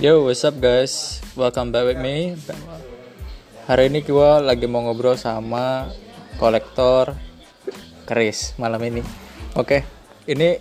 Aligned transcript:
Yo, 0.00 0.24
what's 0.24 0.48
up 0.48 0.56
guys? 0.56 1.20
Welcome 1.36 1.76
back 1.76 1.84
with 1.84 2.00
me. 2.00 2.32
Hari 3.68 3.92
ini 3.92 4.00
gue 4.00 4.30
lagi 4.40 4.64
mau 4.64 4.80
ngobrol 4.80 5.12
sama 5.20 5.92
kolektor 6.40 7.12
keris 8.08 8.56
malam 8.56 8.80
ini. 8.80 9.04
Oke, 9.60 9.84
ini 10.24 10.56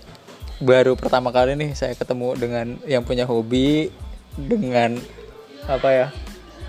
baru 0.60 1.00
pertama 1.00 1.32
kali 1.32 1.56
nih 1.56 1.72
saya 1.72 1.96
ketemu 1.96 2.36
dengan 2.36 2.84
yang 2.84 3.08
punya 3.08 3.24
hobi 3.24 3.88
dengan 4.36 5.00
apa 5.72 5.88
ya 5.88 6.08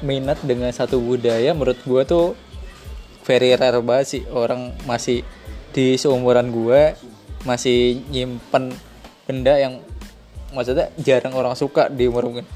minat 0.06 0.38
dengan 0.46 0.70
satu 0.70 1.02
budaya. 1.02 1.50
Menurut 1.50 1.82
gue 1.82 2.02
tuh 2.06 2.38
very 3.26 3.50
rare 3.58 3.82
banget 3.82 4.06
sih 4.06 4.22
orang 4.30 4.78
masih 4.86 5.26
di 5.74 5.98
seumuran 5.98 6.54
gue 6.54 6.94
masih 7.42 7.98
nyimpen 8.14 8.70
benda 9.26 9.58
yang 9.58 9.82
maksudnya 10.54 10.90
jarang 11.02 11.34
orang 11.34 11.54
suka 11.58 11.90
di 11.90 12.06
umur 12.06 12.30
mungkin 12.30 12.46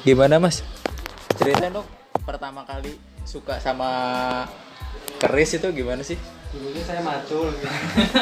gimana 0.00 0.40
mas 0.40 0.64
ceritain 1.36 1.68
dong 1.68 1.84
pertama 2.24 2.64
kali 2.64 2.96
suka 3.28 3.60
sama 3.60 3.90
keris 5.20 5.60
itu 5.60 5.68
gimana 5.76 6.00
sih 6.00 6.16
dulunya 6.50 6.82
saya 6.82 7.04
macul 7.04 7.52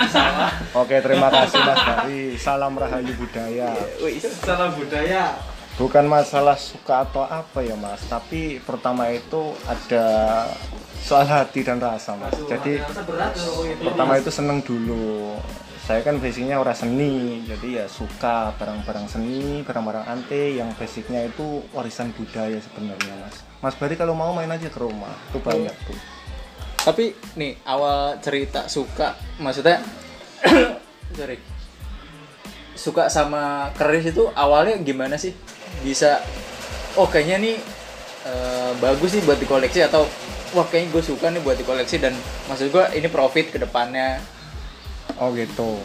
Oke, 0.84 1.00
terima 1.00 1.32
kasih 1.32 1.64
Mas 1.64 1.80
Dari. 1.80 2.36
Salam 2.36 2.76
Rahayu 2.76 3.16
Budaya. 3.16 3.72
salah 4.20 4.68
budaya 4.68 5.32
Bukan 5.80 6.04
masalah 6.10 6.58
suka 6.58 7.08
atau 7.08 7.24
apa 7.24 7.62
ya 7.64 7.72
Mas, 7.78 8.04
tapi 8.04 8.58
pertama 8.60 9.08
itu 9.14 9.54
ada 9.64 10.44
soal 11.00 11.24
hati 11.24 11.62
dan 11.64 11.78
rasa 11.78 12.18
Mas. 12.18 12.34
Jadi 12.50 12.82
rasa 12.82 13.06
berat 13.06 13.32
pertama 13.80 14.18
itu 14.18 14.28
seneng 14.34 14.58
dulu. 14.60 15.38
Saya 15.88 16.04
kan 16.04 16.20
basicnya 16.20 16.60
orang 16.60 16.76
seni, 16.76 17.48
jadi 17.48 17.80
ya 17.80 17.86
suka 17.88 18.52
barang-barang 18.60 19.08
seni, 19.08 19.64
barang-barang 19.64 20.04
ante 20.04 20.60
yang 20.60 20.68
basicnya 20.76 21.24
itu 21.24 21.64
warisan 21.72 22.12
budaya 22.12 22.60
sebenarnya 22.60 23.16
Mas. 23.24 23.40
Mas 23.64 23.72
Bari 23.80 23.96
kalau 23.96 24.12
mau 24.12 24.36
main 24.36 24.52
aja 24.52 24.68
ke 24.68 24.76
rumah, 24.76 25.16
itu 25.32 25.40
banyak 25.40 25.72
tuh. 25.88 25.96
tapi 26.88 27.12
nih 27.36 27.52
awal 27.68 28.16
cerita 28.22 28.64
suka 28.70 29.12
maksudnya 29.42 29.82
sorry 31.18 31.36
suka 32.72 33.12
sama 33.12 33.74
keris 33.76 34.14
itu 34.14 34.30
awalnya 34.32 34.78
gimana 34.80 35.20
sih 35.20 35.36
bisa 35.84 36.22
oh 36.96 37.04
kayaknya 37.10 37.36
nih 37.44 37.56
eh, 38.24 38.72
bagus 38.80 39.18
nih 39.18 39.24
buat 39.26 39.36
dikoleksi 39.36 39.84
atau 39.84 40.06
wah 40.56 40.64
kayaknya 40.64 40.96
gue 40.96 41.02
suka 41.02 41.28
nih 41.28 41.42
buat 41.44 41.60
dikoleksi 41.60 42.00
dan 42.00 42.16
maksud 42.48 42.72
gue 42.72 42.84
ini 42.96 43.08
profit 43.10 43.52
ke 43.52 43.58
depannya 43.60 44.22
Oh 45.18 45.34
gitu. 45.34 45.78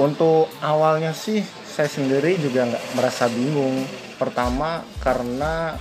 Untuk 0.00 0.50
awalnya 0.64 1.14
sih 1.14 1.44
saya 1.64 1.86
sendiri 1.86 2.40
juga 2.40 2.66
nggak 2.66 2.84
merasa 2.96 3.28
bingung. 3.28 3.84
Pertama 4.16 4.80
karena 5.02 5.76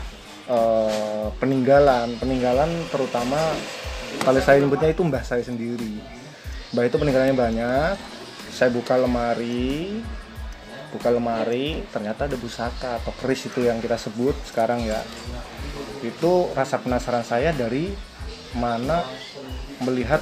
eh, 0.49 1.27
peninggalan, 1.39 2.19
peninggalan 2.19 2.69
terutama 2.91 3.39
kalau 4.21 4.39
saya 4.44 4.61
nyebutnya 4.61 4.91
itu 4.91 5.02
mbah 5.08 5.23
saya 5.23 5.41
sendiri. 5.41 5.97
Mbah 6.75 6.83
itu 6.86 6.95
peninggalannya 6.99 7.38
banyak. 7.38 7.95
Saya 8.53 8.69
buka 8.69 8.94
lemari, 9.02 9.97
buka 10.94 11.09
lemari, 11.09 11.81
ternyata 11.89 12.30
ada 12.30 12.38
pusaka 12.38 13.02
atau 13.02 13.09
keris 13.17 13.49
itu 13.49 13.66
yang 13.66 13.81
kita 13.81 13.97
sebut 13.97 14.38
sekarang 14.45 14.86
ya. 14.86 15.02
Itu 16.05 16.53
rasa 16.53 16.77
penasaran 16.77 17.25
saya 17.25 17.49
dari 17.49 17.89
mana 18.53 19.02
melihat 19.81 20.21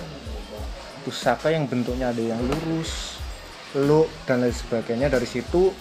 pusaka 1.01 1.49
yang 1.51 1.65
bentuknya? 1.65 2.13
Ada 2.13 2.37
yang 2.37 2.41
lurus, 2.41 3.21
lu 3.77 4.07
dan 4.23 4.45
lain 4.45 4.53
sebagainya. 4.53 5.07
Dari 5.09 5.27
situ 5.27 5.73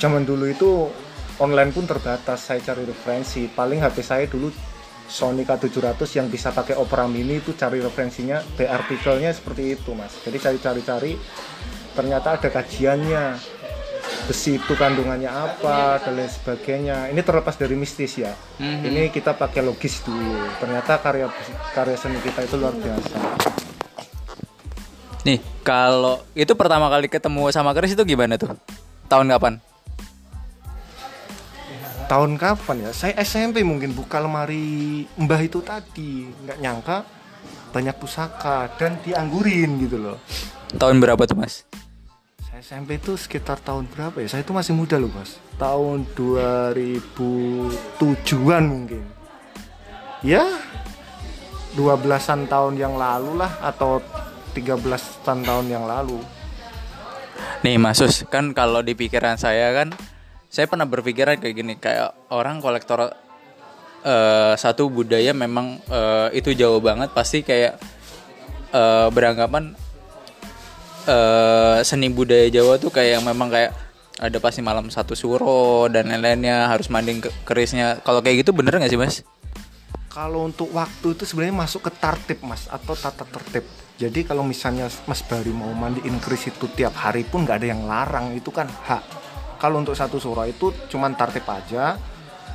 zaman 0.00 0.24
dulu 0.24 0.44
itu 0.48 0.88
online 1.40 1.70
pun 1.72 1.84
terbatas. 1.84 2.48
Saya 2.48 2.60
cari 2.62 2.84
referensi. 2.88 3.48
Paling 3.48 3.82
HP 3.84 3.96
saya 4.02 4.24
dulu 4.26 4.48
Sony 5.06 5.46
K700 5.46 6.18
yang 6.18 6.26
bisa 6.26 6.50
pakai 6.50 6.74
Opera 6.74 7.06
Mini 7.06 7.38
itu 7.38 7.54
cari 7.54 7.78
referensinya. 7.78 8.42
B 8.42 8.66
artikelnya 8.66 9.30
seperti 9.30 9.78
itu 9.78 9.94
mas. 9.94 10.12
Jadi 10.26 10.36
cari-cari-cari 10.42 11.12
ternyata 11.94 12.40
ada 12.40 12.48
kajiannya. 12.50 13.54
Besi 14.26 14.58
itu 14.58 14.74
kandungannya 14.74 15.30
apa 15.30 16.02
dan 16.02 16.18
lain 16.18 16.30
sebagainya. 16.30 17.10
Ini 17.14 17.20
terlepas 17.22 17.58
dari 17.58 17.78
mistis 17.78 18.18
ya. 18.18 18.34
Mhm. 18.58 18.82
ini 18.86 19.02
kita 19.10 19.34
pakai 19.34 19.62
logis 19.62 20.02
dulu. 20.02 20.46
Ternyata 20.58 20.98
karya 20.98 21.30
karya 21.74 21.94
seni 21.98 22.18
kita 22.22 22.42
itu 22.42 22.54
luar 22.58 22.74
biasa 22.74 23.65
nih 25.26 25.42
kalau 25.66 26.22
itu 26.38 26.54
pertama 26.54 26.86
kali 26.86 27.10
ketemu 27.10 27.50
sama 27.50 27.74
keris 27.74 27.98
itu 27.98 28.06
gimana 28.06 28.38
tuh 28.38 28.54
tahun 29.10 29.26
kapan 29.34 29.58
tahun 32.06 32.38
kapan 32.38 32.86
ya? 32.86 32.94
Saya 32.94 33.18
SMP 33.26 33.66
mungkin 33.66 33.90
buka 33.90 34.22
lemari 34.22 35.02
mbah 35.18 35.42
itu 35.42 35.58
tadi, 35.58 36.30
nggak 36.30 36.62
nyangka 36.62 37.02
banyak 37.74 37.98
pusaka 37.98 38.70
dan 38.78 39.02
dianggurin 39.02 39.82
gitu 39.82 39.98
loh. 40.00 40.18
tahun 40.78 41.02
berapa 41.02 41.26
tuh 41.26 41.34
mas 41.38 41.64
Saya 42.46 42.62
SMP 42.62 43.02
itu 43.02 43.18
sekitar 43.18 43.58
tahun 43.60 43.86
berapa 43.90 44.22
ya? 44.22 44.28
Saya 44.30 44.42
itu 44.46 44.54
masih 44.54 44.72
muda 44.72 44.96
loh 44.96 45.12
mas. 45.12 45.36
Tahun 45.58 46.06
2007-an 46.14 48.64
mungkin. 48.64 49.04
Ya, 50.24 50.48
12-an 51.76 52.48
tahun 52.48 52.80
yang 52.80 52.96
lalu 52.96 53.36
lah 53.36 53.52
atau 53.60 54.00
13-an 54.56 55.38
tahun 55.44 55.66
yang 55.68 55.84
lalu. 55.84 56.16
Nih 57.60 57.76
Mas 57.76 58.00
Sus, 58.00 58.24
kan 58.32 58.56
kalau 58.56 58.80
di 58.80 58.96
pikiran 58.96 59.36
saya 59.36 59.76
kan 59.76 59.92
saya 60.48 60.64
pernah 60.64 60.88
berpikiran 60.88 61.36
kayak 61.36 61.54
gini, 61.54 61.74
kayak 61.76 62.16
orang 62.32 62.64
kolektor 62.64 63.12
eh, 64.00 64.54
satu 64.56 64.88
budaya 64.88 65.36
memang 65.36 65.76
eh, 65.84 66.40
itu 66.40 66.56
jauh 66.56 66.80
banget 66.80 67.12
pasti 67.12 67.44
kayak 67.44 67.76
eh, 68.72 69.08
beranggapan 69.12 69.76
eh, 71.04 71.76
seni 71.84 72.08
budaya 72.08 72.48
Jawa 72.48 72.80
tuh 72.80 72.88
kayak 72.88 73.20
yang 73.20 73.24
memang 73.28 73.52
kayak 73.52 73.76
ada 74.16 74.40
pasti 74.40 74.64
malam 74.64 74.88
satu 74.88 75.12
suro 75.12 75.92
dan 75.92 76.08
lain-lainnya 76.08 76.72
harus 76.72 76.88
manding 76.88 77.20
ke 77.20 77.28
kerisnya. 77.44 78.00
Kalau 78.00 78.24
kayak 78.24 78.48
gitu 78.48 78.56
bener 78.56 78.80
nggak 78.80 78.88
sih 78.88 79.00
Mas? 79.00 79.20
Kalau 80.08 80.48
untuk 80.48 80.72
waktu 80.72 81.12
itu 81.12 81.28
sebenarnya 81.28 81.52
masuk 81.52 81.84
ke 81.84 81.92
tartib 81.92 82.40
mas 82.40 82.64
atau 82.72 82.96
tata 82.96 83.28
tertib. 83.28 83.68
Jadi 83.96 84.28
kalau 84.28 84.44
misalnya 84.44 84.92
Mas 85.08 85.24
Bari 85.24 85.48
mau 85.56 85.72
mandiin 85.72 86.20
keris 86.20 86.52
itu 86.52 86.68
tiap 86.76 86.92
hari 87.00 87.24
pun 87.24 87.48
nggak 87.48 87.64
ada 87.64 87.68
yang 87.72 87.88
larang 87.88 88.36
itu 88.36 88.52
kan 88.52 88.68
hak. 88.68 89.02
Kalau 89.56 89.80
untuk 89.80 89.96
satu 89.96 90.20
surah 90.20 90.44
itu 90.44 90.68
cuman 90.92 91.16
tartib 91.16 91.48
aja. 91.48 91.96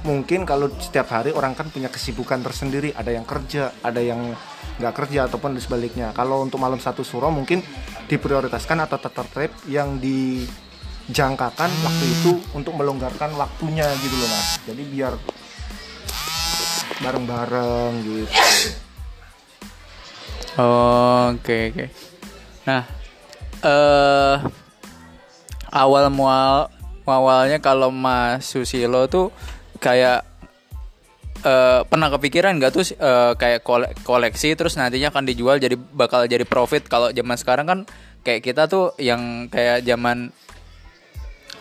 Mungkin 0.05 0.45
kalau 0.45 0.69
setiap 0.81 1.13
hari 1.13 1.33
orang 1.33 1.57
kan 1.57 1.69
punya 1.73 1.89
kesibukan 1.89 2.45
tersendiri. 2.45 2.93
Ada 2.93 3.17
yang 3.17 3.25
kerja, 3.25 3.73
ada 3.81 4.01
yang 4.01 4.37
nggak 4.77 4.93
kerja 4.93 5.25
ataupun 5.25 5.57
sebaliknya. 5.57 6.13
Kalau 6.13 6.45
untuk 6.45 6.61
malam 6.61 6.77
satu 6.77 7.01
surah 7.01 7.33
mungkin 7.33 7.65
diprioritaskan 8.05 8.85
atau 8.85 9.01
tertib 9.01 9.49
yang 9.65 9.97
dijangkakan 9.97 11.69
waktu 11.85 12.05
itu 12.05 12.31
untuk 12.53 12.77
melonggarkan 12.77 13.33
waktunya 13.33 13.89
gitu 13.97 14.13
loh 14.13 14.29
mas. 14.29 14.61
Jadi 14.69 14.83
biar 14.93 15.13
bareng-bareng 17.01 17.93
gitu. 18.05 18.29
Oke 20.57 21.71
oke. 21.71 21.85
Nah, 22.67 22.83
eh 23.63 24.35
awal 25.71 26.11
mual 26.11 26.67
awalnya 27.07 27.59
kalau 27.59 27.91
Mas 27.91 28.47
Susilo 28.47 29.07
tuh 29.11 29.35
kayak 29.83 30.23
eh 31.41 31.81
pernah 31.89 32.07
kepikiran 32.13 32.55
nggak 32.61 32.71
tuh 32.71 32.85
eh, 32.93 33.33
kayak 33.35 33.65
kole- 33.65 33.91
koleksi 34.05 34.53
terus 34.53 34.77
nantinya 34.77 35.09
akan 35.09 35.25
dijual 35.25 35.57
jadi 35.57 35.73
bakal 35.75 36.23
jadi 36.29 36.45
profit 36.45 36.85
kalau 36.85 37.09
zaman 37.11 37.35
sekarang 37.35 37.65
kan 37.67 37.79
kayak 38.21 38.45
kita 38.45 38.69
tuh 38.69 38.93
yang 39.01 39.49
kayak 39.49 39.81
zaman 39.83 40.29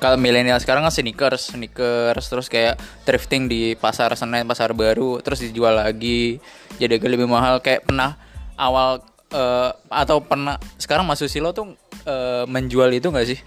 kalau 0.00 0.16
milenial 0.16 0.56
sekarang 0.56 0.80
kan 0.80 0.92
sneakers, 0.96 1.52
sneakers 1.52 2.24
terus 2.32 2.48
kayak 2.48 2.80
thrifting 3.04 3.52
di 3.52 3.76
pasar 3.76 4.08
Senen, 4.16 4.48
pasar 4.48 4.72
baru, 4.72 5.20
terus 5.20 5.44
dijual 5.44 5.76
lagi 5.76 6.40
jadi 6.80 6.96
agak 6.96 7.12
lebih 7.12 7.28
mahal. 7.28 7.60
Kayak 7.60 7.84
pernah 7.84 8.16
awal 8.60 9.00
eh, 9.32 9.70
atau 9.88 10.20
pernah 10.20 10.60
sekarang 10.76 11.08
Mas 11.08 11.24
Susilo 11.24 11.56
tuh 11.56 11.72
eh, 12.04 12.44
menjual 12.44 12.92
itu 12.92 13.08
nggak 13.08 13.26
sih? 13.26 13.40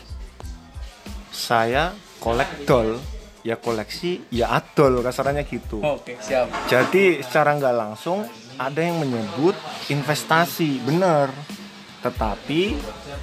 Saya 1.30 1.94
kolektor, 2.18 2.98
ya 3.46 3.62
koleksi, 3.62 4.26
ya 4.34 4.58
adol 4.58 5.06
kasarannya 5.06 5.46
gitu. 5.46 5.86
Oke 5.86 6.18
siap. 6.18 6.50
Jadi 6.66 7.22
secara 7.22 7.54
nggak 7.54 7.76
langsung 7.78 8.26
ada 8.58 8.82
yang 8.82 9.02
menyebut 9.02 9.54
investasi, 9.90 10.82
bener. 10.86 11.30
Tetapi 12.04 12.62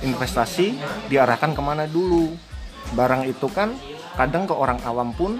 investasi 0.07 0.79
diarahkan 1.13 1.53
ke 1.53 1.63
mana 1.63 1.85
dulu? 1.85 2.33
Barang 2.97 3.29
itu 3.29 3.47
kan 3.53 3.77
kadang 4.19 4.49
ke 4.49 4.55
orang 4.57 4.81
awam 4.83 5.15
pun 5.15 5.39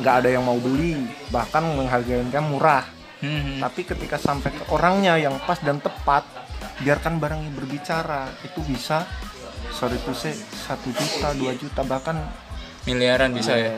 nggak 0.00 0.14
ada 0.24 0.28
yang 0.28 0.44
mau 0.44 0.58
beli, 0.58 0.98
bahkan 1.30 1.64
menghargainya 1.64 2.40
murah. 2.42 2.84
Hmm, 3.20 3.60
Tapi 3.60 3.84
ketika 3.84 4.16
sampai 4.16 4.50
ke 4.50 4.64
orangnya 4.72 5.16
yang 5.16 5.36
pas 5.44 5.60
dan 5.60 5.76
tepat, 5.78 6.24
biarkan 6.80 7.20
barangnya 7.20 7.52
berbicara. 7.52 8.32
Itu 8.42 8.64
bisa 8.64 9.04
sorry 9.70 10.00
to 10.02 10.16
say 10.16 10.32
satu 10.32 10.88
juta, 10.88 11.36
dua 11.36 11.52
juta 11.54 11.84
bahkan 11.84 12.16
miliaran 12.88 13.36
bisa 13.36 13.54
ya 13.54 13.76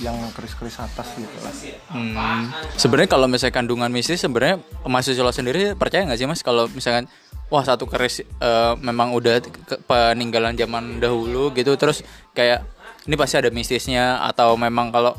yang 0.00 0.16
keris-keris 0.32 0.80
atas 0.80 1.12
gitu 1.14 1.38
lah. 1.44 1.54
Hmm. 1.92 2.48
Sebenarnya 2.74 3.10
kalau 3.12 3.28
misalnya 3.28 3.54
kandungan 3.54 3.92
mistis 3.92 4.24
sebenarnya 4.24 4.58
Mas 4.88 5.04
Susilo 5.04 5.28
sendiri 5.30 5.76
percaya 5.76 6.08
nggak 6.08 6.18
sih 6.18 6.26
Mas 6.26 6.40
kalau 6.40 6.66
misalkan 6.72 7.04
wah 7.52 7.60
satu 7.60 7.84
keris 7.84 8.24
eh, 8.24 8.74
memang 8.80 9.12
udah 9.12 9.44
ke- 9.44 9.80
peninggalan 9.84 10.56
zaman 10.56 10.98
dahulu 10.98 11.52
gitu 11.52 11.76
terus 11.76 12.00
kayak 12.32 12.64
ini 13.04 13.14
pasti 13.14 13.44
ada 13.44 13.52
mistisnya 13.52 14.24
atau 14.24 14.56
memang 14.56 14.88
kalau 14.88 15.12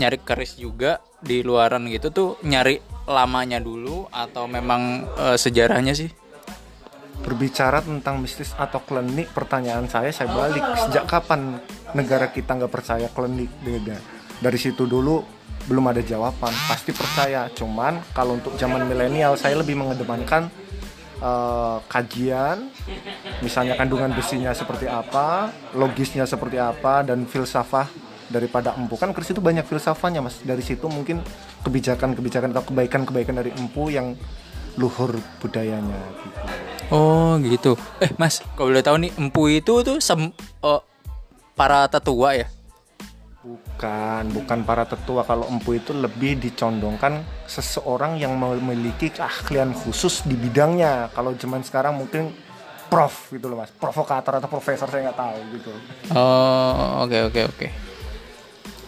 nyari 0.00 0.16
keris 0.24 0.56
juga 0.56 1.04
di 1.20 1.44
luaran 1.44 1.84
gitu 1.88 2.08
tuh 2.08 2.28
nyari 2.40 2.80
lamanya 3.06 3.62
dulu 3.62 4.10
atau 4.10 4.50
memang 4.50 5.06
eh, 5.16 5.38
sejarahnya 5.38 5.94
sih? 5.94 6.10
Berbicara 7.22 7.80
tentang 7.82 8.20
mistis 8.20 8.52
atau 8.54 8.82
klinik, 8.82 9.32
pertanyaan 9.32 9.88
saya 9.88 10.12
saya 10.12 10.30
balik 10.30 10.62
sejak 10.86 11.08
kapan 11.08 11.58
negara 11.96 12.28
kita 12.30 12.54
nggak 12.54 12.70
percaya 12.70 13.08
klinik 13.10 13.50
beda. 13.62 13.96
Dari 14.42 14.58
situ 14.60 14.84
dulu 14.84 15.24
belum 15.66 15.90
ada 15.90 16.02
jawaban, 16.04 16.52
pasti 16.70 16.94
percaya. 16.94 17.50
Cuman 17.50 17.98
kalau 18.14 18.38
untuk 18.38 18.54
zaman 18.54 18.86
milenial 18.86 19.34
saya 19.34 19.58
lebih 19.58 19.74
mengedepankan 19.78 20.50
eh, 21.22 21.78
kajian, 21.88 22.70
misalnya 23.40 23.74
kandungan 23.78 24.12
besinya 24.12 24.52
seperti 24.52 24.86
apa, 24.86 25.50
logisnya 25.74 26.28
seperti 26.28 26.60
apa, 26.60 27.02
dan 27.02 27.26
filsafah 27.26 27.88
daripada 28.26 28.74
empu 28.74 28.98
kan 28.98 29.14
keris 29.14 29.30
itu 29.30 29.38
banyak 29.38 29.62
filsafahnya 29.62 30.18
mas 30.18 30.42
dari 30.42 30.62
situ 30.62 30.90
mungkin 30.90 31.22
kebijakan-kebijakan 31.62 32.50
atau 32.50 32.64
kebaikan-kebaikan 32.66 33.38
dari 33.38 33.50
empu 33.54 33.90
yang 33.90 34.18
luhur 34.76 35.16
budayanya 35.40 35.96
gitu. 36.20 36.38
Oh 36.92 37.34
gitu. 37.42 37.72
Eh 37.98 38.12
Mas, 38.20 38.44
kalau 38.54 38.70
boleh 38.70 38.84
tahu 38.84 38.96
nih 39.02 39.12
empu 39.16 39.42
itu 39.50 39.82
tuh 39.82 39.98
sem 39.98 40.30
oh, 40.62 40.80
para 41.56 41.88
tetua 41.88 42.36
ya? 42.36 42.46
Bukan, 43.42 44.30
bukan 44.36 44.58
para 44.62 44.84
tetua. 44.84 45.24
Kalau 45.24 45.48
empu 45.48 45.80
itu 45.80 45.96
lebih 45.96 46.38
dicondongkan 46.38 47.24
seseorang 47.48 48.20
yang 48.20 48.36
memiliki 48.36 49.10
keahlian 49.10 49.72
khusus 49.74 50.22
di 50.28 50.36
bidangnya. 50.36 51.10
Kalau 51.10 51.34
zaman 51.34 51.64
sekarang 51.64 51.98
mungkin 51.98 52.30
prof 52.86 53.34
gitu 53.34 53.50
loh 53.50 53.58
mas, 53.58 53.70
provokator 53.74 54.38
atau 54.38 54.46
profesor 54.46 54.86
saya 54.86 55.10
nggak 55.10 55.18
tahu 55.18 55.38
gitu. 55.58 55.72
Oh, 56.14 57.02
oke 57.02 57.34
oke 57.34 57.40
oke. 57.50 57.66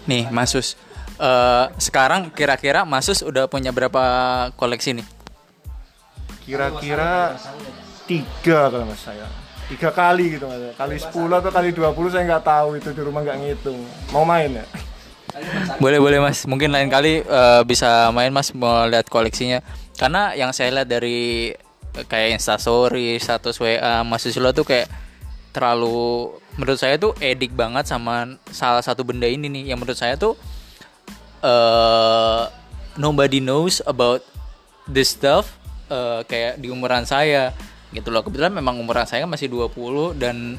Nih, 0.08 0.24
Masus. 0.32 0.74
eh 1.18 1.66
sekarang 1.76 2.30
kira-kira 2.32 2.88
Masus 2.88 3.20
udah 3.20 3.44
punya 3.50 3.74
berapa 3.74 4.02
koleksi 4.56 4.96
nih? 4.96 5.06
Kira-kira 6.48 7.36
tiga 8.08 8.72
kalau 8.72 8.88
mas 8.88 9.04
saya. 9.04 9.28
Tiga 9.68 9.92
kali 9.92 10.40
gitu 10.40 10.48
mas. 10.48 10.72
Kali 10.80 10.96
10 10.96 11.12
atau 11.12 11.50
kali 11.52 11.68
20 11.76 12.14
saya 12.14 12.24
nggak 12.24 12.44
tahu 12.46 12.68
itu 12.80 12.88
di 12.96 13.02
rumah 13.04 13.20
nggak 13.20 13.38
ngitung. 13.44 13.78
Mau 14.14 14.24
main 14.24 14.48
ya? 14.48 14.64
Boleh 15.78 16.00
boleh 16.00 16.18
Mas. 16.18 16.48
Mungkin 16.48 16.72
lain 16.72 16.88
kali 16.88 17.22
eh, 17.22 17.62
bisa 17.68 18.08
main 18.10 18.32
Mas 18.32 18.50
mau 18.56 18.88
lihat 18.88 19.06
koleksinya. 19.12 19.60
Karena 19.98 20.32
yang 20.34 20.56
saya 20.56 20.72
lihat 20.72 20.88
dari 20.88 21.52
eh, 21.94 22.04
kayak 22.08 22.40
Instastory, 22.40 23.20
status 23.20 23.60
WA 23.60 24.02
Mas 24.02 24.24
Susilo 24.24 24.50
tuh 24.56 24.64
kayak 24.64 24.88
terlalu 25.52 26.32
menurut 26.58 26.76
saya 26.76 26.98
tuh 26.98 27.14
edik 27.22 27.54
banget 27.54 27.86
sama 27.86 28.36
salah 28.50 28.82
satu 28.82 29.06
benda 29.06 29.30
ini 29.30 29.46
nih 29.46 29.72
yang 29.72 29.78
menurut 29.78 29.96
saya 29.96 30.18
tuh 30.18 30.34
eh 31.38 32.44
nobody 32.98 33.38
knows 33.38 33.78
about 33.86 34.26
this 34.90 35.14
stuff 35.14 35.54
eh, 35.86 36.20
kayak 36.26 36.58
di 36.58 36.68
umuran 36.68 37.06
saya 37.06 37.54
gitu 37.94 38.10
loh. 38.10 38.20
Kebetulan 38.26 38.52
memang 38.52 38.76
umuran 38.82 39.06
saya 39.06 39.24
kan 39.24 39.30
masih 39.30 39.48
20 39.48 40.18
dan 40.18 40.58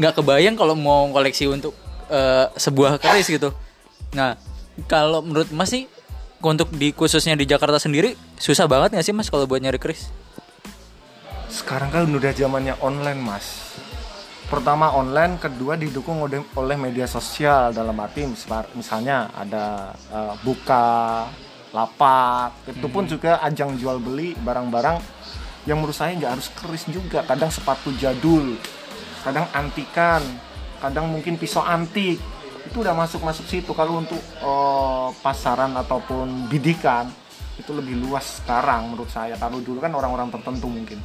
nggak 0.00 0.16
kebayang 0.16 0.56
kalau 0.56 0.74
mau 0.74 1.06
koleksi 1.12 1.44
untuk 1.46 1.76
eh, 2.08 2.48
sebuah 2.56 2.96
keris 2.96 3.28
gitu. 3.28 3.52
Nah, 4.16 4.40
kalau 4.88 5.20
menurut 5.20 5.52
Mas 5.52 5.68
sih 5.68 5.84
untuk 6.40 6.72
di 6.72 6.94
khususnya 6.96 7.34
di 7.36 7.44
Jakarta 7.44 7.76
sendiri 7.82 8.14
susah 8.40 8.64
banget 8.64 8.96
nggak 8.96 9.06
sih 9.06 9.14
Mas 9.14 9.28
kalau 9.28 9.44
buat 9.44 9.60
nyari 9.60 9.76
keris? 9.76 10.08
Sekarang 11.52 11.92
kan 11.92 12.08
udah 12.08 12.32
zamannya 12.32 12.78
online 12.80 13.20
mas. 13.20 13.67
Pertama 14.48 14.96
online, 14.96 15.36
kedua 15.36 15.76
didukung 15.76 16.24
oleh, 16.24 16.76
media 16.80 17.04
sosial 17.04 17.68
dalam 17.76 17.92
arti 18.00 18.24
misal- 18.24 18.72
misalnya 18.72 19.28
ada 19.36 19.92
eh, 20.08 20.34
buka, 20.40 21.28
lapak, 21.68 22.64
itu 22.64 22.86
pun 22.88 23.04
juga 23.04 23.44
ajang 23.44 23.76
jual 23.76 24.00
beli 24.00 24.32
barang-barang 24.40 25.04
yang 25.68 25.84
menurut 25.84 25.92
saya 25.92 26.16
nggak 26.16 26.32
harus 26.32 26.48
keris 26.56 26.88
juga. 26.88 27.20
Kadang 27.28 27.52
sepatu 27.52 27.92
jadul, 28.00 28.56
kadang 29.20 29.44
antikan, 29.52 30.24
kadang 30.80 31.12
mungkin 31.12 31.36
pisau 31.36 31.60
antik 31.60 32.16
itu 32.64 32.76
udah 32.80 32.96
masuk 32.96 33.20
masuk 33.20 33.44
situ. 33.44 33.76
Kalau 33.76 34.00
untuk 34.00 34.20
eh, 34.20 35.08
pasaran 35.20 35.76
ataupun 35.76 36.48
bidikan 36.48 37.04
itu 37.60 37.68
lebih 37.76 38.00
luas 38.00 38.40
sekarang 38.40 38.96
menurut 38.96 39.12
saya. 39.12 39.36
Kalau 39.36 39.60
dulu 39.60 39.76
kan 39.76 39.92
orang-orang 39.92 40.32
tertentu 40.32 40.72
mungkin. 40.72 40.96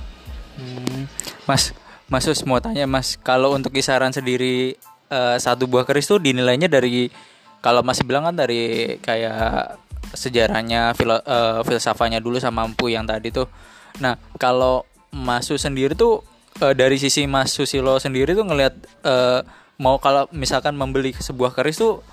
Mas, 1.43 1.75
Mas 2.13 2.29
Sus 2.29 2.45
mau 2.45 2.61
tanya 2.61 2.85
Mas, 2.85 3.17
kalau 3.17 3.57
untuk 3.57 3.73
kisaran 3.73 4.13
sendiri 4.13 4.77
eh, 5.09 5.35
satu 5.41 5.65
buah 5.65 5.81
keris 5.81 6.05
tuh 6.05 6.21
dinilainya 6.21 6.69
dari 6.69 7.09
kalau 7.57 7.81
Mas 7.81 8.05
bilang 8.05 8.29
kan 8.29 8.37
dari 8.37 8.93
kayak 9.01 9.81
sejarahnya 10.13 10.93
filo, 10.93 11.17
eh, 11.17 11.65
filsafahnya 11.65 12.21
dulu 12.21 12.37
sama 12.37 12.69
Empu 12.69 12.93
yang 12.93 13.09
tadi 13.09 13.33
tuh. 13.33 13.49
Nah, 13.97 14.13
kalau 14.37 14.85
Mas 15.09 15.49
Sus 15.49 15.65
sendiri 15.65 15.97
tuh 15.97 16.21
eh, 16.61 16.77
dari 16.77 17.01
sisi 17.01 17.25
Mas 17.25 17.49
Susilo 17.49 17.97
sendiri 17.97 18.37
tuh 18.37 18.45
ngelihat 18.45 18.77
eh, 19.01 19.41
mau 19.81 19.97
kalau 19.97 20.29
misalkan 20.29 20.77
membeli 20.77 21.17
sebuah 21.17 21.57
keris 21.57 21.81
tuh 21.81 22.05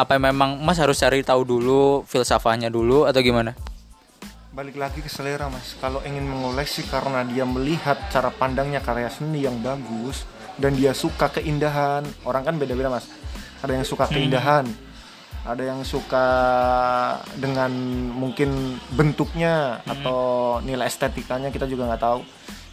apa 0.00 0.16
memang 0.16 0.64
Mas 0.64 0.80
harus 0.80 0.96
cari 0.96 1.20
tahu 1.20 1.44
dulu 1.44 2.08
filsafahnya 2.08 2.72
dulu 2.72 3.04
atau 3.04 3.20
gimana? 3.20 3.52
Balik 4.56 4.80
lagi 4.80 5.04
ke 5.04 5.10
selera 5.12 5.52
mas. 5.52 5.76
Kalau 5.76 6.00
ingin 6.00 6.24
mengoleksi 6.24 6.80
karena 6.88 7.28
dia 7.28 7.44
melihat 7.44 8.00
cara 8.08 8.32
pandangnya 8.32 8.80
karya 8.80 9.12
seni 9.12 9.44
yang 9.44 9.60
bagus 9.60 10.24
dan 10.56 10.72
dia 10.72 10.96
suka 10.96 11.28
keindahan. 11.28 12.00
Orang 12.24 12.48
kan 12.48 12.56
beda-beda 12.56 12.88
mas. 12.88 13.04
Ada 13.60 13.76
yang 13.76 13.84
suka 13.84 14.08
keindahan 14.08 14.64
ada 15.46 15.62
yang 15.62 15.86
suka 15.86 16.26
dengan 17.38 17.70
mungkin 18.10 18.82
bentuknya 18.98 19.78
atau 19.86 20.58
nilai 20.58 20.90
estetikanya 20.90 21.54
kita 21.54 21.70
juga 21.70 21.86
nggak 21.86 22.02
tahu. 22.02 22.20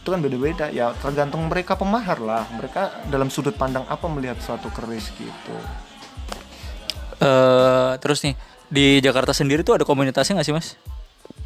Itu 0.02 0.10
kan 0.10 0.18
beda-beda. 0.18 0.74
Ya 0.74 0.90
tergantung 0.98 1.46
mereka 1.46 1.78
pemahar 1.78 2.18
lah. 2.18 2.42
Mereka 2.58 3.06
dalam 3.14 3.30
sudut 3.30 3.54
pandang 3.54 3.86
apa 3.86 4.10
melihat 4.10 4.42
suatu 4.42 4.74
keris 4.74 5.14
gitu. 5.14 5.56
Eh 7.22 7.92
terus 8.02 8.26
nih 8.26 8.34
di 8.66 8.98
Jakarta 8.98 9.30
sendiri 9.30 9.62
tuh 9.62 9.78
ada 9.78 9.86
komunitasnya 9.86 10.42
nggak 10.42 10.48
sih 10.50 10.56
Mas? 10.58 10.74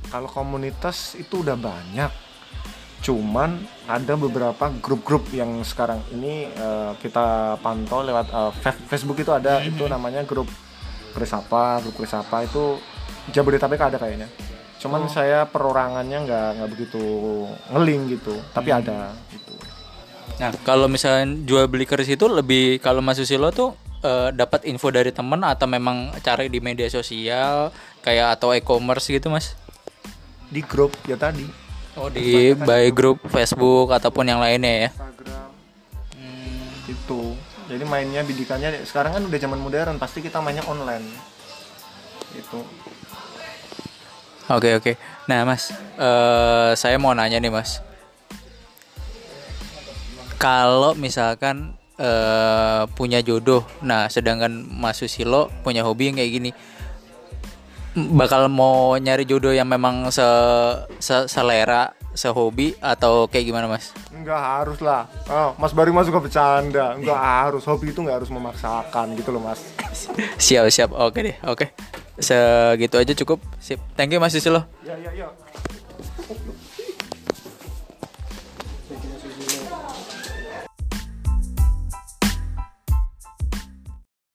Kalau 0.08 0.28
komunitas 0.28 1.14
itu 1.20 1.44
udah 1.44 1.54
banyak, 1.54 2.08
cuman 3.04 3.60
ada 3.86 4.14
beberapa 4.18 4.72
grup-grup 4.80 5.28
yang 5.30 5.60
sekarang 5.62 6.00
ini 6.16 6.48
eh, 6.48 6.92
kita 6.98 7.56
pantau 7.60 8.02
lewat 8.02 8.32
Fe- 8.58 8.82
Facebook 8.88 9.20
itu 9.20 9.30
ada 9.30 9.62
itu 9.62 9.84
namanya 9.86 10.24
grup 10.24 10.48
Kris 11.14 11.32
apa, 11.32 11.80
grup 11.84 12.00
Kris 12.00 12.14
apa 12.16 12.44
itu 12.44 12.80
Jabodetabek 13.30 13.80
ada 13.80 14.00
kayaknya. 14.00 14.28
Cuman 14.78 15.10
saya 15.10 15.44
perorangannya 15.44 16.18
nggak 16.24 16.48
nggak 16.58 16.70
begitu 16.70 17.02
ngeling 17.74 18.14
gitu, 18.14 18.34
tapi 18.54 18.70
ada 18.70 19.12
gitu. 19.28 19.52
Nah, 20.38 20.54
kalau 20.62 20.86
misalnya 20.86 21.34
jual 21.42 21.66
beli 21.66 21.82
keris 21.82 22.14
itu 22.14 22.30
lebih 22.30 22.78
kalau 22.78 23.02
Mas 23.02 23.18
Susilo 23.18 23.50
tuh 23.50 23.74
eh, 24.06 24.30
dapat 24.30 24.64
info 24.70 24.88
dari 24.94 25.10
temen 25.10 25.42
atau 25.42 25.66
memang 25.66 26.14
cari 26.22 26.46
di 26.46 26.62
media 26.62 26.86
sosial 26.86 27.74
kayak 28.06 28.38
atau 28.38 28.54
e-commerce 28.54 29.10
gitu, 29.10 29.28
Mas? 29.34 29.58
Di 30.48 30.60
grup 30.64 30.96
ya 31.04 31.16
tadi. 31.20 31.44
Oh, 31.98 32.06
di 32.08 32.54
by 32.54 32.94
grup 32.94 33.22
Facebook 33.26 33.90
ataupun 33.90 34.28
yang 34.28 34.38
lainnya 34.38 34.86
ya. 34.86 34.90
Instagram 34.94 35.48
itu 36.88 37.36
jadi 37.68 37.84
mainnya 37.84 38.24
bidikannya 38.24 38.82
sekarang 38.88 39.12
kan 39.20 39.22
udah 39.28 39.38
zaman 39.38 39.60
modern 39.60 40.00
pasti 40.00 40.24
kita 40.24 40.40
mainnya 40.40 40.64
online 40.66 41.04
itu 42.32 42.64
Oke, 44.48 44.80
oke. 44.80 44.96
Nah, 45.28 45.44
Mas, 45.44 45.68
eh 46.00 46.72
saya 46.72 46.96
mau 46.96 47.12
nanya 47.12 47.36
nih, 47.36 47.52
Mas. 47.52 47.84
Kalau 50.40 50.96
misalkan 50.96 51.76
eh 52.00 52.88
punya 52.96 53.20
jodoh, 53.20 53.60
nah 53.84 54.08
sedangkan 54.08 54.48
Mas 54.48 55.04
Susilo 55.04 55.52
punya 55.60 55.84
hobi 55.84 56.08
yang 56.08 56.16
kayak 56.16 56.32
gini, 56.32 56.50
bakal 58.12 58.46
mau 58.46 58.94
nyari 58.94 59.22
jodoh 59.22 59.50
yang 59.50 59.66
memang 59.66 60.08
se, 60.08 60.24
se- 60.98 61.26
selera, 61.26 61.90
sehobi 62.12 62.74
atau 62.78 63.26
kayak 63.26 63.46
gimana, 63.46 63.66
Mas? 63.66 63.90
Enggak 64.10 64.38
harus 64.38 64.78
lah. 64.78 65.06
Oh, 65.26 65.54
Mas 65.56 65.70
Bari 65.70 65.90
masuk 65.90 66.14
ke 66.14 66.30
bercanda. 66.30 66.94
Enggak 66.94 67.18
harus. 67.18 67.62
Hobi 67.62 67.90
itu 67.90 68.00
enggak 68.00 68.22
harus 68.22 68.30
memaksakan 68.30 69.14
gitu 69.14 69.30
loh, 69.30 69.42
Mas. 69.42 69.60
Siap, 70.44 70.66
siap. 70.68 70.90
Oke 70.94 71.22
deh, 71.22 71.36
oke. 71.44 71.70
Segitu 72.18 72.98
aja 72.98 73.12
cukup. 73.14 73.38
Sip. 73.58 73.78
Thank 73.94 74.14
you 74.14 74.20
Mas 74.20 74.34
Susilo. 74.34 74.66
Ya, 74.82 74.98
ya, 74.98 75.10
ya. 75.14 75.28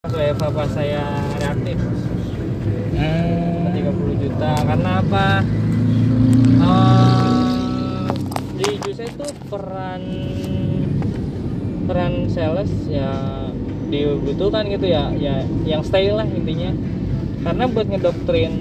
WFH 0.04 0.44
pas 0.54 0.70
saya 0.70 1.04
reaktif 1.40 1.78
Hmm. 2.94 3.43
30 4.24 4.28
juta 4.32 4.52
karena 4.64 4.92
apa? 5.04 5.28
Eh, 6.64 8.08
di 8.56 8.68
Juse 8.88 9.04
itu 9.04 9.28
peran 9.52 10.04
peran 11.84 12.14
sales 12.32 12.72
ya 12.88 13.12
dibutuhkan 13.92 14.64
gitu 14.72 14.88
ya 14.88 15.12
ya 15.20 15.44
yang 15.68 15.84
stay 15.84 16.08
lah 16.16 16.24
intinya. 16.24 16.72
Karena 17.44 17.64
buat 17.68 17.88
ngedoktrin 17.92 18.54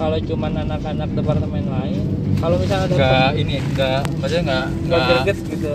kalau 0.00 0.16
cuman 0.16 0.52
anak-anak 0.64 1.12
departemen 1.12 1.68
lain 1.68 2.04
kalau 2.40 2.56
misalnya 2.56 2.88
ada 2.88 2.94
Nggak 2.96 3.30
ini, 3.38 3.56
nggak 3.76 4.00
maksudnya 4.18 4.42
nggak 4.48 4.66
nggak 4.88 5.02
greget 5.04 5.38
gitu. 5.52 5.74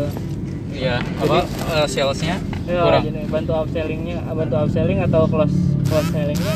Iya, 0.77 1.01
apa 1.01 1.37
eh, 1.45 1.87
salesnya 1.89 2.37
ya 2.67 2.83
kurang. 2.83 3.01
jadi 3.07 3.21
bantu 3.31 3.51
upsellingnya 3.55 4.17
bantu 4.27 4.55
upselling 4.59 4.99
atau 4.99 5.23
close 5.25 5.55
close 5.87 6.09
sellingnya 6.11 6.55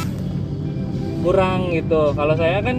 kurang 1.22 1.70
gitu. 1.72 2.12
Kalau 2.12 2.34
saya 2.34 2.60
kan 2.60 2.78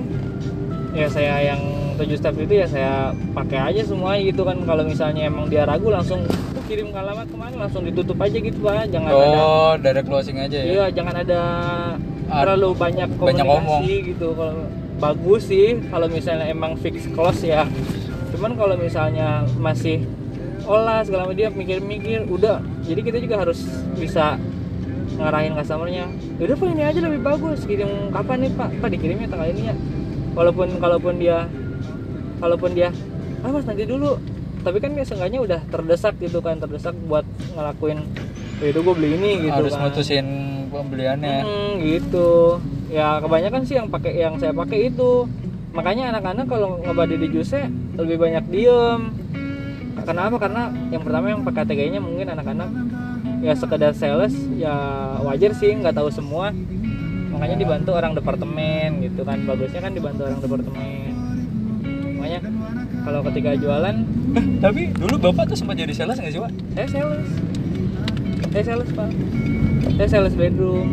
ya 0.92 1.06
saya 1.06 1.34
yang 1.44 1.60
tujuh 1.92 2.16
step 2.16 2.34
itu 2.36 2.52
ya 2.54 2.66
saya 2.66 2.92
pakai 3.32 3.58
aja 3.64 3.82
semua 3.82 4.18
gitu 4.18 4.42
kan. 4.42 4.58
Kalau 4.60 4.82
misalnya 4.82 5.24
emang 5.24 5.46
dia 5.46 5.62
ragu 5.62 5.88
langsung 5.88 6.26
"Oh, 6.26 6.62
kirim 6.64 6.90
ke 6.90 6.98
alamat 6.98 7.26
ke 7.26 7.36
mana? 7.36 7.54
Langsung 7.60 7.82
ditutup 7.82 8.18
aja 8.18 8.34
gitu 8.34 8.58
pak. 8.60 8.88
Jangan 8.88 9.08
ada 9.08 9.38
Oh, 9.38 9.72
direct 9.76 10.06
closing 10.06 10.36
aja 10.36 10.56
ya. 10.56 10.64
iya 10.66 10.84
jangan 10.90 11.14
ada 11.16 11.40
terlalu 12.24 12.70
banyak 12.74 13.08
banyak 13.12 13.44
ngomong. 13.44 13.80
komunikasi 13.80 13.96
gitu. 14.10 14.28
Kalau 14.32 14.54
bagus 14.98 15.42
sih 15.44 15.66
kalau 15.88 16.06
misalnya 16.06 16.46
emang 16.46 16.72
fix 16.76 17.06
close 17.08 17.42
ya. 17.42 17.64
Cuman 18.30 18.54
kalau 18.54 18.74
misalnya 18.74 19.44
masih 19.56 20.02
olah 20.62 21.02
segala 21.02 21.26
macam 21.26 21.36
dia 21.36 21.50
mikir-mikir 21.50 22.24
udah. 22.24 22.58
Jadi 22.82 23.00
kita 23.02 23.18
juga 23.18 23.36
harus 23.38 23.60
bisa 23.94 24.38
ngarahin 25.18 25.52
customernya 25.56 26.04
udah 26.40 26.56
pak 26.56 26.68
ini 26.72 26.82
aja 26.82 27.00
lebih 27.04 27.20
bagus 27.20 27.60
kirim 27.68 27.90
kapan 28.12 28.36
nih 28.46 28.50
pak 28.56 28.68
pak 28.80 28.88
dikirimnya 28.92 29.28
tanggal 29.28 29.48
ini 29.50 29.62
ya 29.72 29.74
walaupun 30.32 30.68
kalaupun 30.80 31.14
dia 31.20 31.48
kalaupun 32.40 32.70
dia 32.72 32.88
ah 33.42 33.50
mas 33.50 33.66
nanti 33.66 33.84
dulu 33.84 34.16
tapi 34.62 34.78
kan 34.78 34.94
dia 34.94 35.04
seenggaknya 35.04 35.40
udah 35.42 35.60
terdesak 35.68 36.14
gitu 36.22 36.38
kan 36.38 36.56
terdesak 36.62 36.94
buat 37.10 37.26
ngelakuin 37.58 37.98
ya 38.62 38.70
udah 38.70 38.80
gue 38.86 38.94
beli 38.94 39.10
ini 39.18 39.30
gitu 39.50 39.58
Harus 39.58 39.74
kan 39.74 39.90
mutusin 39.90 40.26
pembeliannya. 40.72 41.36
Hmm, 41.44 41.72
gitu. 41.84 42.30
Ya 42.88 43.20
kebanyakan 43.20 43.62
sih 43.68 43.76
yang 43.76 43.88
pakai 43.92 44.12
yang 44.16 44.34
saya 44.40 44.56
pakai 44.56 44.88
itu. 44.88 45.28
Makanya 45.72 46.12
anak-anak 46.16 46.46
kalau 46.48 46.80
ngebadi 46.80 47.16
di 47.16 47.28
Juse 47.32 47.68
lebih 47.96 48.16
banyak 48.20 48.44
diem. 48.48 49.12
Kenapa? 50.02 50.36
Karena 50.40 50.72
yang 50.90 51.02
pertama 51.04 51.26
yang 51.30 51.42
pakai 51.44 51.62
TG-nya 51.68 52.00
mungkin 52.02 52.26
anak-anak 52.32 52.68
ya 53.42 53.52
sekedar 53.58 53.92
sales 53.92 54.32
ya 54.54 54.72
wajar 55.26 55.52
sih 55.58 55.74
nggak 55.74 55.98
tahu 55.98 56.08
semua. 56.08 56.54
Makanya 57.34 57.58
dibantu 57.58 57.90
orang 57.92 58.14
departemen 58.14 59.02
gitu 59.02 59.26
kan. 59.26 59.42
Bagusnya 59.42 59.80
kan 59.82 59.92
dibantu 59.92 60.30
orang 60.30 60.40
departemen. 60.40 61.12
Makanya 62.16 62.40
kalau 63.02 63.20
ketika 63.26 63.50
jualan 63.58 63.96
Tapi 64.64 64.82
dulu 64.96 65.14
Bapak 65.20 65.52
tuh 65.52 65.56
sempat 65.58 65.76
jadi 65.76 65.92
sales 65.92 66.16
nggak 66.16 66.32
sih, 66.32 66.40
Pak? 66.40 66.52
saya 66.72 66.88
sales. 66.88 67.28
Saya 68.52 68.64
sales 68.68 68.90
pak. 68.92 69.10
Saya 69.96 70.08
sales 70.08 70.34
bedroom. 70.36 70.88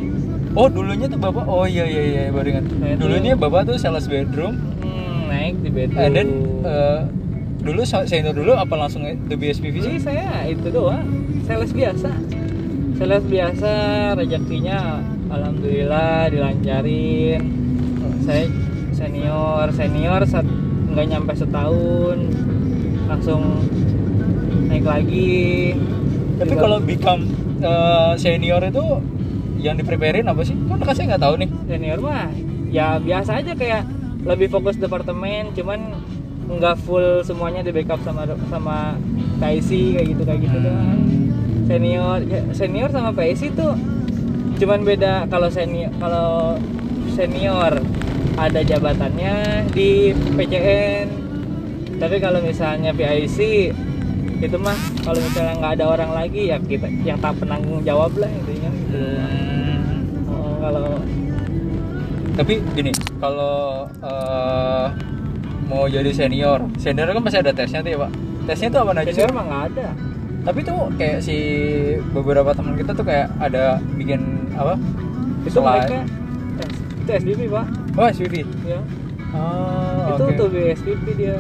Oh, 0.58 0.68
dulunya 0.68 1.06
tuh 1.06 1.20
Bapak 1.20 1.46
Oh 1.46 1.68
iya 1.68 1.86
iya 1.86 2.04
iya, 2.04 2.22
baru 2.32 2.58
ingat. 2.58 2.66
Dulunya 3.00 3.34
Bapak 3.36 3.68
tuh 3.68 3.76
sales 3.80 4.08
bedroom. 4.08 4.56
Hmm, 4.80 5.28
naik 5.28 5.56
di 5.64 5.70
bedroom. 5.72 6.00
And 6.00 6.12
then 6.16 6.30
eh, 6.64 7.00
dulu 7.60 7.82
senior 7.84 8.32
dulu 8.32 8.56
apa 8.56 8.74
langsung 8.76 9.04
the 9.28 9.36
BSPV 9.36 9.76
sih? 9.84 9.96
Saya 10.00 10.48
itu 10.48 10.68
doang, 10.72 11.06
sales 11.44 11.72
biasa. 11.76 12.12
Sales 13.00 13.26
biasa, 13.28 13.74
rezekinya 14.20 15.00
alhamdulillah 15.32 16.28
dilancarin. 16.32 17.42
Saya 18.24 18.48
senior, 18.92 19.72
senior 19.72 20.22
saat 20.28 20.48
nggak 20.90 21.06
nyampe 21.08 21.34
setahun 21.36 22.18
langsung 23.08 23.42
naik 24.68 24.84
lagi. 24.84 25.76
Tapi 26.40 26.54
Juga 26.56 26.64
kalau 26.64 26.78
become 26.80 27.24
eh, 27.60 28.12
senior 28.16 28.64
itu 28.64 28.86
yang 29.60 29.76
dipreparein 29.76 30.28
apa 30.28 30.42
sih? 30.44 30.56
Kan 30.56 30.80
kan 30.80 30.94
saya 30.96 31.16
nggak 31.16 31.24
tahu 31.24 31.34
nih. 31.40 31.50
senior 31.68 32.00
mah 32.00 32.32
ya 32.70 33.02
biasa 33.02 33.44
aja 33.44 33.56
kayak 33.56 33.84
lebih 34.24 34.52
fokus 34.52 34.76
departemen, 34.76 35.56
cuman 35.56 35.96
nggak 36.50 36.76
full 36.82 37.22
semuanya 37.22 37.62
di 37.62 37.70
backup 37.70 38.02
sama 38.02 38.26
sama 38.50 38.98
PIC 39.38 39.70
kayak 39.96 40.08
gitu 40.18 40.22
kayak 40.26 40.40
gitu 40.50 40.58
doang. 40.66 41.00
Senior 41.70 42.20
ya, 42.26 42.42
senior 42.58 42.90
sama 42.90 43.14
PIC 43.14 43.54
tuh 43.54 43.78
cuman 44.60 44.84
beda 44.84 45.30
kalau 45.30 45.48
senior 45.48 45.94
kalau 46.02 46.58
senior 47.14 47.80
ada 48.36 48.60
jabatannya 48.66 49.68
di 49.72 50.12
PCN 50.12 51.08
tapi 52.00 52.16
kalau 52.18 52.40
misalnya 52.42 52.92
PIC 52.96 53.40
itu 54.40 54.56
mah 54.56 54.76
kalau 55.04 55.20
misalnya 55.20 55.54
nggak 55.60 55.74
ada 55.80 55.86
orang 55.92 56.12
lagi 56.16 56.48
ya 56.48 56.58
kita 56.64 56.88
yang 57.04 57.20
tak 57.20 57.36
penanggung 57.44 57.84
jawab 57.84 58.16
lah 58.16 58.32
intinya 58.32 58.72
gitu. 58.72 59.04
Oh, 60.32 60.56
kalau 60.64 60.88
Tapi 62.40 62.64
gini, 62.72 62.96
kalau 63.20 63.84
eh, 64.00 64.88
mau 65.70 65.86
jadi 65.86 66.10
senior, 66.10 66.66
senior 66.76 67.06
kan 67.08 67.22
pasti 67.22 67.40
ada 67.40 67.54
tesnya 67.54 67.80
tuh 67.80 67.92
ya 67.92 67.98
Pak. 68.00 68.12
Tesnya 68.44 68.68
tuh 68.68 68.80
apa 68.82 68.92
aja 68.98 69.08
senior 69.08 69.32
mah 69.32 69.44
nggak 69.46 69.64
ada 69.70 69.88
Tapi 70.40 70.60
tuh 70.64 70.80
kayak 70.96 71.20
si 71.20 71.38
beberapa 72.10 72.50
teman 72.52 72.74
kita 72.74 72.92
tuh 72.92 73.04
kayak 73.04 73.30
ada 73.38 73.78
bikin 73.94 74.22
apa? 74.52 74.74
itu 75.40 75.56
Slide. 75.56 75.88
mereka 75.88 75.98
eh, 76.60 76.70
itu 77.00 77.12
SBP 77.16 77.42
pak 77.48 77.66
Oh 77.96 78.06
SPV. 78.06 78.34
ya 78.66 78.80
Oh, 79.30 80.10
itu 80.10 80.24
oke. 80.26 80.34
tuh 80.36 80.48
BSPP 80.50 81.06
dia 81.16 81.38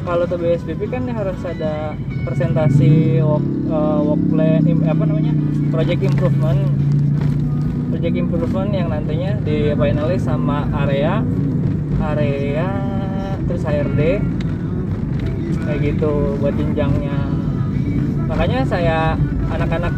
kalau 0.00 0.24
tuh 0.24 0.40
BSPP 0.40 0.88
kan 0.88 1.04
harus 1.06 1.36
ada 1.44 1.92
presentasi 2.24 3.20
work, 3.20 3.44
eh, 3.68 3.98
work 4.00 4.22
plan 4.32 4.60
apa 4.82 5.02
namanya 5.04 5.34
project 5.68 6.00
improvement 6.00 6.60
project 7.90 8.16
improvement 8.16 8.70
yang 8.72 8.88
nantinya 8.88 9.36
di 9.38 9.70
finalis 9.70 10.24
sama 10.24 10.64
area 10.80 11.20
area 12.00 12.66
terus 13.50 13.66
HRD 13.66 14.00
kayak 15.66 15.80
gitu 15.82 16.38
buat 16.38 16.54
jenjangnya 16.54 17.18
makanya 18.30 18.62
saya 18.62 19.18
anak-anak 19.50 19.90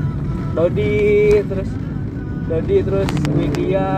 Dodi 0.56 1.36
terus 1.44 1.68
Dodi 2.48 2.76
terus 2.80 3.10
Widya 3.36 3.88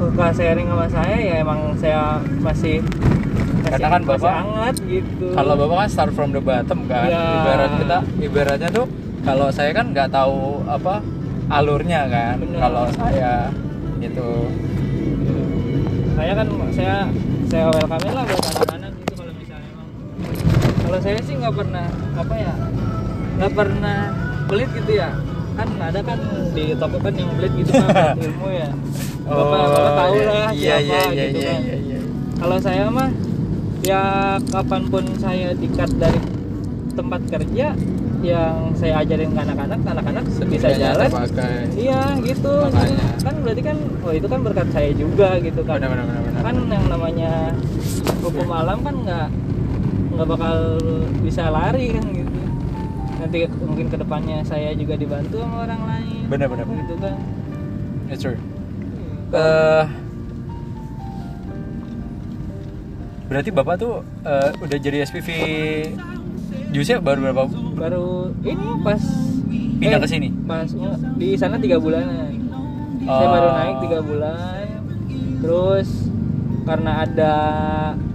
suka 0.00 0.26
sharing 0.32 0.68
sama 0.72 0.86
saya 0.88 1.16
ya 1.20 1.34
emang 1.44 1.76
saya 1.76 2.16
masih 2.40 2.80
masih, 2.80 3.68
Karena 3.68 3.88
kan 3.92 4.02
masih 4.02 4.24
Bapak- 4.24 4.36
hangat 4.40 4.76
gitu 4.88 5.26
Kalau 5.36 5.54
bapak 5.54 5.76
kan 5.78 5.88
start 5.88 6.12
from 6.16 6.30
the 6.32 6.42
bottom 6.42 6.80
kan, 6.90 7.06
Iya. 7.08 7.24
ibarat 7.40 7.70
kita, 7.78 7.98
ibaratnya 8.20 8.68
tuh 8.72 8.86
kalau 9.22 9.48
saya 9.54 9.70
kan 9.70 9.94
nggak 9.94 10.10
tahu 10.10 10.66
apa 10.66 10.98
alurnya 11.46 12.10
kan. 12.10 12.42
Kalau 12.42 12.84
saya 12.90 13.52
gitu. 14.02 14.50
saya 16.12 16.32
kan 16.36 16.46
saya 16.74 16.96
saya 17.52 17.68
welcome 17.68 18.16
lah 18.16 18.24
buat 18.24 18.44
anak-anak 18.48 18.92
gitu 18.96 19.12
kalau 19.12 19.32
misalnya 19.36 19.68
emang 19.76 19.88
kalau 20.88 20.98
saya 21.04 21.18
sih 21.20 21.34
nggak 21.36 21.52
pernah 21.52 21.86
apa 22.16 22.34
ya 22.40 22.52
nggak 23.36 23.52
pernah 23.52 23.98
pelit 24.48 24.70
gitu 24.72 24.92
ya. 24.96 25.10
Kan 25.52 25.68
ada 25.76 26.00
kan 26.00 26.16
di 26.56 26.72
toko 26.80 26.96
kan 26.96 27.12
yang 27.12 27.28
pelit 27.36 27.52
gitu 27.60 27.76
kan 27.76 28.16
ilmu 28.24 28.48
ya. 28.56 28.72
Bapak 29.28 29.64
bapak 29.68 29.92
tahu 30.00 30.16
lah 30.24 30.48
iya, 30.56 30.76
siapa 30.80 30.80
iya, 30.80 31.00
iya, 31.04 31.24
gitu 31.28 31.38
iya, 31.44 31.52
kan. 31.52 31.60
iya, 31.60 31.76
iya. 31.76 31.98
kalau 32.40 32.56
saya 32.56 32.84
mah 32.88 33.10
ya 33.84 34.02
kapan 34.48 34.82
pun 34.88 35.04
saya 35.20 35.48
dikat 35.52 35.90
dari 36.00 36.20
tempat 36.96 37.20
kerja 37.28 37.76
yang 38.22 38.70
saya 38.72 39.02
ajarin 39.02 39.28
ke 39.28 39.40
anak-anak 39.40 39.78
anak-anak 39.82 40.22
bisa 40.24 40.38
Setidaknya 40.40 40.78
jalan 40.80 41.08
terpakai. 41.10 41.54
iya 41.74 42.00
gitu 42.22 42.52
Makanya. 42.62 43.06
kan 43.18 43.34
berarti 43.42 43.62
kan 43.62 43.76
oh 44.00 44.12
itu 44.12 44.26
kan 44.26 44.40
berkat 44.40 44.68
saya 44.70 44.90
juga 44.94 45.28
gitu 45.38 45.60
kan 45.60 45.76
Benar, 45.76 45.90
benar, 45.90 46.04
benar, 46.06 46.22
benar. 46.24 46.42
kan 46.42 46.56
yang 46.68 46.86
namanya 46.86 47.32
hukum 48.20 48.48
alam 48.48 48.78
kan 48.80 48.94
nggak 48.96 49.28
nggak 50.12 50.28
bakal 50.28 50.56
bisa 51.18 51.42
lari 51.48 51.86
kan 51.90 52.04
gitu 52.06 52.30
nanti 53.18 53.38
mungkin 53.60 53.86
ke 53.86 53.96
depannya 53.96 54.38
saya 54.42 54.70
juga 54.72 54.94
dibantu 54.94 55.38
sama 55.38 55.56
orang 55.64 55.82
lain 55.82 56.22
Benar, 56.28 56.46
benar, 56.46 56.64
benar. 56.64 56.82
gitu 56.82 56.94
kan 56.98 57.16
That's 58.04 58.20
true. 58.20 58.36
Eh, 59.32 59.84
berarti 63.24 63.48
bapak 63.48 63.74
tuh 63.78 63.94
eh, 64.22 64.50
udah 64.54 64.78
jadi 64.78 65.00
SPV 65.02 65.28
Jusnya 66.72 66.96
baru 66.98 67.20
berapa? 67.22 67.44
baru 67.74 68.08
ini 68.40 68.66
pas 68.80 69.02
Pindah 69.76 69.98
eh, 69.98 70.00
ke 70.00 70.08
sini? 70.08 70.28
pas 70.42 70.64
di 71.14 71.34
sana 71.34 71.56
tiga 71.56 71.76
bulanan 71.76 72.32
saya 72.98 73.18
Oh. 73.20 73.30
baru 73.30 73.48
naik 73.52 73.76
tiga 73.82 73.98
bulan 74.00 74.66
terus 75.38 75.88
karena 76.62 77.02
ada 77.02 77.34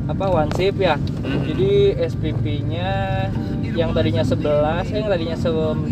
apa 0.08 0.26
one 0.26 0.48
shift 0.50 0.80
ya 0.80 0.96
Hmm. 1.20 1.44
jadi 1.44 1.72
SPP-nya 2.08 2.90
yang 3.70 3.92
tadinya 3.92 4.24
11 4.24 4.88
eh 4.88 4.98
yang 4.98 5.12
tadinya 5.12 5.36
9 5.36 5.92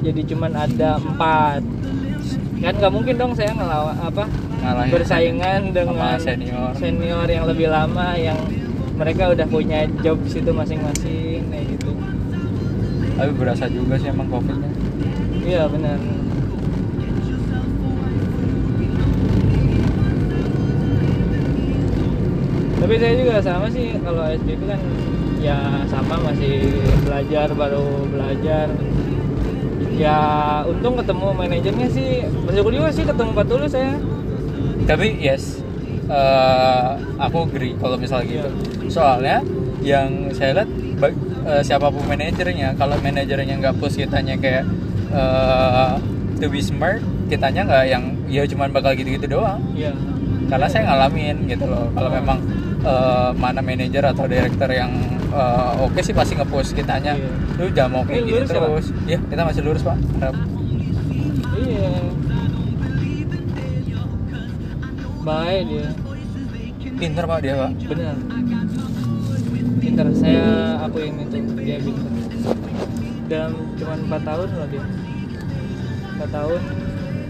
jadi 0.00 0.20
cuman 0.24 0.52
ada 0.54 0.90
4 0.96 1.58
kan 2.60 2.72
nggak 2.72 2.92
mungkin 2.92 3.14
dong 3.18 3.34
saya 3.34 3.50
ngelawan 3.50 3.98
apa 3.98 4.24
Ngalahin 4.60 4.92
bersaingan 4.92 5.60
dengan 5.72 6.14
senior. 6.16 6.70
senior 6.76 7.26
yang 7.26 7.44
lebih 7.44 7.66
lama 7.66 8.14
yang 8.14 8.38
mereka 9.00 9.32
udah 9.32 9.46
punya 9.48 9.88
job 10.04 10.20
situ 10.28 10.52
masing-masing 10.52 11.48
kayak 11.48 11.64
gitu. 11.72 11.90
Tapi 13.16 13.32
berasa 13.32 13.64
juga 13.72 13.96
sih 13.96 14.12
emang 14.12 14.28
covidnya. 14.28 14.68
Iya 15.40 15.64
benar. 15.72 15.96
Tapi 22.80 22.94
saya 23.00 23.14
juga 23.16 23.34
sama 23.40 23.66
sih 23.72 23.96
kalau 24.04 24.24
SBB 24.28 24.60
kan 24.68 24.80
ya 25.40 25.56
sama 25.88 26.20
masih 26.20 26.68
belajar 27.08 27.48
baru 27.56 28.04
belajar. 28.12 28.68
Ya 29.96 30.20
untung 30.68 31.00
ketemu 31.00 31.26
manajernya 31.32 31.88
sih 31.88 32.24
bersyukur 32.44 32.72
juga 32.72 32.88
sih 32.92 33.04
ketemu 33.04 33.36
Pak 33.36 33.46
Tulus 33.48 33.72
saya 33.72 34.00
tapi 34.88 35.22
yes 35.22 35.62
eh, 36.10 36.88
aku 37.20 37.46
agree 37.46 37.78
kalau 37.78 37.94
misalnya 37.94 38.26
gitu 38.42 38.50
soalnya 38.90 39.40
yang 39.80 40.28
saya 40.36 40.60
lihat 40.60 40.68
eh, 41.46 41.62
siapa 41.64 41.88
pun 41.88 42.04
manajernya 42.04 42.76
kalau 42.76 42.98
manajernya 43.00 43.54
nggak 43.62 43.74
push 43.80 43.96
kitanya 43.96 44.36
kayak 44.36 44.68
eh, 45.14 45.92
to 46.40 46.46
be 46.50 46.60
smart 46.60 47.00
kitanya 47.30 47.64
nggak 47.64 47.84
yang 47.86 48.04
ya 48.26 48.42
cuman 48.44 48.74
bakal 48.74 48.92
gitu-gitu 48.92 49.30
doang. 49.30 49.62
Iya. 49.72 49.94
Karena 50.50 50.66
saya 50.66 50.82
ngalamin 50.90 51.46
gitu 51.46 51.64
loh. 51.70 51.86
Kalau 51.94 52.10
memang 52.10 52.38
eh, 52.82 53.30
mana 53.38 53.60
manajer 53.62 54.02
atau 54.02 54.26
direktur 54.26 54.68
yang 54.68 54.90
eh, 55.30 55.72
oke 55.80 56.00
sih 56.02 56.12
pasti 56.12 56.34
nge-push 56.36 56.74
kitanya. 56.74 57.14
Iya. 57.16 57.30
lu 57.60 57.66
jangan 57.76 57.90
mau 57.92 58.02
kayak 58.04 58.22
gini 58.26 58.40
ya, 58.40 58.44
Pak? 58.44 58.52
terus. 58.52 58.86
Iya 59.06 59.18
kita 59.30 59.42
masih 59.46 59.62
lurus 59.64 59.82
pak. 59.86 59.96
Harap. 60.20 60.36
iya. 61.56 61.90
Baik 65.20 65.62
dia. 65.68 65.88
Pinter 66.98 67.24
pak 67.24 67.38
dia 67.40 67.54
pak. 67.56 67.70
Benar 67.88 68.49
pintar 69.90 70.06
saya 70.14 70.78
akuin 70.86 71.18
itu? 71.18 71.42
Dia 71.58 71.82
pintar 71.82 72.12
dalam 73.26 73.52
cuma 73.74 73.94
4 74.22 74.28
tahun 74.30 74.48
loh 74.54 74.66
dia 74.70 74.84
4 76.22 76.30
tahun. 76.30 76.60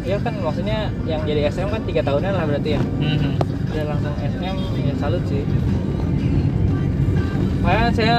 Ya 0.04 0.16
kan 0.20 0.34
maksudnya 0.44 0.78
yang 1.08 1.24
jadi 1.24 1.48
SM 1.48 1.68
kan 1.72 1.80
tiga 1.88 2.04
tahunan 2.04 2.32
lah 2.36 2.44
berarti 2.44 2.76
ya. 2.76 2.82
Mhm. 2.84 3.32
dia 3.70 3.86
langsung 3.86 4.10
SM 4.18 4.56
ya 4.82 4.94
salut 4.98 5.22
sih. 5.30 5.46
Makanya 7.64 7.88
saya 7.96 8.16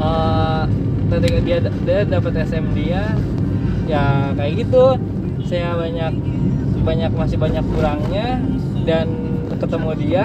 eh 0.00 0.62
ketika 1.12 1.38
dia 1.44 1.58
dia 1.84 2.00
dapat 2.08 2.32
SM 2.48 2.64
dia 2.72 3.12
ya 3.84 4.32
kayak 4.32 4.64
gitu. 4.64 4.96
Saya 5.44 5.76
banyak 5.76 6.12
banyak 6.80 7.12
masih 7.12 7.36
banyak 7.36 7.64
kurangnya 7.76 8.40
dan 8.88 9.08
ketemu 9.52 9.90
dia 10.00 10.24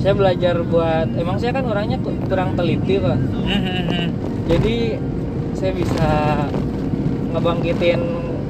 saya 0.00 0.12
belajar 0.12 0.54
buat 0.64 1.12
emang 1.12 1.36
saya 1.36 1.52
kan 1.52 1.64
orangnya 1.64 2.00
ku- 2.00 2.16
kurang 2.24 2.56
teliti 2.56 2.96
pak. 2.96 3.18
Mhm. 3.20 4.06
jadi 4.46 4.76
saya 5.52 5.72
bisa 5.72 6.08
ngebangkitin 7.30 8.00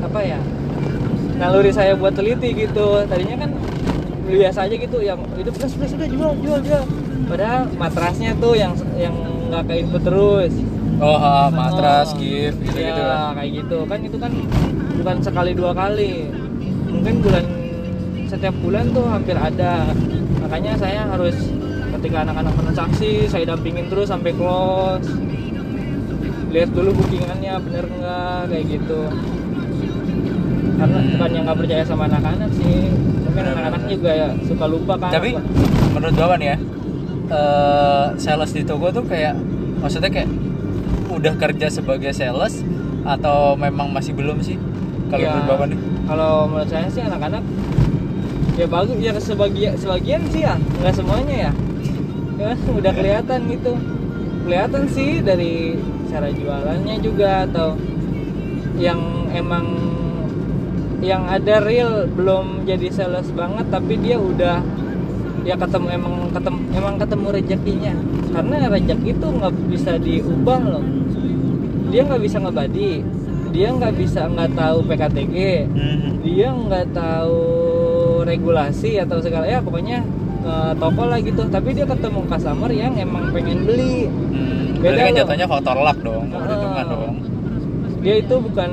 apa 0.01 0.21
ya 0.23 0.41
naluri 1.37 1.73
saya 1.73 1.93
buat 1.93 2.13
teliti 2.13 2.53
gitu. 2.55 3.03
Tadinya 3.05 3.37
kan 3.39 3.51
biasa 4.23 4.71
aja 4.71 4.75
gitu 4.77 4.99
yang 5.01 5.19
itu 5.35 5.51
plus 5.51 5.73
plus 5.75 5.93
udah 5.93 6.09
jual 6.09 6.33
jual 6.39 6.59
jual. 6.61 6.83
Padahal 7.27 7.67
matrasnya 7.75 8.33
tuh 8.37 8.55
yang 8.55 8.73
yang 8.95 9.15
nggak 9.49 9.63
ke 9.67 9.75
input 9.77 10.03
terus. 10.03 10.55
Oh 11.01 11.17
ha, 11.17 11.49
matras 11.49 12.13
Oh, 12.13 12.21
gift 12.21 12.61
gitu 12.61 12.77
ya, 12.77 12.93
gitu 12.93 13.03
kan 13.03 13.33
kayak 13.35 13.51
gitu. 13.57 13.79
Kan 13.85 13.99
itu 14.05 14.17
kan 14.17 14.33
bukan 14.95 15.17
sekali 15.19 15.51
dua 15.53 15.73
kali. 15.73 16.29
Mungkin 16.87 17.15
bulan 17.21 17.45
setiap 18.29 18.55
bulan 18.61 18.85
tuh 18.93 19.09
hampir 19.09 19.35
ada 19.35 19.91
makanya 20.51 20.75
saya 20.83 21.07
harus 21.07 21.47
ketika 21.95 22.27
anak-anak 22.27 22.51
transaksi 22.59 23.31
saya 23.31 23.55
dampingin 23.55 23.87
terus 23.87 24.11
sampai 24.11 24.35
close. 24.35 25.07
Lihat 26.51 26.75
dulu 26.75 26.91
bookingannya 26.91 27.55
bener 27.63 27.87
nggak 27.87 28.51
kayak 28.51 28.65
gitu. 28.67 29.01
Karena 30.75 30.99
bukan 31.15 31.31
yang 31.31 31.45
nggak 31.47 31.59
percaya 31.63 31.83
sama 31.87 32.11
anak-anak 32.11 32.51
sih. 32.59 32.91
Mungkin 33.31 33.45
anak-anak 33.47 33.83
juga 33.87 34.11
ya 34.11 34.29
suka 34.43 34.67
lupa 34.67 34.99
kan. 34.99 35.15
Tapi 35.15 35.39
apa. 35.39 35.43
menurut 35.95 36.19
nih 36.19 36.49
ya 36.51 36.57
eh, 37.31 38.07
sales 38.19 38.51
di 38.51 38.67
toko 38.67 38.91
tuh 38.91 39.07
kayak 39.07 39.39
maksudnya 39.79 40.11
kayak 40.11 40.27
udah 41.15 41.35
kerja 41.39 41.71
sebagai 41.71 42.11
sales 42.11 42.67
atau 43.07 43.55
memang 43.55 43.95
masih 43.95 44.19
belum 44.19 44.43
sih? 44.43 44.59
Kalau 45.15 45.23
Ya, 45.23 45.47
menurut 45.47 45.79
kalau 46.11 46.51
menurut 46.51 46.67
saya 46.67 46.91
sih 46.91 47.07
anak-anak 47.07 47.47
ya 48.61 48.69
bagus 48.69 48.97
ya 49.01 49.17
sebagian 49.17 49.73
sebagian 49.81 50.21
sih 50.29 50.45
ya 50.45 50.61
nggak 50.85 50.93
semuanya 50.93 51.49
ya. 51.49 51.53
Ya 52.37 52.53
udah 52.57 52.93
kelihatan 52.93 53.49
gitu. 53.49 53.73
Kelihatan 54.45 54.85
sih 54.93 55.25
dari 55.25 55.81
cara 56.13 56.29
jualannya 56.29 56.97
juga 57.01 57.49
atau 57.49 57.81
yang 58.77 59.01
emang 59.33 59.65
yang 61.01 61.25
ada 61.25 61.65
real 61.65 62.05
belum 62.13 62.69
jadi 62.69 62.93
sales 62.93 63.33
banget 63.33 63.73
tapi 63.73 63.97
dia 63.97 64.21
udah 64.21 64.61
ya 65.41 65.57
ketemu 65.57 65.89
emang 65.97 66.15
ketemu 66.29 66.59
emang 66.77 66.95
ketemu 67.01 67.27
rezekinya. 67.33 67.95
Karena 68.31 68.69
rezeki 68.69 69.11
itu 69.17 69.27
nggak 69.41 69.55
bisa 69.73 69.93
diubah 69.97 70.61
loh. 70.61 70.85
Dia 71.89 72.05
nggak 72.05 72.23
bisa 72.29 72.37
ngebadi 72.45 73.01
dia 73.51 73.75
nggak 73.75 73.95
bisa 73.99 74.31
nggak 74.31 74.55
tahu 74.55 74.79
PKTG 74.87 75.35
Mhm. 75.75 76.11
dia 76.23 76.49
nggak 76.55 76.95
tahu 76.95 77.43
regulasi 78.31 79.03
atau 79.03 79.19
segala 79.19 79.45
ya 79.45 79.59
pokoknya 79.59 80.07
eh, 80.41 80.73
toko 80.79 81.03
lah 81.11 81.19
gitu. 81.19 81.43
Tapi 81.51 81.75
dia 81.75 81.85
ketemu 81.85 82.21
customer 82.25 82.71
yang 82.71 82.95
emang 82.95 83.35
pengen 83.35 83.67
beli. 83.67 84.07
Hmm, 84.07 84.79
Beda 84.79 85.11
kan 85.11 85.13
jatuhnya 85.13 85.47
faktor 85.47 85.77
luck 85.77 85.99
dong 86.01 86.31
Ah. 86.33 86.87
dong. 86.87 87.17
dia 88.01 88.17
itu 88.17 88.33
bukan 88.41 88.71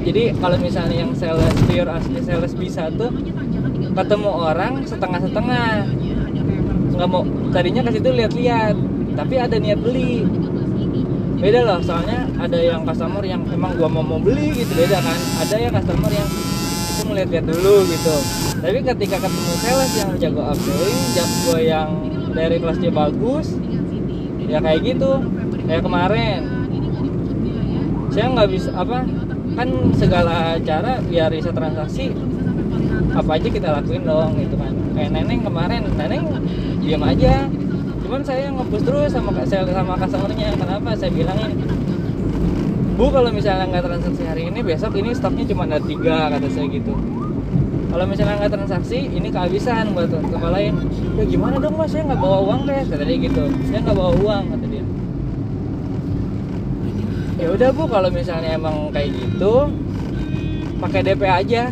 jadi 0.00 0.32
kalau 0.40 0.56
misalnya 0.56 0.96
yang 1.04 1.12
sales 1.12 1.52
pure 1.68 1.90
asli 1.92 2.24
sales 2.24 2.56
bisa 2.56 2.88
tuh 2.96 3.12
ketemu 3.92 4.30
orang 4.32 4.80
setengah-setengah. 4.88 5.84
Nggak 6.96 7.08
mau 7.12 7.22
tadinya 7.52 7.82
ke 7.84 7.90
situ 7.92 8.08
lihat-lihat 8.08 8.74
tapi 9.12 9.34
ada 9.36 9.60
niat 9.60 9.76
beli. 9.78 10.24
Beda 11.38 11.60
loh 11.62 11.78
soalnya 11.84 12.24
ada 12.40 12.56
yang 12.56 12.82
customer 12.82 13.22
yang 13.22 13.44
emang 13.52 13.76
gua 13.76 13.86
mau 13.86 14.00
mau 14.00 14.18
beli 14.18 14.56
gitu 14.56 14.72
beda 14.72 14.98
kan? 14.98 15.18
Ada 15.44 15.56
yang 15.60 15.72
customer 15.76 16.10
yang 16.10 16.28
itu 17.08 17.16
ngeliat-liat 17.16 17.46
dulu 17.48 17.74
gitu. 17.88 18.16
Tapi 18.60 18.78
ketika 18.84 19.16
ketemu 19.24 19.52
sales 19.64 19.92
yang 19.96 20.10
jago 20.20 20.42
upselling 20.44 21.00
jago 21.16 21.54
yang 21.56 21.88
dari 22.36 22.56
kelas 22.60 22.76
dia 22.84 22.92
bagus 22.92 23.56
ya 24.44 24.60
kayak 24.60 24.80
gitu. 24.84 25.24
Kayak 25.64 25.82
kemarin. 25.88 26.40
Saya 28.12 28.26
nggak 28.36 28.48
bisa 28.52 28.70
apa 28.76 29.08
kan 29.56 29.68
segala 29.96 30.60
cara 30.60 31.00
biar 31.00 31.32
bisa 31.32 31.50
transaksi 31.50 32.12
apa 33.16 33.30
aja 33.40 33.48
kita 33.48 33.68
lakuin 33.72 34.04
dong 34.04 34.36
gitu 34.36 34.60
kan. 34.60 34.72
Kayak 34.92 35.10
neneng 35.16 35.40
kemarin 35.40 35.80
neneng 35.96 36.24
diam 36.84 37.00
aja. 37.08 37.48
Cuman 38.04 38.20
saya 38.20 38.52
ngepush 38.52 38.84
terus 38.84 39.16
sama 39.16 39.32
saya 39.48 39.64
sama 39.64 39.96
customernya. 39.96 40.52
Kenapa? 40.60 40.92
Saya 40.92 41.08
bilangin 41.08 41.56
bu 42.98 43.14
kalau 43.14 43.30
misalnya 43.30 43.70
nggak 43.70 43.86
transaksi 43.86 44.22
hari 44.26 44.50
ini 44.50 44.58
besok 44.58 44.98
ini 44.98 45.14
stoknya 45.14 45.46
cuma 45.46 45.70
ada 45.70 45.78
tiga 45.78 46.34
kata 46.34 46.50
saya 46.50 46.66
gitu. 46.66 46.98
Kalau 47.88 48.04
misalnya 48.10 48.34
nggak 48.42 48.52
transaksi 48.58 48.98
ini 49.06 49.30
kehabisan 49.30 49.94
buat 49.94 50.10
tempat 50.10 50.50
lain. 50.50 50.74
Ya 51.14 51.24
gimana 51.30 51.62
dong 51.62 51.78
mas? 51.78 51.94
Saya 51.94 52.10
nggak 52.10 52.18
bawa 52.18 52.38
uang 52.42 52.60
deh 52.66 52.82
kata 52.90 53.02
dia 53.06 53.16
gitu. 53.22 53.44
Saya 53.70 53.80
nggak 53.86 53.96
bawa 53.96 54.12
uang 54.18 54.44
kata 54.50 54.66
dia. 54.66 54.84
Ya 57.38 57.46
udah 57.54 57.68
bu 57.70 57.82
kalau 57.86 58.10
misalnya 58.10 58.50
emang 58.58 58.90
kayak 58.90 59.14
gitu 59.14 59.70
pakai 60.82 61.00
DP 61.06 61.22
aja. 61.22 61.70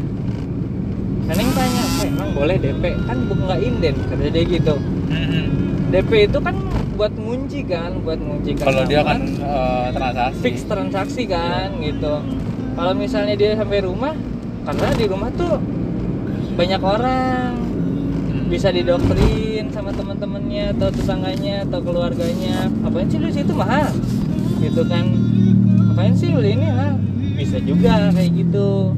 Neneng 1.26 1.50
tanya, 1.58 1.82
eh, 2.06 2.06
emang 2.06 2.30
boleh 2.38 2.54
DP? 2.54 2.84
Kan 3.02 3.26
bukan 3.26 3.50
nggak 3.50 3.60
inden, 3.66 3.94
kata 3.98 4.30
dia 4.30 4.44
gitu. 4.46 4.74
DP 5.90 6.30
itu 6.30 6.38
kan 6.38 6.54
buat 6.96 7.12
ngunci 7.12 7.60
kan, 7.68 8.00
buat 8.00 8.16
ngunci 8.16 8.56
kalau 8.56 8.82
dia 8.88 9.04
kan 9.04 9.20
eh, 9.22 9.86
transaksi 9.92 10.40
fix 10.40 10.56
transaksi 10.64 11.22
kan 11.28 11.76
gitu. 11.78 12.24
Kalau 12.72 12.92
misalnya 12.92 13.36
dia 13.36 13.56
sampai 13.56 13.84
rumah, 13.84 14.12
karena 14.64 14.88
di 14.92 15.04
rumah 15.04 15.30
tuh 15.32 15.60
banyak 16.56 16.80
orang, 16.80 17.52
Hmm. 18.26 18.52
bisa 18.52 18.68
didoktrin 18.68 19.72
sama 19.72 19.90
teman-temannya 19.90 20.70
atau 20.70 20.88
tetangganya 20.88 21.64
atau 21.64 21.80
keluarganya. 21.80 22.68
Apain 22.84 23.08
sih 23.08 23.18
lu 23.18 23.26
situ 23.26 23.50
mahal? 23.50 23.90
Gitu 24.60 24.82
kan. 24.86 25.04
Apain 25.90 26.12
sih 26.12 26.30
beli 26.30 26.54
ini 26.54 26.68
mahal? 26.68 26.94
Bisa 27.34 27.58
juga 27.58 28.12
kayak 28.12 28.30
gitu. 28.36 28.92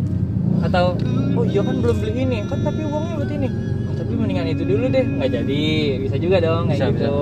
Atau 0.59 0.99
oh 1.33 1.45
iya 1.47 1.63
kan 1.63 1.77
belum 1.79 1.97
beli 1.97 2.13
ini, 2.19 2.39
kan 2.45 2.61
tapi 2.61 2.83
uangnya 2.83 3.15
buat 3.15 3.31
ini. 3.31 3.49
Oh, 3.89 3.95
tapi 3.95 4.13
mendingan 4.13 4.47
itu 4.51 4.63
dulu 4.67 4.85
deh, 4.91 5.05
nggak 5.07 5.31
jadi. 5.31 5.67
Bisa 6.03 6.17
juga 6.19 6.37
dong 6.43 6.69
kayak 6.69 6.79
Bisa, 6.79 6.89
gitu. 6.93 7.17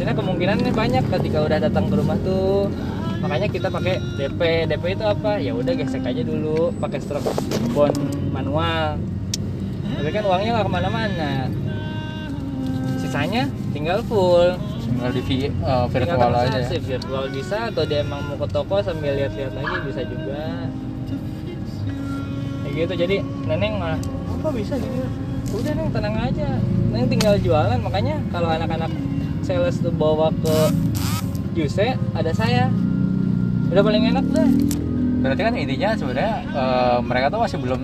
Maksudnya 0.00 0.16
kemungkinannya 0.16 0.72
banyak 0.72 1.04
ketika 1.12 1.44
udah 1.44 1.58
datang 1.60 1.92
ke 1.92 1.94
rumah 2.00 2.16
tuh. 2.24 2.72
Makanya 3.20 3.52
kita 3.52 3.68
pakai 3.68 4.00
DP 4.16 4.64
DP 4.72 4.96
itu 4.96 5.04
apa? 5.04 5.36
Ya 5.36 5.52
udah 5.52 5.76
gesek 5.76 6.08
aja 6.08 6.24
dulu 6.24 6.72
pakai 6.80 7.04
stroke 7.04 7.28
bond 7.76 7.92
manual. 8.32 8.96
Tapi 10.00 10.08
kan 10.08 10.24
uangnya 10.24 10.56
nggak 10.56 10.64
ke 10.64 10.72
mana-mana. 10.72 11.32
Sisanya 12.96 13.44
tinggal 13.76 14.00
full. 14.08 14.56
Tinggal 14.88 15.12
di 15.12 15.20
vi- 15.20 15.52
eh, 15.52 15.84
tinggal 15.92 15.92
virtual 15.92 16.32
aja. 16.32 16.58
ya. 16.64 16.80
virtual 16.80 17.24
bisa 17.28 17.68
atau 17.68 17.84
dia 17.84 18.00
emang 18.00 18.24
mau 18.24 18.40
ke 18.40 18.48
toko 18.56 18.80
sambil 18.80 19.12
lihat-lihat 19.12 19.52
lagi 19.52 19.76
bisa 19.84 20.00
juga. 20.08 20.64
Kayak 22.64 22.72
gitu. 22.72 22.92
Jadi 23.04 23.16
neneng 23.44 23.76
malah 23.76 24.00
oh, 24.32 24.36
kok 24.48 24.56
bisa 24.56 24.80
gitu 24.80 25.04
udah 25.60 25.72
neng 25.76 25.92
tenang 25.92 26.16
aja. 26.16 26.56
Neng 26.88 27.04
tinggal 27.04 27.36
jualan. 27.36 27.76
Makanya 27.84 28.16
kalau 28.32 28.48
anak-anak 28.48 29.09
sales 29.42 29.76
tuh 29.80 29.92
bawa 29.92 30.30
ke 30.32 30.56
Juse 31.56 31.98
ada 32.14 32.30
saya. 32.32 32.70
Udah 33.70 33.82
paling 33.82 34.10
enak 34.10 34.26
dah. 34.30 34.50
Berarti 35.20 35.42
kan 35.44 35.54
intinya 35.54 35.90
sebenarnya 35.94 36.34
eh, 36.48 36.98
mereka 37.04 37.26
tuh 37.30 37.40
masih 37.42 37.58
belum 37.60 37.82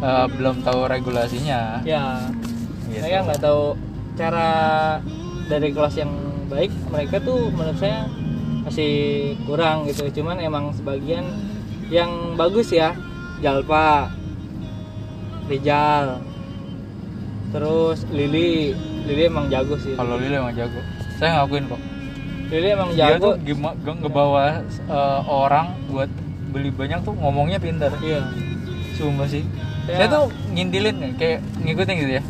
eh, 0.00 0.26
belum 0.36 0.56
tahu 0.64 0.80
regulasinya. 0.88 1.82
Ya 1.84 2.30
Gitu. 2.90 3.06
saya 3.06 3.22
nggak 3.22 3.38
tahu 3.38 3.78
cara 4.18 4.50
dari 5.46 5.70
kelas 5.70 5.94
yang 5.94 6.10
baik. 6.50 6.74
Mereka 6.90 7.22
tuh 7.22 7.54
menurut 7.54 7.78
saya 7.78 8.10
masih 8.66 8.92
kurang 9.46 9.86
gitu. 9.86 10.10
Cuman 10.10 10.42
emang 10.42 10.74
sebagian 10.74 11.22
yang 11.86 12.34
bagus 12.34 12.74
ya 12.74 12.94
Jalpa 13.38 14.10
Rijal 15.46 16.22
terus 17.50 18.06
Lili 18.14 18.74
Lili 19.04 19.22
emang 19.24 19.46
jago 19.48 19.74
sih 19.76 19.92
kalau 19.94 20.16
Lili 20.16 20.34
emang 20.34 20.52
jago 20.52 20.80
saya 21.16 21.30
ngakuin 21.38 21.64
kok 21.66 21.80
Lili 22.50 22.68
emang 22.68 22.88
dia 22.90 23.14
jago 23.14 23.22
tuh 23.22 23.34
gimana 23.42 23.76
ngebawa 23.78 24.44
eh, 24.66 25.20
orang 25.26 25.66
buat 25.86 26.10
beli 26.50 26.70
banyak 26.70 27.00
tuh 27.00 27.14
ngomongnya 27.14 27.58
pintar 27.58 27.94
iya 28.00 28.26
Sumpah 28.90 29.24
sih. 29.24 29.40
Ya. 29.88 29.96
Saya 29.96 30.06
tuh 30.12 30.24
ngintilin 30.52 31.16
kayak 31.16 31.40
ngikutin 31.64 31.94
gitu 31.96 32.12
ya. 32.20 32.22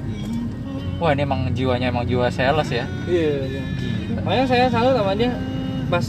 Wah 1.02 1.10
ini 1.10 1.26
emang 1.26 1.50
jiwanya 1.50 1.90
emang 1.90 2.06
jiwa 2.06 2.30
sales 2.30 2.70
ya. 2.70 2.86
iya, 3.10 3.42
iya. 3.42 3.62
makanya 4.22 4.46
saya 4.46 4.64
selalu 4.70 4.90
sama 4.94 5.12
dia 5.18 5.34
pas 5.90 6.06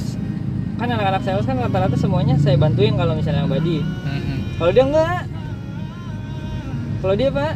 kan 0.78 0.86
anak-anak 0.86 1.22
sales 1.26 1.46
kan 1.50 1.58
rata-rata 1.58 1.98
semuanya 1.98 2.38
saya 2.38 2.62
bantuin 2.62 2.94
kalau 2.94 3.18
misalnya 3.18 3.42
yang 3.42 3.50
body 3.50 3.82
Mhm. 3.82 4.38
kalau 4.60 4.70
dia 4.70 4.84
enggak 4.86 5.20
kalau 7.02 7.14
dia 7.18 7.30
pak 7.34 7.54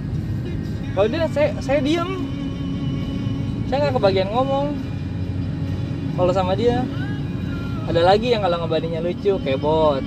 kalau 0.96 1.06
dia 1.06 1.20
saya 1.30 1.50
saya 1.60 1.80
diem 1.82 2.25
saya 3.70 3.78
nggak 3.88 3.96
kebagian 3.98 4.30
ngomong. 4.30 4.78
Kalau 6.16 6.32
sama 6.32 6.56
dia 6.56 6.86
ada 7.86 8.02
lagi 8.02 8.34
yang 8.34 8.42
kalau 8.42 8.66
ngebadinya 8.66 9.04
lucu 9.04 9.38
kayak 9.46 9.62
bot 9.62 10.02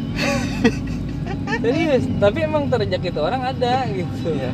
serius 1.63 2.11
tapi 2.19 2.43
emang 2.43 2.67
terjak 2.67 3.03
itu 3.05 3.21
orang 3.21 3.45
ada 3.45 3.87
gitu. 3.93 4.35
Iya. 4.35 4.51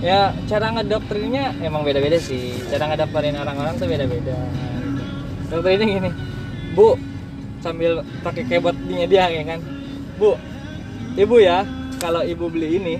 ya 0.00 0.20
cara 0.48 0.72
ngedoktrinnya 0.74 1.60
emang 1.62 1.84
beda-beda 1.84 2.18
sih. 2.20 2.56
Cara 2.68 2.90
ngedokterin 2.90 3.36
orang-orang 3.36 3.76
tuh 3.76 3.88
beda-beda. 3.88 4.34
Gitu. 4.34 5.02
doktrinnya 5.50 5.86
gini 5.86 6.10
bu 6.74 6.94
sambil 7.60 8.00
pakai 8.24 8.44
keyboardnya 8.48 9.06
dia 9.08 9.24
ya 9.30 9.42
kan. 9.46 9.60
Bu 10.18 10.36
ibu 11.16 11.36
ya 11.40 11.64
kalau 12.00 12.24
ibu 12.24 12.48
beli 12.48 12.80
ini 12.80 12.94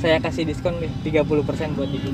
saya 0.00 0.16
kasih 0.16 0.48
diskon 0.48 0.80
nih 0.80 0.88
30% 1.04 1.76
buat 1.76 1.90
ibu 1.92 2.10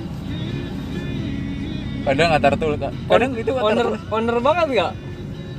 Kadang 2.06 2.26
nggak 2.30 2.54
tuh 2.54 2.78
Kadang 3.10 3.30
gitu 3.34 3.50
nggak 3.50 3.64
owner 3.66 3.88
owner 4.14 4.36
banget 4.38 4.66
nggak 4.78 4.92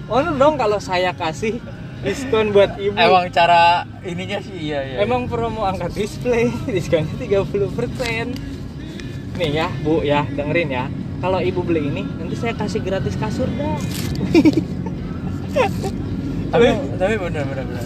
owner 0.08 0.34
dong 0.40 0.56
kalau 0.56 0.80
saya 0.80 1.12
kasih 1.12 1.60
diskon 2.02 2.56
buat 2.56 2.80
ibu 2.80 2.96
Emang 2.96 3.28
cara 3.36 3.84
ininya 4.08 4.40
sih 4.40 4.72
iya 4.72 4.80
iya. 4.88 4.98
Emang 5.04 5.28
promo 5.28 5.68
angkat 5.68 5.92
display 5.92 6.48
diskonnya 6.74 7.14
30% 7.20 7.52
Nih 9.38 9.50
ya 9.52 9.68
bu 9.84 10.02
ya 10.08 10.24
dengerin 10.34 10.70
ya 10.72 10.86
Kalau 11.20 11.44
ibu 11.44 11.66
beli 11.66 11.92
ini 11.92 12.06
nanti 12.06 12.36
saya 12.40 12.54
kasih 12.56 12.80
gratis 12.80 13.20
kasur 13.20 13.50
dah 13.58 13.76
tapi 16.48 16.72
tapi 16.96 17.14
bener 17.20 17.44
bener 17.44 17.66
bener. 17.68 17.84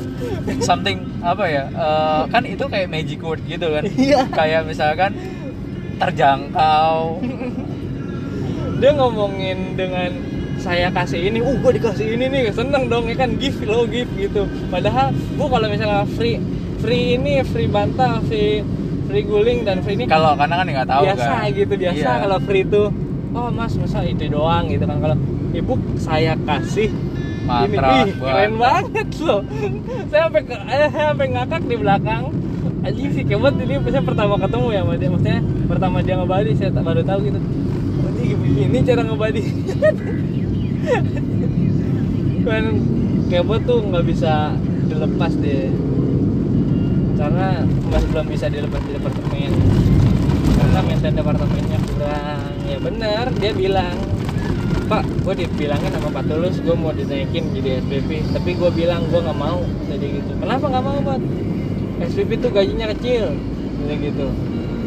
Something 0.62 1.02
apa 1.26 1.46
ya? 1.50 1.64
eh, 1.66 2.22
kan 2.30 2.44
itu 2.46 2.62
kayak 2.70 2.94
magic 2.94 3.18
word 3.26 3.42
gitu 3.50 3.74
kan. 3.74 3.84
Iya. 3.90 4.30
Kayak 4.30 4.70
misalkan 4.70 5.18
terjangkau. 5.98 7.18
Dia 8.82 8.92
ngomongin 8.92 9.78
dengan 9.78 10.10
saya 10.58 10.90
kasih 10.90 11.30
ini, 11.30 11.38
uh 11.38 11.54
gua 11.58 11.70
dikasih 11.70 12.18
ini 12.18 12.26
nih, 12.28 12.50
seneng 12.50 12.86
dong 12.86 13.06
ya 13.06 13.16
kan? 13.16 13.38
Gift 13.38 13.62
lo 13.64 13.86
gift 13.86 14.10
gitu. 14.16 14.46
Padahal 14.68 15.10
bu 15.38 15.46
kalau 15.46 15.70
misalnya 15.70 16.02
free 16.12 16.42
free 16.78 17.14
ini 17.14 17.42
free 17.44 17.70
bantal, 17.70 18.22
free 18.26 18.66
free 19.06 19.22
guling 19.22 19.62
dan 19.62 19.82
free 19.82 19.94
ini 19.94 20.06
Kalau 20.06 20.34
karena 20.34 20.56
kan 20.58 20.66
nggak 20.68 20.88
tahu 20.88 21.04
biasa 21.06 21.26
kan. 21.28 21.50
gitu 21.52 21.74
biasa 21.76 21.98
Iya. 22.00 22.14
kalau 22.26 22.38
free 22.42 22.64
itu 22.64 22.84
oh 23.32 23.50
mas 23.50 23.74
masa 23.78 24.02
itu 24.02 24.26
doang? 24.28 24.66
gitu 24.66 24.84
kan. 24.84 24.98
Kalau 24.98 25.18
ibu 25.52 25.74
saya 25.96 26.34
kasih 26.40 26.90
ini 27.42 27.76
Matras, 27.76 28.06
ih, 28.06 28.14
keren 28.16 28.54
banget 28.56 29.10
loh. 29.20 29.42
Saya 30.14 30.22
sampai 30.30 30.42
ke- 30.46 30.62
eh, 30.64 30.88
saya 30.88 31.06
sampai 31.12 31.28
ngakak 31.28 31.62
di 31.66 31.76
belakang. 31.76 32.24
Anjing 32.82 33.10
sih 33.12 33.24
kebot 33.26 33.54
ini 33.58 33.76
saya 33.84 34.02
pertama 34.02 34.38
ketemu 34.38 34.68
ya 34.72 34.82
sama 34.82 34.94
dia 34.96 35.10
maksudnya 35.10 35.40
pertama 35.68 35.98
dia 36.02 36.16
ngebadi 36.18 36.52
saya 36.56 36.70
baru 36.72 37.02
tahu 37.02 37.20
gitu. 37.24 37.38
ini 37.38 37.50
begini 38.36 38.78
cara 38.84 39.02
ngebadi 39.06 39.44
kan 42.42 42.66
kebot 43.30 43.62
tuh 43.64 43.80
nggak 43.86 44.06
bisa 44.06 44.58
dilepas 44.92 45.32
deh. 45.40 45.72
Karena 47.16 47.64
masih 47.88 48.08
belum 48.12 48.28
bisa 48.28 48.46
dilepas 48.50 48.82
di 48.82 48.92
departemen. 48.98 49.52
Karena 50.58 50.80
maintain 50.84 51.16
departemennya 51.16 51.80
kurang. 51.86 52.50
Ya 52.66 52.78
bener 52.82 53.26
dia 53.38 53.52
bilang 53.54 53.96
pak 54.92 55.08
gue 55.24 55.48
dibilangin 55.48 55.88
sama 55.88 56.12
Pak 56.12 56.28
Tulus 56.28 56.60
gue 56.60 56.76
mau 56.76 56.92
dinaikin 56.92 57.56
jadi 57.56 57.80
SPP 57.80 58.28
tapi 58.36 58.60
gue 58.60 58.70
bilang 58.76 59.08
gue 59.08 59.22
nggak 59.22 59.40
mau. 59.40 59.64
Jadi 59.88 60.06
gitu. 60.20 60.32
Kenapa 60.42 60.66
nggak 60.68 60.84
mau 60.84 61.00
Pak? 61.00 61.20
SPP 62.10 62.30
tuh 62.42 62.52
gajinya 62.52 62.90
kecil. 62.92 63.38
Jadi 63.86 63.96
gitu. 64.02 64.28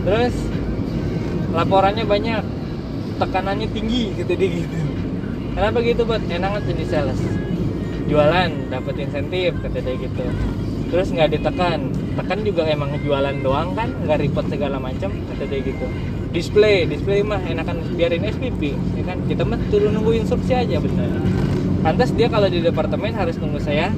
Terus 0.04 0.34
laporannya 1.54 2.04
banyak 2.04 2.44
tekanannya 3.18 3.68
tinggi 3.70 4.14
gitu 4.18 4.32
dia 4.34 4.48
gitu. 4.62 4.76
Kenapa 5.54 5.78
gitu 5.86 6.02
buat 6.02 6.22
enak 6.26 6.66
jadi 6.66 6.84
sales. 6.90 7.20
Jualan 8.10 8.50
dapat 8.68 8.94
insentif 9.00 9.54
kata 9.62 9.78
dia 9.80 9.94
gitu. 9.96 10.24
Terus 10.90 11.08
nggak 11.14 11.30
ditekan. 11.38 11.94
Tekan 12.14 12.38
juga 12.42 12.66
emang 12.66 12.94
jualan 13.02 13.36
doang 13.42 13.74
kan 13.78 13.90
nggak 14.02 14.18
repot 14.22 14.46
segala 14.50 14.82
macam 14.82 15.14
kata 15.30 15.44
dia 15.46 15.62
gitu. 15.62 15.86
Display 16.34 16.90
display 16.90 17.22
mah 17.22 17.38
enakan 17.46 17.86
biarin 17.94 18.26
SPP 18.26 18.74
ya 18.98 19.02
kan? 19.06 19.22
Kita 19.30 19.46
mah 19.46 19.58
turun 19.70 19.94
nunggu 19.94 20.18
instruksi 20.18 20.52
aja 20.54 20.82
bener. 20.82 21.22
Pantas 21.86 22.10
dia 22.16 22.26
kalau 22.26 22.50
di 22.50 22.58
departemen 22.58 23.14
harus 23.14 23.38
nunggu 23.38 23.62
saya 23.62 23.94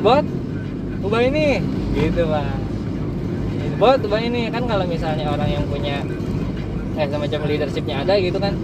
bot 0.00 0.24
ubah 1.04 1.22
ini. 1.28 1.60
Gitu 1.92 2.24
pak. 2.24 2.56
Bot 3.76 4.00
ubah 4.00 4.20
ini. 4.24 4.48
Kan 4.48 4.64
kalau 4.64 4.88
misalnya 4.88 5.28
orang 5.28 5.50
yang 5.52 5.64
punya 5.68 6.00
eh 6.98 7.06
semacam 7.06 7.40
leadershipnya 7.46 8.02
ada 8.02 8.14
gitu 8.18 8.38
kan. 8.42 8.54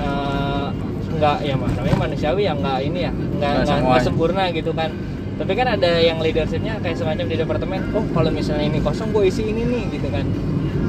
Eh, 0.00 0.66
nggak 1.14 1.36
ya 1.46 1.54
mah 1.54 1.70
namanya 1.78 1.98
manusiawi 2.10 2.42
yang 2.42 2.58
nggak 2.58 2.78
ini 2.82 3.06
ya 3.06 3.12
nggak 3.14 3.52
Nggak 3.84 4.02
sempurna 4.02 4.50
gitu 4.50 4.72
kan. 4.72 4.90
Tapi 5.34 5.52
kan 5.58 5.66
ada 5.66 5.98
yang 5.98 6.22
leadershipnya 6.22 6.78
kayak 6.78 6.94
semacam 6.94 7.26
di 7.26 7.36
departemen 7.38 7.80
oh 7.94 8.06
kalau 8.14 8.30
misalnya 8.30 8.70
ini 8.70 8.78
kosong 8.78 9.10
gue 9.10 9.26
isi 9.28 9.46
ini 9.46 9.62
nih 9.66 9.84
gitu 9.98 10.08
kan. 10.10 10.26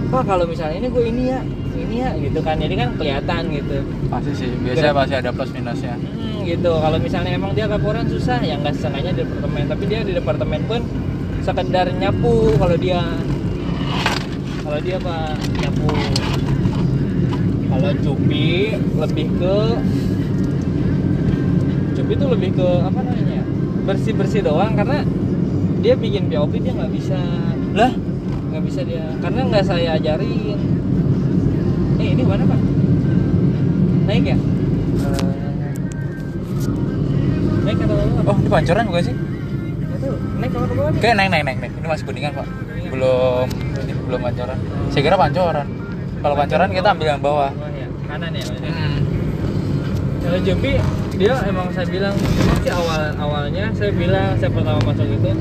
Pak 0.09 0.23
kalau 0.29 0.45
misalnya 0.45 0.85
ini 0.85 0.89
gue 0.93 1.03
ini 1.05 1.23
ya 1.33 1.39
ini 1.75 1.95
ya 2.01 2.11
gitu 2.17 2.39
kan. 2.45 2.55
Jadi 2.61 2.73
kan 2.77 2.89
kelihatan 2.95 3.41
gitu. 3.51 3.77
Pasti 4.07 4.31
sih. 4.37 4.49
Biasanya 4.61 4.93
pasti 4.93 5.13
ada 5.17 5.29
plus 5.33 5.49
minusnya. 5.49 5.97
Hmm, 5.97 6.45
gitu. 6.45 6.71
Kalau 6.77 6.97
misalnya 7.01 7.31
emang 7.33 7.57
dia 7.57 7.65
laporan 7.65 8.05
susah 8.05 8.37
ya 8.45 8.55
nggak 8.61 8.77
sengaja 8.77 9.11
di 9.11 9.25
departemen. 9.25 9.65
Tapi 9.65 9.83
dia 9.89 9.99
di 10.05 10.13
departemen 10.13 10.61
pun 10.69 10.81
sekedar 11.45 11.89
nyapu 11.93 12.57
kalau 12.57 12.77
dia 12.77 13.01
kalau 14.65 14.79
dia 14.81 14.97
pak 14.97 15.37
nyapu 15.61 15.89
kalau 17.75 17.91
cupi 17.99 18.71
lebih 18.95 19.27
ke 19.35 19.57
cupi 21.99 22.11
itu 22.15 22.25
lebih 22.31 22.49
ke 22.55 22.67
apa 22.87 22.99
namanya 23.03 23.43
bersih 23.83 24.13
bersih 24.15 24.41
doang 24.47 24.79
karena 24.79 25.03
dia 25.83 25.99
bikin 25.99 26.31
POP 26.31 26.55
dia 26.63 26.71
nggak 26.71 26.93
bisa 26.95 27.19
Lah, 27.75 27.91
nggak 28.55 28.63
bisa 28.63 28.87
dia 28.87 29.03
karena 29.19 29.51
nggak 29.51 29.63
saya 29.67 29.99
ajarin 29.99 30.55
eh 31.99 32.07
ini 32.15 32.23
mana 32.23 32.47
pak 32.47 32.59
naik 34.07 34.23
ya 34.31 34.37
naik 37.65 37.77
atau 37.83 37.97
apa 37.99 38.31
oh 38.31 38.37
ini 38.39 38.49
pancoran 38.49 38.83
bukan 38.87 39.03
sih? 39.03 39.15
Naik 40.37 40.51
apa 40.53 40.65
ke 40.69 40.75
bawah 40.77 40.89
nih? 40.93 40.99
Kayak 41.01 41.15
naik 41.17 41.29
naik 41.33 41.43
naik 41.49 41.57
naik. 41.65 41.73
Ini 41.73 41.87
masih 41.89 42.05
kuningan 42.05 42.31
pak. 42.37 42.47
Belum 42.93 43.47
ini 43.81 43.93
belum 44.05 44.19
pancoran. 44.21 44.57
Saya 44.93 45.01
kira 45.01 45.17
pancoran. 45.17 45.67
Kalau 46.25 46.33
pancoran 46.41 46.73
kita 46.73 46.89
ambil 46.89 47.07
yang 47.13 47.21
bawah. 47.21 47.53
Bawah 47.53 47.69
ya 47.69 47.85
kanan 48.09 48.33
ya 48.33 48.41
maksudnya. 48.49 48.73
Hmm. 48.73 48.97
kalau 50.25 50.39
Jumpi 50.41 50.73
dia 51.21 51.37
emang 51.45 51.69
saya 51.69 51.85
bilang 51.85 52.17
emang 52.17 52.57
sih 52.65 52.73
awal 52.73 53.01
awalnya 53.21 53.69
saya 53.77 53.93
bilang 53.93 54.33
saya 54.41 54.49
pertama 54.49 54.81
masuk 54.89 55.05
itu 55.05 55.31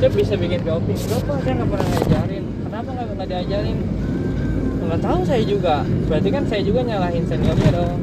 dia 0.00 0.08
bisa 0.08 0.34
bikin 0.40 0.64
POP 0.64 0.86
kenapa 0.96 1.32
saya 1.44 1.52
nggak 1.60 1.68
pernah 1.68 1.86
ngajarin? 1.92 2.44
Kenapa 2.64 2.88
nggak 2.88 3.06
nggak 3.12 3.28
diajarin? 3.28 3.78
Nggak 4.80 5.00
tahu 5.04 5.20
saya 5.28 5.42
juga. 5.44 5.76
Berarti 6.08 6.28
kan 6.32 6.44
saya 6.48 6.62
juga 6.64 6.80
nyalahin 6.88 7.24
seniornya 7.28 7.70
dong. 7.76 8.00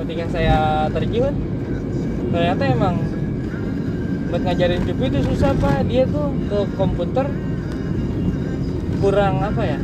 Ketika 0.00 0.24
saya 0.32 0.56
terjun 0.96 1.34
ternyata 2.32 2.62
emang 2.72 2.96
buat 4.32 4.42
ngajarin 4.48 4.80
cupu 4.80 5.02
itu 5.12 5.18
susah 5.28 5.52
pak. 5.60 5.84
Dia 5.92 6.08
tuh 6.08 6.32
ke 6.48 6.58
komputer 6.80 7.28
kurang 9.04 9.44
apa 9.44 9.60
ya 9.60 9.78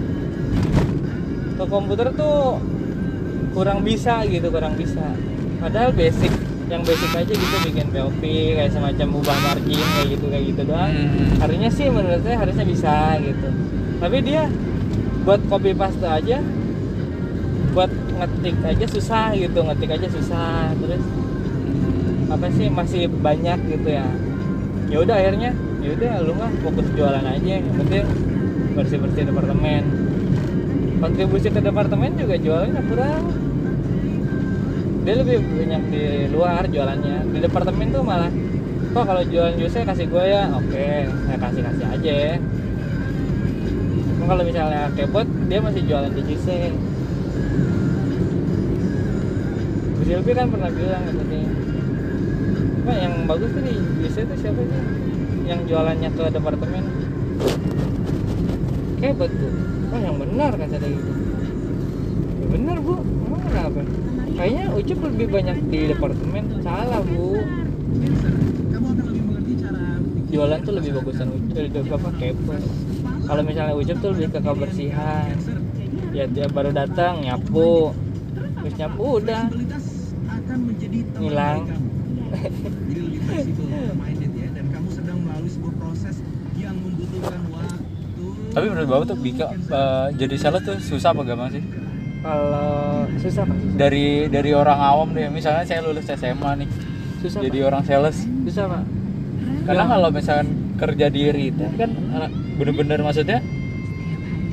ke 1.62 1.70
komputer 1.70 2.10
tuh 2.18 2.58
kurang 3.54 3.86
bisa 3.86 4.26
gitu 4.26 4.50
kurang 4.50 4.74
bisa. 4.74 5.14
Padahal 5.62 5.94
basic 5.94 6.34
yang 6.66 6.82
basic 6.82 7.10
aja 7.14 7.30
gitu 7.30 7.56
bikin 7.70 7.86
POP 7.94 8.22
kayak 8.58 8.72
semacam 8.74 9.22
ubah 9.22 9.38
margin 9.46 9.86
kayak 9.94 10.08
gitu 10.18 10.26
kayak 10.26 10.44
gitu 10.50 10.62
doang. 10.66 10.90
Hmm. 10.90 11.38
harusnya 11.38 11.70
sih 11.70 11.86
menurut 11.86 12.22
saya 12.26 12.36
harusnya 12.42 12.66
bisa 12.66 12.94
gitu. 13.22 13.48
Tapi 14.02 14.16
dia 14.26 14.50
buat 15.22 15.38
copy 15.46 15.70
paste 15.78 16.02
aja 16.02 16.42
buat 17.72 17.88
ngetik 17.92 18.56
aja 18.66 18.86
susah 18.90 19.26
gitu 19.38 19.58
ngetik 19.62 19.90
aja 19.94 20.08
susah. 20.10 20.74
Terus 20.74 21.04
apa 22.26 22.46
sih 22.58 22.66
masih 22.72 23.06
banyak 23.06 23.58
gitu 23.70 23.86
ya. 23.86 24.08
Ya 24.90 24.98
udah 24.98 25.14
akhirnya 25.14 25.54
ya 25.78 25.88
udah 25.94 26.12
lu 26.26 26.34
mah 26.34 26.50
fokus 26.66 26.90
jualan 26.98 27.22
aja. 27.22 27.52
Yang 27.62 27.76
penting 27.86 28.04
bersih 28.74 28.98
bersih 28.98 29.22
departemen 29.28 30.01
kontribusi 31.02 31.50
ke 31.50 31.58
departemen 31.58 32.14
juga 32.14 32.38
jualannya 32.38 32.82
kurang. 32.86 33.24
Dia 35.02 35.14
lebih 35.18 35.42
banyak 35.42 35.82
di 35.90 36.04
luar 36.30 36.62
jualannya. 36.70 37.26
Di 37.34 37.38
departemen 37.42 37.90
tuh 37.90 38.06
malah 38.06 38.30
kok 38.94 39.02
kalau 39.02 39.22
jualan 39.26 39.58
jus 39.58 39.74
saya 39.74 39.82
kasih 39.90 40.06
gue 40.06 40.24
ya? 40.30 40.46
Oke 40.54 41.10
saya 41.26 41.38
kasih 41.42 41.62
kasih 41.66 41.86
aja. 41.90 42.38
Cuma 44.14 44.24
kalau 44.30 44.46
misalnya 44.46 44.94
kebot 44.94 45.26
dia 45.50 45.58
masih 45.58 45.82
jualan 45.90 46.12
di 46.14 46.22
jus 46.22 46.46
Bu 49.98 50.02
Silvi 50.06 50.32
kan 50.38 50.46
pernah 50.54 50.70
bilang 50.70 51.02
katanya 51.02 51.50
Pak 52.82 52.96
yang 52.98 53.14
bagus 53.26 53.50
tuh 53.50 53.62
di 53.62 53.74
jus 54.06 54.14
itu 54.22 54.34
siapa 54.38 54.60
sih? 54.62 54.82
Yang 55.50 55.60
jualannya 55.66 56.08
ke 56.14 56.24
departemen. 56.30 56.84
Kebot 59.02 59.30
tuh 59.34 59.81
Wah 59.92 60.00
yang 60.00 60.16
benar 60.16 60.50
kata 60.56 60.76
dia 60.80 60.88
gitu. 60.88 61.12
Ya 62.40 62.46
benar 62.48 62.76
bu. 62.80 62.96
Emang 63.04 63.42
kenapa 63.44 63.80
kayaknya 64.32 64.64
Ucup 64.72 64.98
lebih 65.04 65.26
banyak 65.28 65.56
di 65.68 65.80
departemen. 65.92 66.44
Salah 66.64 67.04
bu. 67.04 67.44
Jualan 70.32 70.58
tuh 70.64 70.74
lebih 70.80 70.90
bagusan 70.96 71.28
Ucup 71.28 71.60
eh, 71.60 71.92
apa 71.92 72.10
kepo 72.16 72.56
kalau 73.28 73.42
misalnya 73.44 73.74
Ucup 73.76 73.96
tuh 74.00 74.10
lebih 74.16 74.32
ke 74.32 74.40
kebersihan. 74.40 75.36
Ya 76.16 76.24
dia 76.24 76.48
baru 76.48 76.72
datang 76.72 77.20
nyapu. 77.20 77.92
Terus 78.64 78.74
nyapu 78.80 79.04
udah. 79.20 79.52
Hilang 81.20 81.71
Tapi 88.52 88.66
menurut 88.68 88.84
Bapak 88.86 89.06
tuh 89.08 89.16
Bika 89.16 89.48
eh, 89.50 90.06
jadi 90.14 90.34
sales 90.36 90.62
tuh 90.62 90.76
susah 90.78 91.10
apa 91.10 91.22
gampang 91.22 91.50
sih? 91.50 91.64
kalau 92.22 93.02
susah 93.18 93.42
pak 93.42 93.56
Dari 93.74 94.30
dari 94.30 94.54
orang 94.54 94.78
awam 94.78 95.10
deh, 95.10 95.26
misalnya 95.26 95.66
saya 95.66 95.82
lulus 95.82 96.06
SMA 96.06 96.54
nih, 96.56 96.68
susah 97.18 97.42
jadi 97.42 97.58
orang 97.64 97.82
sales. 97.82 98.14
pak 98.14 98.46
susah 98.46 98.64
pak 98.68 98.82
Karena 99.62 99.84
Ya. 99.84 99.90
kalau 99.90 100.08
misalkan 100.08 100.48
kerja 100.74 101.06
di 101.08 101.22
retail 101.28 101.72
kan 101.74 101.90
eh, 101.90 102.30
bener-bener 102.54 102.98
maksudnya 103.00 103.42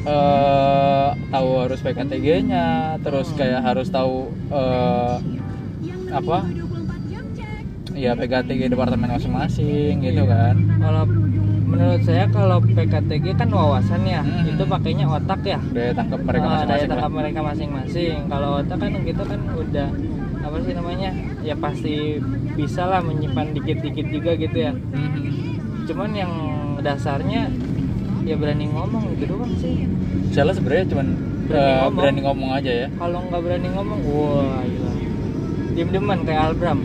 eh 0.02 1.10
tahu 1.30 1.50
harus 1.60 1.80
PKTG-nya, 1.80 2.66
terus 3.00 3.30
kayak 3.36 3.62
harus 3.62 3.88
tahu 3.88 4.32
eh 4.50 5.16
apa? 6.10 6.38
Ya 7.94 8.16
PKTG 8.16 8.72
departemen 8.72 9.12
masing-masing 9.12 10.00
gitu 10.00 10.24
kan. 10.24 10.56
kalau 10.80 11.04
menurut 11.70 12.02
saya 12.02 12.26
kalau 12.28 12.58
PKTG 12.60 13.26
kan 13.36 13.50
wawasan 13.50 14.02
ya 14.04 14.20
Hmm. 14.20 14.50
itu 14.50 14.64
pakainya 14.66 15.06
otak 15.08 15.42
ya 15.44 15.60
Daya 15.68 15.92
tangkap 15.94 16.20
mereka 16.20 16.44
Ah, 16.44 16.50
daya 16.50 16.58
masing-masing. 16.58 16.90
tangkap 16.90 17.06
lah. 17.06 17.16
mereka 17.16 17.40
masing-masing 17.44 18.18
kalau 18.26 18.50
otak 18.58 18.78
kan 18.80 18.92
kita 19.00 19.24
kan 19.24 19.42
udah 19.54 19.90
apa 20.40 20.58
sih 20.60 20.74
namanya 20.74 21.10
ya 21.40 21.56
pasti 21.56 21.96
bisa 22.56 22.84
lah 22.84 23.00
menyimpan 23.00 23.54
dikit-dikit 23.54 24.08
juga 24.10 24.32
gitu 24.36 24.58
ya 24.60 24.72
Mhm. 24.74 25.22
cuman 25.86 26.10
yang 26.12 26.34
dasarnya 26.80 27.54
ya 28.24 28.36
berani 28.36 28.66
ngomong 28.68 29.14
gitu 29.14 29.30
doang 29.30 29.54
sih 29.56 29.86
Sales 30.30 30.58
sebenarnya 30.58 30.86
cuman 30.88 31.08
Berani 31.46 31.58
eh, 31.62 31.78
ngomong. 31.80 31.96
berani 31.96 32.20
ngomong 32.22 32.50
aja 32.52 32.72
ya. 32.76 32.88
kalau 32.96 33.20
nggak 33.24 33.42
berani 33.42 33.68
ngomong 33.70 34.00
wah 34.06 34.62
gila 34.64 34.92
diem-deman 35.72 36.18
kayak 36.24 36.42
Albram 36.48 36.80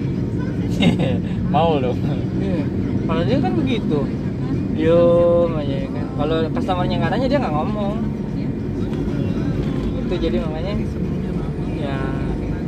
Mau 1.54 1.78
loh. 1.78 1.94
Iya. 2.36 2.62
kalau 3.04 3.22
dia 3.22 3.38
kan 3.38 3.52
begitu 3.54 3.98
diem 4.74 5.50
aja 5.54 5.76
kan. 5.87 6.06
Kalau 6.18 6.37
customernya 6.50 6.96
nggak 6.98 7.12
nanya 7.14 7.26
dia 7.30 7.38
nggak 7.38 7.54
ngomong. 7.54 7.96
Itu 10.04 10.14
jadi 10.18 10.37
makanya. 10.42 10.74
Ya. 11.78 11.96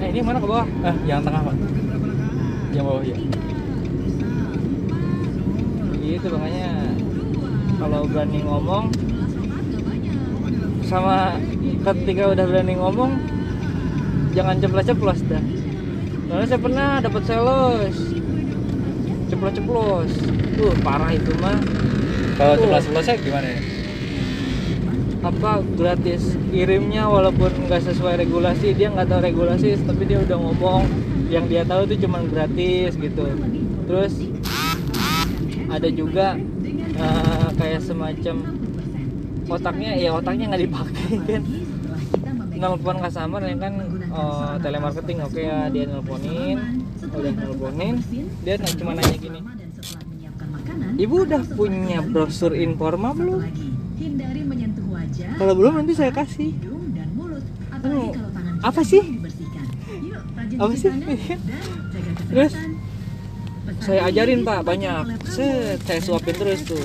Eh 0.01 0.07
ini 0.15 0.21
mana 0.23 0.39
ke 0.39 0.47
bawah? 0.47 0.67
Ah, 0.87 0.97
yang 1.05 1.21
tengah 1.21 1.43
pak. 1.43 1.57
Yang 2.73 2.85
bawah 2.87 3.03
ya. 3.03 3.17
gitu 6.07 6.27
makanya. 6.33 6.71
Kalau 7.77 8.01
berani 8.09 8.41
ngomong 8.41 8.85
sama 10.87 11.37
ketika 11.83 12.31
udah 12.31 12.45
berani 12.47 12.79
ngomong 12.79 13.19
jangan 14.33 14.57
ceplos-ceplos 14.63 15.21
dah. 15.27 15.43
Soalnya 16.31 16.47
saya 16.47 16.61
pernah 16.63 16.89
dapat 17.03 17.23
sales. 17.27 17.97
Ceplos-ceplos. 19.27 20.13
Tuh 20.57 20.73
parah 20.81 21.13
itu 21.13 21.35
mah 21.43 21.59
Kalau 22.37 22.55
sebelah 22.61 22.81
sebelahnya 22.85 23.15
gimana 23.17 23.49
ya? 23.49 23.61
apa 25.27 25.59
gratis 25.75 26.39
kirimnya 26.55 27.11
walaupun 27.11 27.51
nggak 27.67 27.83
sesuai 27.83 28.15
regulasi 28.23 28.79
dia 28.79 28.95
nggak 28.95 29.11
tahu 29.11 29.21
regulasi 29.27 29.75
tapi 29.83 30.07
dia 30.07 30.23
udah 30.23 30.39
ngomong 30.39 30.87
yang 31.27 31.51
dia 31.51 31.67
tahu 31.67 31.83
itu 31.91 32.07
cuman 32.07 32.31
gratis 32.31 32.95
gitu 32.95 33.27
terus 33.91 34.15
ada 35.67 35.89
juga 35.91 36.39
eh, 36.95 37.49
kayak 37.59 37.83
semacam 37.83 38.37
otaknya 39.51 39.91
ya 39.99 40.15
otaknya 40.15 40.55
nggak 40.55 40.63
dipakai 40.63 41.11
kan 41.27 41.43
nelpon 42.57 42.97
customer 43.03 43.43
yang 43.45 43.61
kan 43.61 43.75
oh, 44.15 44.55
telemarketing 44.63 45.19
oke 45.27 45.37
ya 45.43 45.69
dia 45.75 45.85
nelponin 45.91 46.87
udah 47.03 47.33
nelponin 47.35 47.95
dia 48.47 48.55
cuma 48.79 48.95
nanya 48.95 49.19
gini 49.19 49.41
ibu 50.97 51.29
udah 51.29 51.43
punya 51.57 52.01
brosur 52.01 52.53
informa 52.57 53.13
belum? 53.13 53.41
Hindari 53.97 54.43
menyentuh 54.45 54.85
wajah, 54.93 55.37
kalau 55.41 55.55
belum 55.57 55.73
nanti 55.81 55.93
saya 55.97 56.13
kasih. 56.13 56.53
Dan 56.93 57.09
mulut. 57.17 57.45
Apalagi 57.73 58.09
kalau 58.13 58.31
tangan 58.33 58.55
apa 58.61 58.81
sih? 58.85 59.05
Yuk, 59.05 60.23
Apa 60.61 60.73
sih? 60.77 60.91
Terus, 62.27 62.53
saya 63.81 64.01
ajarin 64.09 64.41
pak 64.45 64.61
banyak. 64.65 65.05
set 65.29 65.81
saya 65.85 66.01
suapin 66.01 66.35
terus 66.37 66.65
tuh. 66.65 66.81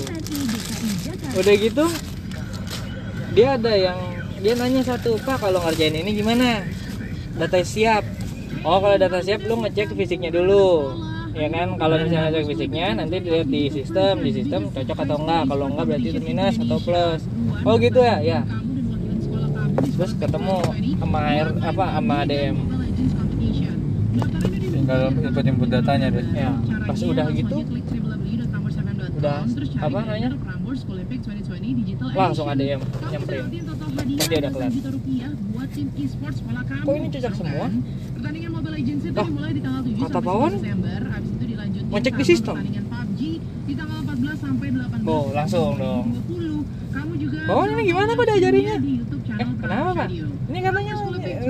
udah 1.32 1.54
gitu 1.56 1.86
dia 3.32 3.56
ada 3.56 3.72
yang 3.72 3.96
dia 4.44 4.52
nanya 4.52 4.84
satu 4.84 5.16
pak 5.24 5.40
kalau 5.40 5.64
ngerjain 5.64 5.96
ini 5.96 6.12
gimana? 6.12 6.60
Data 7.40 7.64
siap. 7.64 8.04
Oh 8.60 8.76
kalau 8.76 9.00
data 9.00 9.24
siap 9.24 9.40
lu 9.48 9.64
ngecek 9.64 9.96
fisiknya 9.96 10.28
dulu 10.28 10.92
ya 11.32 11.48
kan 11.48 11.68
kalau 11.80 11.96
misalnya 11.96 12.28
cek 12.28 12.44
fisiknya 12.52 12.86
nanti 12.92 13.16
dilihat 13.24 13.48
di 13.48 13.62
sistem 13.72 14.14
di 14.20 14.30
sistem 14.36 14.68
cocok 14.68 14.98
atau 15.04 15.16
enggak. 15.16 15.42
Kalau 15.48 15.64
enggak 15.72 15.84
berarti 15.88 16.08
itu 16.12 16.20
minus 16.20 16.54
atau 16.60 16.78
plus. 16.80 17.20
Oh 17.64 17.74
gitu 17.80 18.00
ya? 18.00 18.16
Ya. 18.20 18.40
Terus 19.96 20.12
ketemu 20.16 20.56
sama 21.00 21.20
air 21.32 21.46
apa 21.60 21.84
sama 22.00 22.14
ADM 22.24 22.56
Tinggal 24.72 25.00
input-input 25.14 25.68
datanya 25.72 26.08
deh. 26.12 26.26
ya 26.36 26.52
pas 26.84 26.98
udah 27.00 27.26
gitu 27.32 27.56
udah 29.22 29.46
apa 29.78 29.98
namanya? 30.02 30.30
Langsung 32.12 32.46
ADM 32.50 32.80
nyamperin 33.08 33.46
pas 33.92 34.26
dia 34.28 34.38
udah 34.42 34.52
kelar 34.52 34.70
kok 36.82 36.94
ini 36.96 37.08
cocok 37.12 37.34
semua 37.36 37.66
Lah, 39.12 39.26
kata 40.06 40.20
Pawan, 40.22 40.52
ngecek 41.90 42.14
di 42.14 42.24
sistem. 42.24 42.54
Oh, 45.02 45.34
langsung 45.34 45.74
dong. 45.74 46.06
Pawan 47.50 47.68
ini 47.74 47.82
gimana 47.90 48.14
kok 48.14 48.26
diajarinya? 48.30 48.76
Eh, 49.42 49.48
kenapa 49.58 49.90
pak? 50.06 50.08
Ini 50.22 50.58
katanya 50.62 50.92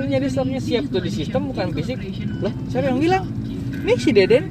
nyari 0.09 0.27
stopnya 0.33 0.59
siap 0.59 0.89
tuh 0.89 1.01
di 1.05 1.11
sistem 1.13 1.53
bukan 1.53 1.69
fisik. 1.77 2.01
Lah, 2.41 2.53
siapa 2.73 2.89
yang 2.89 2.97
bilang? 2.97 3.23
nih 3.83 3.97
si 3.99 4.11
Deden 4.15 4.47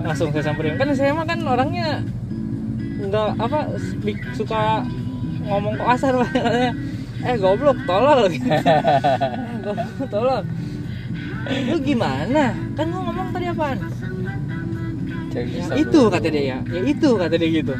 langsung 0.00 0.32
saya 0.32 0.44
samperin 0.46 0.78
kan 0.78 0.88
saya 0.94 1.12
mah 1.12 1.26
kan 1.26 1.42
orangnya 1.44 2.06
nggak 3.00 3.28
apa 3.40 3.58
suka 4.36 4.84
ngomong 5.48 5.74
kasar 5.88 6.12
makanya 6.20 6.76
eh 7.20 7.36
goblok 7.36 7.76
tolol 7.84 8.32
gitu 8.32 8.48
Eh, 8.48 9.56
goblok 9.64 10.08
tolol 10.08 10.44
lu 11.50 11.76
gimana? 11.80 12.52
Kan 12.76 12.92
lu 12.92 13.00
ngomong 13.00 13.32
tadi 13.32 13.48
apaan? 13.48 13.78
Ya 15.32 15.74
itu 15.78 16.00
kata 16.10 16.28
dia 16.28 16.42
ya. 16.54 16.58
Ya 16.68 16.80
itu 16.84 17.08
kata 17.16 17.34
dia 17.40 17.48
gitu. 17.48 17.74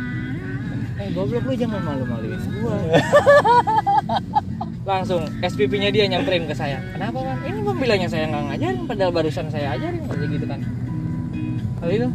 Eh 0.96 1.09
goblok 1.12 1.44
lu 1.44 1.54
jangan 1.54 1.80
malu-maluin 1.85 2.40
gua. 2.64 2.76
Langsung 4.90 5.22
SPP 5.44 5.76
nya 5.76 5.92
dia 5.92 6.09
nyamperin 6.09 6.48
ke 6.48 6.56
saya. 6.56 6.80
Kenapa 6.96 7.20
kan 7.20 7.37
ini 7.46 7.61
pembilangnya 7.62 8.09
saya 8.09 8.24
nggak 8.33 8.44
ngajarin 8.48 8.83
padahal 8.88 9.12
barusan 9.12 9.46
saya 9.52 9.76
ajarin 9.76 10.02
kayak 10.09 10.28
gitu 10.35 10.46
kan. 10.48 10.61
Kalau 11.78 11.92
itu 11.92 12.09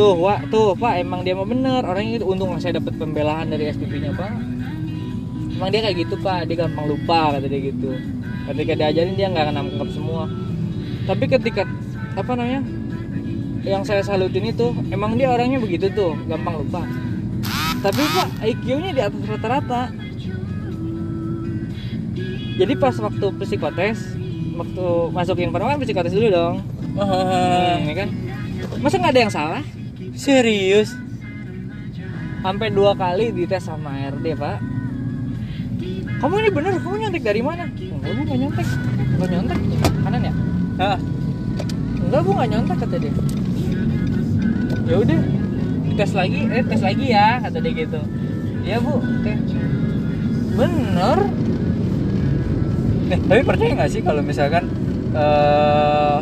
tuh 0.00 0.16
wak 0.16 0.48
tuh 0.48 0.72
pak 0.72 1.04
emang 1.04 1.20
dia 1.20 1.36
mah 1.36 1.44
bener. 1.44 1.84
Orangnya 1.84 2.24
itu 2.24 2.24
untung 2.24 2.56
saya 2.56 2.80
dapat 2.80 2.96
pembelaan 2.96 3.52
dari 3.52 3.68
SPP 3.68 4.00
nya 4.00 4.16
pak. 4.16 4.32
Emang 5.60 5.68
dia 5.68 5.80
kayak 5.84 5.96
gitu 6.08 6.16
pak. 6.24 6.48
Dia 6.48 6.64
gampang 6.64 6.88
lupa 6.88 7.36
kata 7.36 7.44
dia 7.44 7.60
gitu. 7.68 7.92
Ketika 8.48 8.72
diajarin 8.80 9.14
dia 9.20 9.28
nggak 9.28 9.44
akan 9.44 9.54
nangkep 9.60 9.88
semua. 9.92 10.24
Tapi 11.04 11.24
ketika 11.28 11.68
apa 12.16 12.32
namanya 12.32 12.64
yang 13.60 13.84
saya 13.84 14.00
salutin 14.00 14.48
itu 14.48 14.72
emang 14.88 15.20
dia 15.20 15.28
orangnya 15.28 15.60
begitu 15.60 15.92
tuh 15.92 16.16
gampang 16.24 16.64
lupa. 16.64 16.80
Tapi 17.84 18.00
pak 18.16 18.28
IQ-nya 18.40 18.90
di 18.96 19.02
atas 19.04 19.20
rata-rata. 19.28 19.92
Jadi 22.56 22.72
pas 22.76 22.96
waktu 22.96 23.26
psikotes 23.36 24.16
waktu 24.56 24.84
masukin 25.12 25.52
kan 25.52 25.76
psikotes 25.76 26.16
dulu 26.16 26.28
dong. 26.32 26.56
Hmm, 26.96 27.84
ya 27.84 27.94
kan? 28.00 28.08
Masa 28.80 28.96
nggak 28.96 29.12
ada 29.12 29.22
yang 29.28 29.32
salah 29.32 29.64
serius? 30.14 30.94
Sampai 32.40 32.72
dua 32.72 32.96
kali 32.96 33.30
dites 33.36 33.68
sama 33.68 33.92
RD 34.08 34.26
pak. 34.38 34.58
Kamu 36.20 36.34
ini 36.36 36.50
bener 36.52 36.76
kamu 36.80 36.96
nyontek 37.00 37.24
dari 37.24 37.40
mana? 37.40 37.64
Enggak 37.68 38.12
bu 38.16 38.20
nggak 38.24 38.38
nyontek. 38.40 38.66
Nggak 39.16 39.28
nyontek. 39.32 39.58
Kanan 40.04 40.20
ya? 40.24 40.32
Hah? 40.80 40.98
enggak 42.00 42.20
bu 42.26 42.30
nggak 42.34 42.50
nyontek 42.50 42.76
kata 42.80 42.96
dia. 42.98 43.12
Ya 44.88 44.96
udah 44.98 45.20
tes 45.94 46.10
lagi 46.16 46.40
eh 46.48 46.62
tes 46.64 46.80
lagi 46.80 47.06
ya 47.12 47.28
kata 47.44 47.56
dia 47.60 47.72
gitu. 47.76 48.00
Iya 48.64 48.76
bu 48.80 48.92
oke. 48.98 49.32
Bener. 50.56 51.18
Nih, 53.10 53.20
tapi 53.26 53.42
percaya 53.42 53.70
nggak 53.74 53.90
sih 53.90 54.02
kalau 54.02 54.22
misalkan 54.24 54.64
eh 55.12 56.18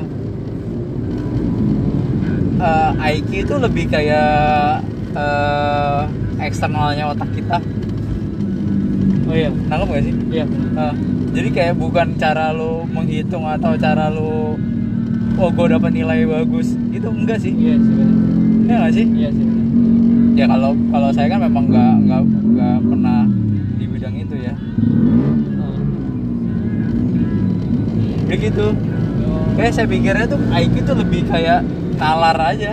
eh, 2.58 2.90
IQ 3.16 3.30
itu 3.46 3.54
lebih 3.58 3.84
kayak 3.90 4.82
eh, 5.14 6.02
eksternalnya 6.42 7.10
otak 7.10 7.30
kita. 7.34 7.58
Oh 9.28 9.34
iya. 9.36 9.50
Nangkep 9.50 9.88
gak 9.92 10.04
sih? 10.04 10.14
Iya. 10.32 10.44
Eh, 10.50 10.94
jadi 11.34 11.48
kayak 11.54 11.74
bukan 11.78 12.16
cara 12.18 12.50
lo 12.50 12.82
menghitung 12.88 13.44
atau 13.46 13.76
cara 13.78 14.08
lo 14.10 14.56
oh 15.38 15.50
gue 15.54 15.66
dapat 15.70 15.90
nilai 15.94 16.26
bagus. 16.26 16.74
Itu 16.90 17.08
enggak 17.10 17.38
sih. 17.40 17.52
Iya 17.54 17.74
sih 17.78 17.92
bener. 17.94 18.16
Ya 18.68 18.74
nggak 18.84 18.94
sih? 18.94 19.06
Iya 19.06 19.30
sih 19.32 19.48
ya 20.38 20.46
kalau 20.46 20.70
kalau 20.94 21.10
saya 21.10 21.26
kan 21.34 21.42
memang 21.42 21.66
nggak 21.66 21.94
nggak 22.06 22.22
nggak 22.54 22.76
pernah 22.86 23.26
di 23.74 23.84
bidang 23.90 24.14
itu 24.14 24.34
ya. 24.38 24.54
Oh. 25.58 25.78
begitu 28.30 28.66
Oh, 29.28 29.44
kayak 29.58 29.72
saya 29.74 29.86
pikirnya 29.90 30.30
tuh 30.30 30.40
IQ 30.54 30.74
tuh 30.86 30.96
lebih 30.96 31.26
kayak 31.26 31.66
nalar 31.98 32.38
aja 32.38 32.72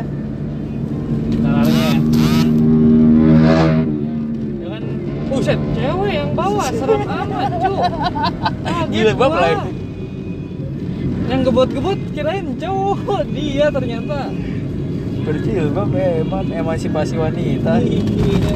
nalarnya 1.36 1.90
ya 1.90 1.98
ya 4.62 4.68
kan 4.70 4.84
buset 5.28 5.60
cewek 5.74 6.12
yang 6.14 6.30
bawa 6.34 6.66
serem 6.72 7.04
amat 7.04 7.52
cu 7.60 7.74
Kaget 8.66 8.94
Gila, 8.94 9.12
Bang, 9.18 9.32
gua. 9.34 9.42
live. 9.42 9.66
yang 11.26 11.42
gebot-gebot 11.42 12.00
kirain 12.14 12.48
cowok 12.56 13.22
dia 13.34 13.66
ternyata 13.68 14.30
berjilbab 15.26 15.90
hebat 15.90 16.46
emansipasi 16.48 17.18
wanita 17.18 17.82
Iya. 17.82 18.56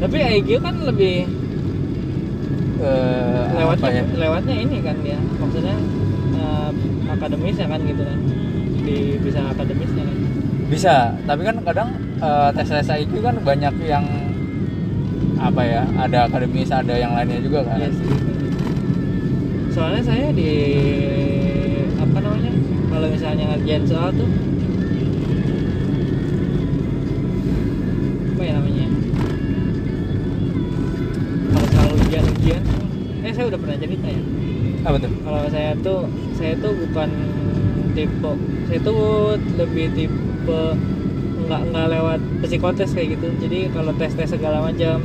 tapi 0.00 0.18
IQ 0.40 0.48
kan 0.62 0.76
lebih 0.80 1.26
Eh, 2.80 3.44
lewatnya 3.60 3.90
ya? 3.92 4.04
lewatnya 4.16 4.56
ini 4.56 4.76
kan 4.80 4.96
ya 5.04 5.20
maksudnya 5.36 5.76
eh, 6.32 6.70
akademis 7.12 7.56
ya 7.60 7.66
kan 7.68 7.80
gitu 7.84 8.02
kan. 8.02 8.18
Di 8.80 8.98
bisa 9.20 9.40
akademisnya 9.52 10.02
kan. 10.08 10.16
Bisa. 10.72 10.94
Tapi 11.28 11.42
kan 11.44 11.56
kadang 11.60 11.88
eh, 12.24 12.48
tes 12.56 12.68
tes 12.72 12.88
IQ 12.88 13.20
kan 13.20 13.36
banyak 13.44 13.74
yang 13.84 14.04
apa 15.40 15.60
ya 15.64 15.82
ada 15.96 16.28
akademis 16.28 16.72
ada 16.72 16.96
yang 16.96 17.12
lainnya 17.12 17.44
juga 17.44 17.68
kan. 17.68 17.76
Iya 17.84 17.90
sih. 17.92 18.08
Soalnya 19.76 20.02
saya 20.02 20.26
di 20.32 20.52
apa 22.00 22.16
namanya? 22.16 22.52
Kalau 22.90 23.06
misalnya 23.12 23.44
ngerjain 23.54 23.84
soal 23.84 24.08
tuh 24.16 24.28
apa 34.80 34.96
tuh? 34.96 35.12
Kalau 35.24 35.42
saya 35.52 35.70
tuh 35.84 36.00
saya 36.36 36.52
tuh 36.56 36.72
bukan 36.72 37.10
tipe 37.92 38.30
saya 38.70 38.80
tuh 38.86 39.34
lebih 39.58 39.86
tipe 39.92 40.60
nggak 41.50 41.62
nggak 41.74 41.86
lewat 41.90 42.20
psikotes 42.46 42.94
kayak 42.94 43.18
gitu. 43.18 43.28
Jadi 43.42 43.58
kalau 43.74 43.92
tes 43.98 44.12
tes 44.14 44.30
segala 44.30 44.62
macam 44.64 45.02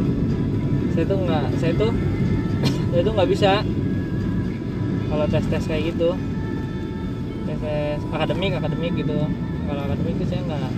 saya 0.94 1.06
tuh 1.10 1.18
nggak 1.28 1.46
saya 1.60 1.74
tuh 1.76 1.92
saya 2.94 3.02
tuh 3.04 3.14
nggak 3.14 3.30
bisa. 3.30 3.52
Kalau 5.12 5.26
tes 5.32 5.46
tes 5.48 5.64
kayak 5.66 5.84
gitu 5.96 6.10
tes 7.46 7.58
tes 7.62 8.00
akademik 8.14 8.54
akademik 8.56 8.94
gitu. 8.96 9.18
Kalau 9.66 9.82
akademik 9.90 10.14
itu 10.22 10.26
saya 10.30 10.42
nggak 10.46 10.72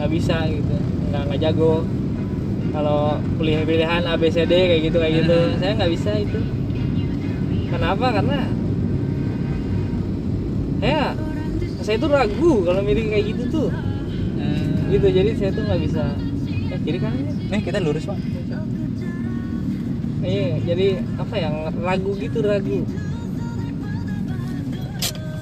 nggak 0.00 0.10
bisa 0.10 0.36
gitu. 0.48 0.76
Nggak 1.12 1.22
nggak 1.28 1.40
jago. 1.50 1.74
Kalau 2.74 3.22
kuliah 3.38 3.62
pilihan 3.62 4.02
A 4.02 4.18
B 4.18 4.26
C 4.32 4.42
D 4.48 4.54
kayak 4.54 4.82
gitu 4.90 4.96
kayak 4.98 5.14
gitu 5.22 5.36
Hmm. 5.38 5.58
saya 5.62 5.72
nggak 5.78 5.92
bisa 5.94 6.10
itu 6.18 6.38
kenapa 7.84 8.16
karena 8.16 8.38
saya 10.80 11.02
saya 11.84 11.96
tuh 12.00 12.08
ragu 12.08 12.52
kalau 12.64 12.80
milih 12.80 13.12
kayak 13.12 13.24
gitu 13.36 13.44
tuh 13.52 13.68
Hmm. 14.34 14.92
gitu 14.92 15.06
jadi 15.08 15.30
saya 15.36 15.50
tuh 15.52 15.62
nggak 15.68 15.80
bisa 15.84 16.04
eh 16.72 16.80
kiri 16.80 16.98
kanan 17.00 17.28
ya? 17.28 17.32
nih 17.52 17.60
kita 17.60 17.78
lurus 17.84 18.08
pak 18.08 18.16
Iya, 20.24 20.56
jadi 20.64 21.04
apa 21.20 21.36
yang 21.36 21.54
ragu 21.84 22.16
gitu 22.16 22.40
ragu. 22.40 22.80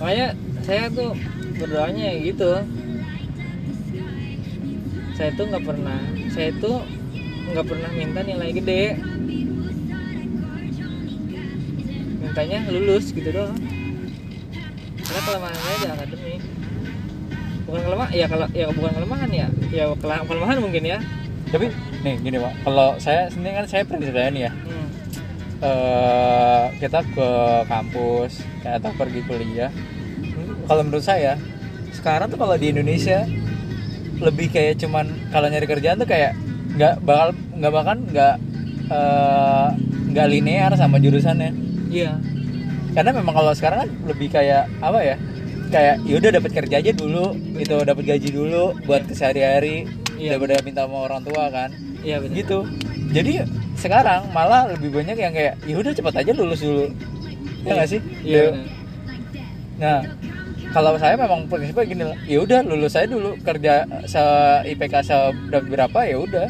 Makanya 0.02 0.34
saya 0.66 0.90
tuh 0.90 1.14
berdoanya 1.54 2.02
ya 2.02 2.14
gitu. 2.26 2.50
Saya 5.14 5.30
tuh 5.38 5.44
nggak 5.54 5.62
pernah, 5.70 6.02
saya 6.34 6.50
tuh 6.58 6.82
nggak 7.54 7.62
pernah 7.62 7.90
minta 7.94 8.26
nilai 8.26 8.50
gede. 8.50 8.98
Mintanya 12.32 12.64
lulus 12.72 13.12
gitu 13.12 13.28
doang. 13.28 13.52
Karena 15.04 15.20
kelemahan 15.28 15.56
saya 15.60 15.76
di 15.76 15.88
akademik. 15.92 16.40
Bukan 17.68 17.80
kelemahan, 17.84 18.12
ya 18.16 18.26
kalau 18.26 18.46
ya 18.56 18.66
bukan 18.72 18.92
kelemahan 18.96 19.30
ya, 19.30 19.46
ya 19.68 19.84
kelemahan 20.00 20.58
mungkin 20.64 20.84
ya. 20.88 20.98
tapi 21.52 21.68
nih 22.00 22.16
gini 22.24 22.40
pak 22.40 22.52
kalau 22.64 22.96
saya 22.96 23.28
sendiri 23.28 23.60
kan 23.60 23.66
saya 23.68 23.84
saya 23.84 24.32
nih 24.32 24.48
ya 24.48 24.52
Hmm. 24.56 24.88
eh 25.60 26.64
kita 26.80 27.04
ke 27.12 27.28
kampus 27.68 28.40
kayak 28.64 28.80
atau 28.80 28.90
pergi 28.96 29.20
kuliah 29.28 29.68
kalau 30.64 30.80
menurut 30.80 31.04
saya 31.04 31.36
sekarang 31.92 32.32
tuh 32.32 32.40
kalau 32.40 32.56
di 32.56 32.72
Indonesia 32.72 33.28
lebih 34.16 34.48
kayak 34.48 34.80
cuman 34.80 35.12
kalau 35.28 35.52
nyari 35.52 35.68
kerjaan 35.68 36.00
tuh 36.00 36.08
kayak 36.08 36.32
nggak 36.72 37.04
bakal 37.04 37.36
nggak 37.52 37.72
bahkan 37.76 37.98
nggak 38.08 38.34
eh, 38.88 39.68
nggak 40.08 40.26
linear 40.32 40.72
sama 40.80 40.96
jurusannya 40.96 41.52
Iya. 41.92 42.12
karena 42.92 43.10
memang 43.12 43.34
kalau 43.34 43.52
sekarang 43.52 43.78
kan 43.84 43.90
lebih 44.04 44.28
kayak 44.28 44.64
apa 44.80 44.98
ya 45.00 45.16
kayak 45.68 45.96
yaudah 46.04 46.30
dapat 46.30 46.50
kerja 46.52 46.76
aja 46.78 46.92
dulu 46.92 47.32
gitu 47.54 47.76
dapat 47.80 48.04
gaji 48.06 48.28
dulu 48.28 48.76
buat 48.82 49.04
kesehari-hari 49.04 49.88
Iya. 50.16 50.36
daripada 50.36 50.60
minta 50.62 50.84
sama 50.84 51.04
orang 51.04 51.20
tua 51.22 51.48
kan 51.48 51.68
Iya 52.00 52.16
benar. 52.18 52.36
gitu 52.36 52.58
jadi 53.10 53.44
sekarang 53.74 54.28
malah 54.30 54.68
lebih 54.70 54.92
banyak 54.92 55.16
yang 55.16 55.32
kayak 55.32 55.54
ya 55.62 55.74
udah 55.74 55.92
cepet 55.92 56.14
aja 56.14 56.32
lulus 56.32 56.60
dulu 56.60 56.86
ya 57.62 57.70
nggak 57.72 57.88
sih 57.88 58.00
Iya. 58.22 58.36
Ya. 58.36 58.44
benar. 58.50 58.68
nah 59.78 59.98
kalau 60.72 60.96
saya 60.96 61.16
memang 61.16 61.44
prinsipnya 61.46 61.84
gini 61.84 62.04
lah 62.06 62.18
ya 62.24 62.38
udah 62.40 62.60
lulus 62.62 62.92
saya 62.92 63.04
dulu 63.04 63.36
kerja 63.40 63.84
se 64.04 64.22
IPK 64.68 64.94
se 65.00 65.16
berapa 65.62 66.00
ya 66.02 66.16
udah 66.18 66.48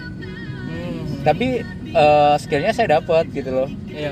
Hmm. 0.62 1.22
tapi 1.22 1.62
eh, 1.92 2.34
skillnya 2.36 2.72
saya 2.72 2.98
dapat 2.98 3.30
gitu 3.30 3.50
loh 3.52 3.68
iya. 3.88 4.10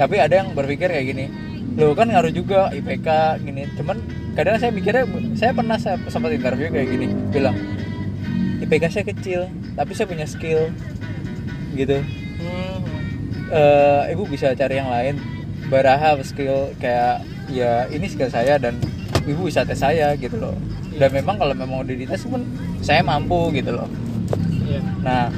Tapi 0.00 0.16
ada 0.16 0.40
yang 0.40 0.56
berpikir 0.56 0.88
kayak 0.88 1.12
gini 1.12 1.28
lo 1.76 1.94
kan 1.94 2.10
ngaruh 2.10 2.32
juga 2.34 2.72
IPK 2.74 3.08
gini. 3.46 3.62
Cuman 3.78 4.00
kadang 4.34 4.58
saya 4.58 4.72
mikirnya 4.74 5.04
saya 5.38 5.52
pernah 5.54 5.76
saya 5.78 6.00
sempat 6.10 6.34
interview 6.34 6.72
kayak 6.72 6.88
gini 6.88 7.06
bilang 7.30 7.54
IPK 8.64 8.84
saya 8.90 9.04
kecil 9.06 9.40
tapi 9.78 9.92
saya 9.94 10.06
punya 10.08 10.26
skill 10.26 10.72
gitu. 11.76 12.00
Hmm. 12.40 12.80
eh 13.50 14.14
ibu 14.14 14.24
bisa 14.30 14.54
cari 14.54 14.78
yang 14.78 14.88
lain 14.88 15.18
baraha 15.68 16.16
skill 16.22 16.70
kayak 16.78 17.22
ya 17.50 17.86
ini 17.90 18.06
skill 18.06 18.30
saya 18.30 18.56
dan 18.58 18.78
ibu 19.26 19.46
bisa 19.46 19.62
tes 19.62 19.78
saya 19.78 20.16
gitu 20.18 20.40
loh. 20.40 20.56
Dan 20.96 21.14
memang 21.14 21.38
kalau 21.38 21.54
memang 21.54 21.86
udah 21.86 21.94
dites 21.94 22.26
pun 22.26 22.42
saya 22.82 23.04
mampu 23.04 23.54
gitu 23.54 23.78
loh. 23.78 23.88
Iya. 24.66 24.80
Nah 25.02 25.30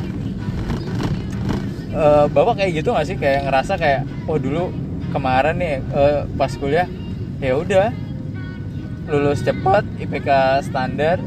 eh, 1.93 2.25
bapak 2.29 2.55
kayak 2.59 2.73
gitu 2.83 2.89
nggak 2.91 3.07
sih? 3.07 3.17
Kayak 3.17 3.41
ngerasa 3.47 3.73
kayak 3.77 4.01
oh 4.27 4.37
dulu 4.37 4.73
kemarin 5.13 5.57
nih 5.57 5.75
eh, 5.81 6.21
pas 6.35 6.53
kuliah 6.57 6.89
ya 7.39 7.59
udah 7.59 7.91
lulus 9.11 9.43
cepat 9.43 9.83
IPK 9.99 10.29
standar 10.63 11.19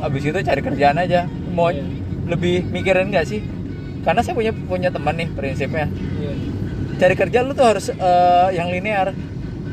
abis 0.00 0.22
itu 0.24 0.38
cari 0.40 0.60
kerjaan 0.60 0.98
aja. 0.98 1.24
Mau 1.54 1.70
Iya. 1.70 1.84
lebih 2.26 2.64
mikirin 2.68 3.08
nggak 3.08 3.24
sih? 3.24 3.40
Karena 4.04 4.20
saya 4.20 4.36
punya 4.36 4.52
punya 4.52 4.88
teman 4.88 5.16
nih 5.16 5.28
prinsipnya. 5.32 5.88
Iya. 5.88 6.32
Cari 7.00 7.14
kerja 7.14 7.38
lu 7.40 7.52
tuh 7.52 7.66
harus 7.66 7.88
eh, 7.88 8.48
yang 8.52 8.68
linear. 8.68 9.12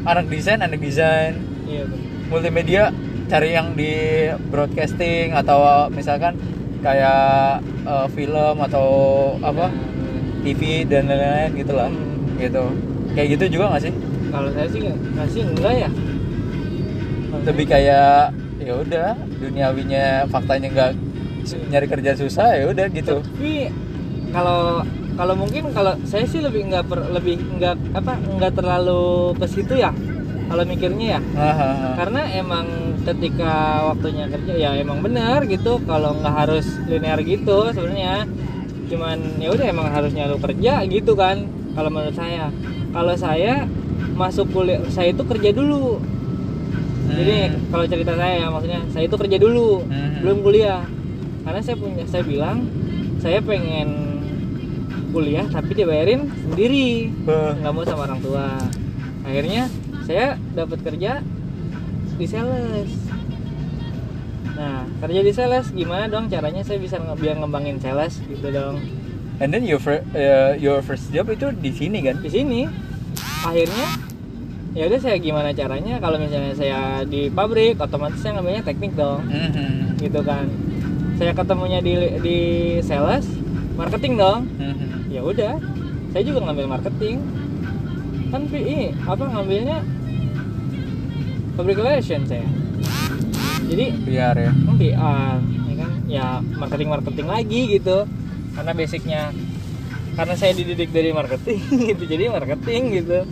Anak 0.01 0.27
desain 0.27 0.57
anak 0.57 0.79
desain. 0.79 1.35
Iya 1.67 1.85
benar 1.85 2.09
multimedia 2.31 2.95
cari 3.27 3.51
yang 3.51 3.75
di 3.75 3.91
broadcasting 4.47 5.35
atau 5.35 5.91
misalkan 5.91 6.39
kayak 6.79 7.59
eh, 7.83 8.07
film 8.15 8.55
atau 8.63 8.87
apa 9.43 9.67
TV 10.41 10.61
dan 10.83 11.05
lain-lain 11.05 11.51
gitu 11.55 11.73
lah. 11.73 11.89
Hmm. 11.89 12.37
gitu. 12.37 12.63
Kayak 13.11 13.27
gitu 13.37 13.45
juga 13.57 13.65
nggak 13.71 13.83
sih? 13.83 13.93
Kalau 14.31 14.49
saya 14.51 14.67
sih 14.67 14.79
nggak 14.81 15.27
sih 15.29 15.41
enggak 15.43 15.73
ya. 15.77 15.89
Kalau 17.31 17.43
lebih 17.45 17.65
kayak 17.65 18.15
ya 18.61 18.73
udah 18.77 19.09
duniawinya 19.41 20.05
faktanya 20.29 20.67
nggak 20.69 20.91
nyari 21.69 21.87
kerja 21.89 22.11
susah 22.13 22.47
ya 22.53 22.63
udah 22.69 22.85
gitu. 22.89 23.19
Tapi 23.19 23.73
kalau 24.29 24.85
kalau 25.13 25.35
mungkin 25.35 25.73
kalau 25.73 25.93
saya 26.05 26.23
sih 26.23 26.39
lebih 26.39 26.69
nggak 26.69 26.85
per- 26.87 27.09
lebih 27.11 27.35
nggak 27.57 27.75
apa 27.93 28.13
nggak 28.37 28.53
terlalu 28.55 29.35
ke 29.35 29.45
situ 29.45 29.73
ya 29.75 29.91
kalau 30.47 30.63
mikirnya 30.63 31.17
ya. 31.17 31.21
Hahaha. 31.33 31.89
karena 31.95 32.21
emang 32.35 32.65
ketika 33.01 33.53
waktunya 33.87 34.25
kerja 34.29 34.53
ya 34.53 34.69
emang 34.77 35.01
benar 35.01 35.43
gitu 35.49 35.81
kalau 35.83 36.13
nggak 36.15 36.35
harus 36.37 36.67
linear 36.85 37.17
gitu 37.23 37.73
sebenarnya 37.73 38.29
cuman 38.91 39.39
ya 39.39 39.49
udah 39.49 39.65
emang 39.65 39.87
harusnya 39.87 40.27
lu 40.27 40.35
kerja 40.35 40.83
gitu 40.83 41.15
kan 41.15 41.47
kalau 41.71 41.87
menurut 41.87 42.11
saya. 42.11 42.51
Kalau 42.91 43.15
saya 43.15 43.63
masuk 44.13 44.51
kuliah 44.51 44.83
saya 44.91 45.15
itu 45.15 45.23
kerja 45.23 45.49
dulu. 45.55 46.03
Jadi 47.11 47.37
Hmm. 47.47 47.55
kalau 47.71 47.85
cerita 47.87 48.13
saya 48.15 48.47
maksudnya 48.47 48.81
saya 48.91 49.03
itu 49.07 49.15
kerja 49.15 49.37
dulu 49.39 49.83
Hmm. 49.87 50.19
belum 50.21 50.37
kuliah. 50.43 50.83
Karena 51.41 51.59
saya 51.63 51.75
punya 51.79 52.03
saya 52.05 52.23
bilang 52.23 52.67
saya 53.17 53.39
pengen 53.39 53.89
kuliah 55.11 55.47
tapi 55.47 55.71
dibayarin 55.73 56.27
sendiri. 56.43 57.11
Nggak 57.25 57.71
mau 57.71 57.83
sama 57.83 58.05
orang 58.05 58.19
tua. 58.19 58.47
Akhirnya 59.23 59.71
saya 60.03 60.35
dapat 60.51 60.83
kerja 60.83 61.23
di 62.15 62.25
sales 62.27 62.91
nah 64.61 64.85
kerja 65.01 65.19
di 65.19 65.33
sales 65.33 65.73
gimana 65.73 66.05
dong 66.05 66.29
caranya 66.29 66.61
saya 66.61 66.77
bisa 66.77 66.95
nge- 66.95 67.17
biar 67.17 67.35
ngembangin 67.35 67.81
sales 67.81 68.21
gitu 68.21 68.45
dong? 68.47 68.77
And 69.41 69.49
then 69.49 69.65
your 69.65 69.81
fir- 69.81 70.05
eh, 70.13 70.53
your 70.55 70.85
first 70.85 71.09
job 71.09 71.25
itu 71.27 71.49
di 71.51 71.73
sini 71.73 72.05
kan? 72.05 72.21
Di 72.21 72.29
sini. 72.29 72.69
Akhirnya 73.41 73.97
ya 74.71 74.85
udah 74.85 74.99
saya 75.01 75.17
gimana 75.17 75.49
caranya? 75.51 75.97
Kalau 75.97 76.21
misalnya 76.21 76.53
saya 76.53 76.79
di 77.03 77.25
pabrik 77.27 77.81
otomatis 77.81 78.21
saya 78.21 78.37
ngambilnya 78.37 78.61
teknik 78.61 78.93
dong. 78.93 79.25
Mhm. 79.25 79.97
gitu 79.97 80.21
kan. 80.21 80.45
Saya 81.17 81.33
ketemunya 81.33 81.81
di 81.81 81.93
di 82.21 82.37
sales 82.81 83.25
marketing 83.73 84.13
dong. 84.15 84.45
Mhm. 84.61 85.09
ya 85.09 85.25
udah 85.25 85.57
saya 86.07 86.21
juga 86.21 86.39
ngambil 86.45 86.67
marketing. 86.69 87.17
Kan 88.29 88.45
PI 88.45 88.93
apa 89.01 89.23
ngambilnya 89.25 89.77
public 91.51 91.77
relation 91.77 92.21
saya 92.23 92.45
jadi 93.71 93.85
biar 94.03 94.35
ya. 94.35 94.51
kan 94.51 94.75
PR 94.75 95.37
ya 95.39 95.75
kan? 95.79 95.91
Ya 96.11 96.27
marketing 96.59 96.89
marketing 96.91 97.27
lagi 97.31 97.61
gitu. 97.79 98.03
Karena 98.51 98.71
basicnya 98.75 99.21
karena 100.19 100.35
saya 100.35 100.51
dididik 100.51 100.91
dari 100.91 101.15
marketing 101.15 101.59
gitu 101.95 102.03
jadi 102.03 102.27
marketing 102.27 102.83
gitu. 102.99 103.23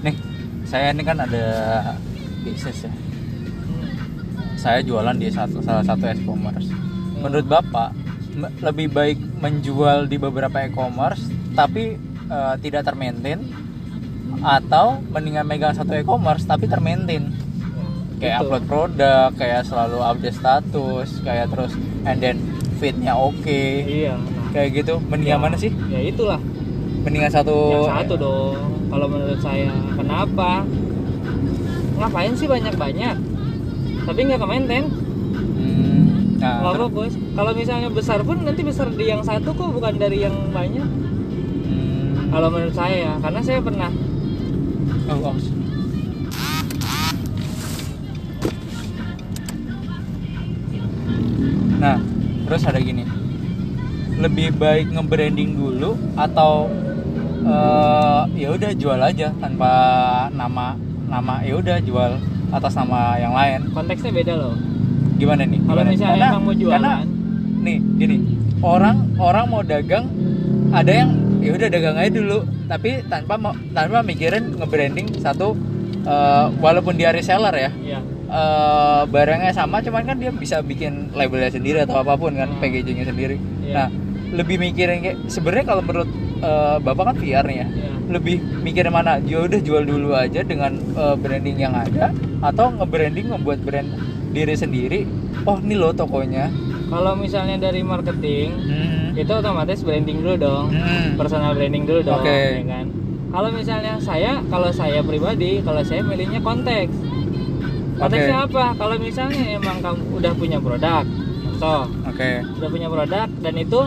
Nih 0.00 0.16
saya 0.64 0.96
ini 0.96 1.04
kan 1.04 1.20
ada 1.20 1.44
bisnis 2.40 2.88
ya. 2.88 2.92
Saya 4.56 4.80
jualan 4.80 5.16
di 5.16 5.28
satu 5.28 5.60
salah 5.60 5.84
satu 5.84 6.08
e-commerce. 6.08 6.72
Menurut 7.20 7.44
bapak 7.44 7.92
lebih 8.64 8.88
baik 8.88 9.18
menjual 9.44 10.08
di 10.08 10.16
beberapa 10.16 10.64
e-commerce 10.64 11.28
tapi 11.52 12.00
eh, 12.32 12.54
tidak 12.64 12.88
termaintain 12.88 13.44
atau 14.40 15.04
mendingan 15.12 15.44
megang 15.44 15.76
satu 15.76 15.92
e-commerce 15.92 16.48
tapi 16.48 16.64
termaintain 16.64 17.28
kayak 18.20 18.36
Gitu. 18.36 18.44
upload 18.46 18.64
produk 18.68 19.28
kayak 19.34 19.60
selalu 19.64 19.98
update 20.04 20.36
status 20.36 21.08
kayak 21.24 21.46
terus 21.48 21.72
and 22.04 22.18
then 22.20 22.36
feednya 22.76 23.16
oke. 23.16 23.60
Iya. 23.88 24.14
Kayak 24.52 24.68
gitu. 24.84 24.94
Mendingan 25.08 25.40
Ya, 25.40 25.42
mana 25.42 25.56
sih? 25.56 25.72
Ya 25.88 26.00
itulah. 26.04 26.40
Mendingan 27.02 27.32
satu. 27.32 27.56
Yang 27.80 27.90
satu 27.96 28.14
dong. 28.20 28.56
Kalau 28.92 29.06
menurut 29.08 29.40
saya 29.40 29.72
kenapa? 29.96 30.68
Ngapain 32.00 32.32
sih 32.36 32.48
banyak 32.48 32.74
banyak 32.76 33.16
tapi 34.06 34.26
nggak 34.26 34.40
ke 34.40 34.48
maintain 34.48 34.84
Hmm, 35.60 36.40
nah, 36.42 36.64
nggak 36.64 36.88
fokus 36.88 37.12
kalau 37.36 37.52
misalnya 37.54 37.88
besar 37.92 38.18
pun 38.26 38.42
nanti 38.42 38.64
besar 38.64 38.90
di 38.90 39.06
yang 39.06 39.22
satu 39.22 39.52
kok 39.54 39.70
bukan 39.70 39.94
dari 40.00 40.24
yang 40.24 40.34
banyak. 40.50 40.88
Hmm, 41.68 42.32
kalau 42.32 42.48
menurut 42.50 42.74
saya 42.74 42.96
ya 43.06 43.14
karena 43.22 43.40
saya 43.44 43.60
pernah 43.62 43.92
oh, 45.06 45.30
oh. 45.30 45.36
Terus 52.50 52.66
ada 52.66 52.82
gini. 52.82 53.06
Lebih 54.18 54.58
baik 54.58 54.90
nge-branding 54.90 55.54
dulu 55.54 55.94
atau 56.12 56.66
eh, 57.40 58.22
ya 58.36 58.48
udah 58.50 58.70
jual 58.74 58.98
aja 59.00 59.30
tanpa 59.38 59.70
nama 60.34 60.74
nama 61.06 61.40
ya 61.40 61.56
udah 61.56 61.78
jual 61.80 62.18
atas 62.50 62.74
nama 62.74 63.14
yang 63.16 63.32
lain. 63.32 63.70
konteksnya 63.70 64.10
beda 64.12 64.34
loh 64.34 64.54
Gimana 65.16 65.44
nih? 65.44 65.60
kalau 65.62 65.82
misalnya 65.84 66.10
Karena- 66.10 66.30
emang 66.32 66.42
mau 66.42 66.54
jualan 66.54 66.74
karena 66.74 66.92
nih 67.60 67.76
gini 67.96 68.16
orang 68.60 68.96
orang 69.16 69.44
mau 69.46 69.62
dagang 69.62 70.04
ada 70.70 70.90
yang 70.90 71.10
ya 71.38 71.50
udah 71.52 71.68
dagang 71.68 71.96
aja 71.96 72.10
dulu 72.10 72.38
tapi 72.66 72.90
tanpa 73.06 73.34
tanpa 73.70 73.98
mikirin 74.00 74.56
nge-branding 74.56 75.06
satu 75.16 75.54
eh, 76.02 76.46
walaupun 76.58 76.94
dia 76.94 77.10
reseller 77.10 77.54
ya 77.54 77.70
ya 77.86 78.00
eh, 78.30 79.02
barangnya 79.04 79.50
sama 79.50 79.78
cuman 79.78 80.02
kan 80.04 80.16
dia 80.16 80.30
bisa 80.32 80.62
bikin 80.62 80.92
labelnya 81.12 81.50
sendiri 81.50 81.78
atau 81.80 81.98
apa 81.98 82.14
pun 82.14 82.32
kan 82.32 82.48
Hmm. 82.48 82.58
packagingnya 82.58 83.04
sendiri 83.04 83.36
Iya. 83.60 83.74
nah 83.74 83.88
lebih 84.32 84.56
mikirin 84.58 84.98
kayak 85.00 85.18
sebenarnya 85.26 85.66
kalau 85.66 85.82
menurut 85.82 86.10
eh, 86.40 86.76
bapak 86.78 87.04
kan 87.04 87.16
VR 87.16 87.44
nih 87.44 87.56
ya 87.56 87.66
ya 87.66 87.90
lebih 88.08 88.36
mikirin 88.60 88.90
mana 88.90 89.18
ya 89.20 89.38
udah 89.40 89.60
jual 89.60 89.82
dulu 89.82 90.14
aja 90.14 90.40
dengan 90.42 90.72
eh, 90.74 91.16
branding 91.16 91.58
yang 91.58 91.74
ada 91.74 92.10
atau 92.40 92.70
nge-branding 92.72 93.26
membuat 93.28 93.60
brand 93.60 93.86
diri 94.30 94.54
sendiri 94.54 95.04
oh 95.42 95.58
ini 95.58 95.74
loh 95.74 95.90
tokonya 95.92 96.48
kalau 96.86 97.14
misalnya 97.14 97.58
dari 97.60 97.82
marketing 97.82 98.50
Hmm. 98.56 99.10
itu 99.12 99.32
otomatis 99.32 99.82
branding 99.82 100.18
dulu 100.20 100.34
dong 100.36 100.66
Hmm. 100.70 101.14
personal 101.14 101.50
branding 101.52 101.82
dulu 101.82 102.00
dong 102.00 102.22
Oke. 102.22 102.38
ya 102.56 102.64
kan 102.64 102.86
kalau 103.28 103.50
misalnya 103.50 103.94
saya 103.96 104.38
kalau 104.46 104.70
saya 104.70 105.02
pribadi 105.02 105.58
kalau 105.60 105.82
saya 105.82 106.02
milihnya 106.02 106.38
konteks 106.40 106.94
konteksnya 108.00 108.38
apa? 108.48 108.64
Kalau 108.74 108.96
misalnya 108.96 109.44
emang 109.60 109.78
kamu 109.84 110.00
udah 110.18 110.32
punya 110.34 110.58
produk 110.58 111.04
so 111.60 111.84
oke. 112.08 112.30
udah 112.56 112.68
punya 112.72 112.88
produk 112.88 113.28
dan 113.44 113.54
itu 113.60 113.80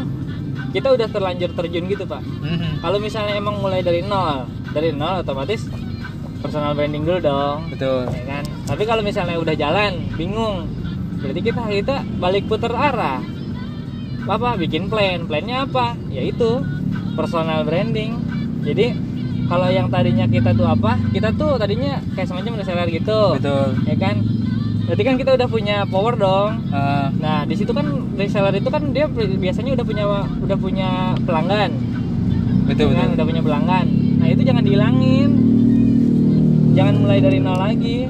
kita 0.70 0.94
udah 0.94 1.08
terlanjur 1.10 1.50
terjun 1.58 1.90
gitu 1.90 2.06
pak. 2.06 2.22
Mhm. 2.22 2.86
kalau 2.86 3.02
misalnya 3.02 3.34
emang 3.34 3.58
mulai 3.58 3.82
dari 3.82 4.06
nol 4.06 4.46
dari 4.70 4.94
nol 4.94 5.26
otomatis 5.26 5.66
personal 6.44 6.76
branding 6.76 7.08
dulu 7.08 7.20
dong. 7.24 7.72
Betul. 7.72 8.04
Ya 8.12 8.24
kan? 8.28 8.44
Tapi 8.68 8.84
kalau 8.84 9.02
misalnya 9.02 9.40
udah 9.40 9.56
jalan 9.56 10.06
bingung 10.20 10.68
berarti 11.24 11.40
kita 11.40 11.62
kita 11.72 11.96
balik 12.20 12.46
putar 12.52 12.76
arah. 12.76 13.24
Apa? 14.28 14.60
Bikin 14.60 14.92
plan. 14.92 15.24
Plannya 15.24 15.64
apa? 15.64 15.96
Yaitu 16.12 16.60
personal 17.16 17.64
branding. 17.64 18.20
Jadi 18.68 18.92
kalau 19.48 19.68
yang 19.70 19.88
tadinya 19.92 20.26
kita 20.26 20.56
tuh 20.56 20.68
apa 20.68 20.96
kita 21.12 21.30
tuh 21.36 21.60
tadinya 21.60 22.00
kayak 22.16 22.28
semacam 22.30 22.60
reseller 22.60 22.88
gitu. 22.90 23.20
Betul. 23.38 23.68
Ya 23.86 23.96
kan? 24.00 24.16
Berarti 24.84 25.04
kan 25.08 25.16
kita 25.16 25.32
udah 25.40 25.48
punya 25.48 25.78
power 25.88 26.14
dong. 26.20 26.52
Ah, 26.76 27.08
nah 27.18 27.48
di 27.48 27.56
situ 27.56 27.72
kan 27.72 27.88
reseller 28.20 28.56
itu 28.56 28.68
kan 28.68 28.92
dia 28.92 29.08
biasanya 29.16 29.80
udah 29.80 29.86
punya 29.88 30.04
udah 30.44 30.58
punya 30.60 30.90
pelanggan. 31.24 31.72
Betul 32.68 32.92
kan? 32.92 33.08
betul. 33.12 33.16
Udah 33.20 33.26
punya 33.28 33.42
pelanggan. 33.44 33.86
Nah 34.20 34.28
itu 34.28 34.42
jangan 34.44 34.64
dihilangin. 34.64 35.30
Jangan 36.74 36.96
mulai 37.00 37.20
dari 37.24 37.38
nol 37.40 37.60
lagi. 37.60 38.10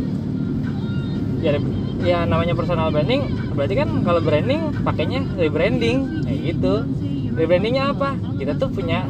Ya 1.44 1.60
ya 2.04 2.28
namanya 2.28 2.52
personal 2.52 2.92
branding 2.92 3.24
berarti 3.56 3.80
kan 3.80 3.90
kalau 4.02 4.20
branding 4.20 4.74
pakainya 4.82 5.22
rebranding. 5.38 6.26
Kayak 6.26 6.40
gitu. 6.58 6.76
Rebrandingnya 7.34 7.94
apa? 7.94 8.14
Kita 8.38 8.58
tuh 8.58 8.70
punya 8.70 9.10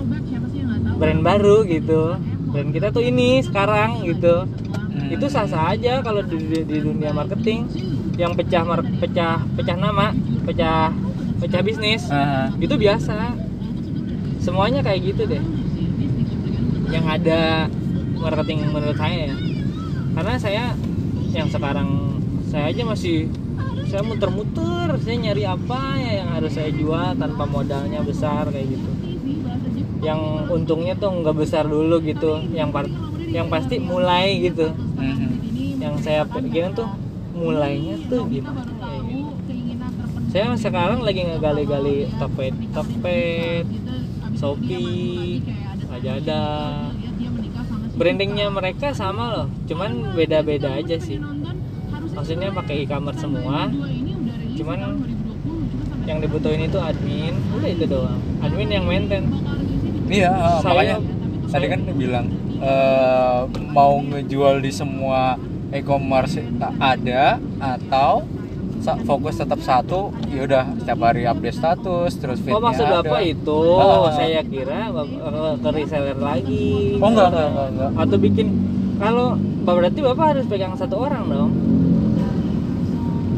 brand 0.97 1.21
baru 1.21 1.65
gitu. 1.65 2.15
Brand 2.49 2.69
kita 2.69 2.93
tuh 2.93 3.03
ini 3.03 3.41
sekarang 3.41 4.03
gitu. 4.05 4.45
Hmm. 4.93 5.09
itu 5.09 5.25
sah 5.25 5.49
sah 5.49 5.73
aja 5.73 6.05
kalau 6.05 6.21
di, 6.21 6.37
di- 6.37 6.65
di 6.65 6.77
dunia 6.79 7.11
marketing. 7.11 7.65
Yang 8.13 8.45
pecah 8.45 8.61
mar- 8.61 8.93
pecah 9.01 9.41
pecah 9.57 9.73
nama 9.73 10.13
pecah 10.45 10.93
pecah 11.41 11.61
bisnis 11.65 12.05
Ah, 12.13 12.53
itu 12.61 12.77
biasa. 12.77 13.33
Semuanya 14.37 14.85
kayak 14.85 15.01
gitu 15.01 15.25
deh. 15.25 15.43
Yang 16.93 17.05
ada 17.09 17.41
marketing 18.15 18.69
menurut 18.69 18.93
saya 18.95 19.33
ya. 19.33 19.35
Karena 20.13 20.33
saya 20.37 20.63
yang 21.33 21.49
sekarang 21.49 21.89
saya 22.45 22.69
aja 22.69 22.85
masih 22.85 23.33
saya 23.89 24.05
muter-muter 24.05 24.93
saya 25.01 25.17
nyari 25.17 25.43
apa 25.45 25.97
ya 25.97 26.21
yang 26.21 26.29
harus 26.37 26.53
saya 26.53 26.69
jual 26.69 27.17
tanpa 27.17 27.45
modalnya 27.49 28.01
besar 28.05 28.45
kayak 28.53 28.77
gitu 28.77 28.89
yang 30.03 30.45
untungnya 30.51 30.93
tuh 30.99 31.09
nggak 31.09 31.35
besar 31.39 31.63
dulu 31.65 32.03
gitu. 32.03 32.43
Yang 32.51 32.69
par- 32.75 32.95
yang 33.33 33.47
pasti 33.49 33.81
mulai 33.81 34.37
gitu. 34.43 34.69
Mhm. 34.99 35.31
yang 35.83 35.99
saya 35.99 36.23
pikirin 36.23 36.71
tuh 36.71 36.87
mulainya 37.35 37.99
tuh 38.07 38.23
gimana 38.31 38.63
ya 38.63 39.03
gitu. 39.03 39.35
saya 40.31 40.55
sekarang 40.55 41.03
lagi 41.03 41.27
ngegali-gali 41.27 42.07
Tokped 42.15 42.55
Tokped 42.71 43.67
Shopee 44.39 45.43
Lazada. 45.91 46.45
Brandingnya 47.93 48.47
mereka 48.49 48.95
sama 48.95 49.23
loh 49.35 49.47
cuman 49.67 50.15
beda-beda 50.15 50.79
aja 50.79 50.97
sih. 50.97 51.19
Maksudnya 52.15 52.53
pakai 52.55 52.87
e-commerce 52.87 53.19
semua 53.21 53.67
cuman 54.53 54.79
yang 56.07 56.19
dibutuhin 56.23 56.63
itu 56.63 56.79
admin 56.79 57.33
udah 57.59 57.69
itu 57.69 57.85
doang. 57.91 58.21
Admin 58.39 58.69
yang 58.71 58.85
maintain 58.87 59.27
Iya, 60.13 60.29
ah, 60.29 60.61
Saya- 60.61 60.69
makanya 60.69 60.97
tadi 61.49 61.65
kan 61.67 61.79
bilang 61.95 62.25
eh, 62.55 63.39
mau 63.69 63.99
ngejual 63.99 64.61
di 64.61 64.71
semua 64.71 65.35
e-commerce 65.69 66.39
ada 66.77 67.35
atau 67.59 68.23
fokus 69.01 69.35
tetap 69.35 69.59
satu, 69.59 70.11
ya 70.27 70.43
udah 70.43 70.63
setiap 70.77 70.99
hari 71.01 71.23
update 71.23 71.55
status 71.55 72.11
terus 72.13 72.37
Oh 72.37 72.43
feednya 72.45 72.61
maksud 72.61 72.85
ada. 72.85 72.95
bapak 72.99 73.21
itu, 73.25 73.59
Ah. 73.73 74.11
saya 74.13 74.39
kira 74.43 74.79
eh, 74.87 75.53
ke 75.57 75.69
reseller 75.71 76.15
lagi. 76.15 76.95
Oh, 76.95 77.07
enggak, 77.09 77.25
Atau- 77.25 77.33
enggak, 77.33 77.47
enggak, 77.47 77.67
enggak. 77.69 77.91
Atau 77.97 78.17
bikin 78.19 78.47
kalau 78.97 79.27
berarti 79.65 79.99
bapak 79.99 80.25
harus 80.29 80.45
pegang 80.45 80.73
satu 80.73 80.95
orang 80.99 81.23
dong. 81.25 81.51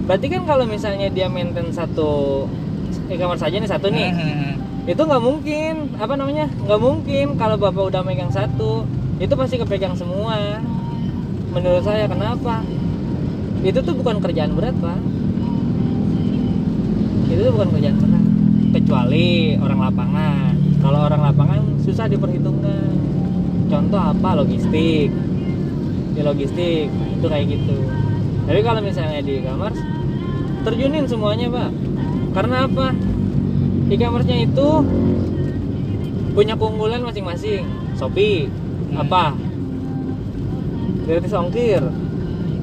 Berarti 0.06 0.28
kan 0.28 0.42
kalau 0.44 0.66
misalnya 0.66 1.08
dia 1.10 1.26
maintain 1.26 1.70
satu 1.72 2.46
e-commerce 3.08 3.42
saja 3.42 3.56
nih 3.56 3.70
satu 3.70 3.88
nih, 3.88 4.10
Mhm. 4.12 4.50
Itu 4.86 5.02
nggak 5.02 5.24
mungkin. 5.24 5.74
Apa 5.98 6.14
namanya? 6.14 6.46
Nggak 6.66 6.82
mungkin 6.82 7.26
kalau 7.42 7.58
bapak 7.58 7.90
udah 7.90 8.02
megang 8.06 8.30
satu, 8.30 8.86
itu 9.18 9.34
pasti 9.34 9.58
kepegang 9.58 9.98
semua. 9.98 10.62
Menurut 11.50 11.82
saya 11.82 12.06
kenapa? 12.06 12.62
Itu 13.66 13.82
tuh 13.82 13.98
bukan 13.98 14.22
kerjaan 14.22 14.54
berat 14.54 14.78
pak. 14.78 15.00
Itu 17.34 17.42
tuh 17.50 17.54
bukan 17.58 17.70
kerjaan 17.74 17.98
berat. 17.98 18.26
Kecuali 18.78 19.58
orang 19.58 19.80
lapangan. 19.90 20.54
Kalau 20.86 21.00
orang 21.10 21.22
lapangan 21.34 21.62
susah 21.82 22.06
diperhitungkan. 22.06 22.94
Contoh 23.72 23.98
apa? 23.98 24.38
Logistik. 24.38 25.10
Di 26.14 26.22
logistik 26.22 26.94
itu 26.94 27.26
kayak 27.26 27.46
gitu. 27.50 27.78
Tapi 28.46 28.62
kalau 28.62 28.86
misalnya 28.86 29.26
di 29.26 29.42
e-commerce 29.42 29.82
terjunin 30.62 31.10
semuanya 31.10 31.50
pak. 31.50 31.72
Karena 32.38 32.70
apa? 32.70 32.94
E-commerce-nya 33.86 34.50
itu 34.50 34.68
punya 36.34 36.54
keunggulan 36.58 37.06
masing-masing. 37.06 37.64
Shopee 37.96 38.50
Hmm. 38.92 39.02
apa? 39.02 39.24
Gratis 41.06 41.38
ongkir, 41.38 41.84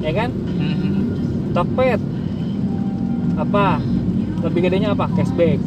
ya 0.03 0.11
kan? 0.11 0.29
Tokped 1.53 2.01
apa? 3.37 3.77
Lebih 4.43 4.59
gedenya 4.67 4.91
apa? 4.91 5.07
Cashback. 5.13 5.61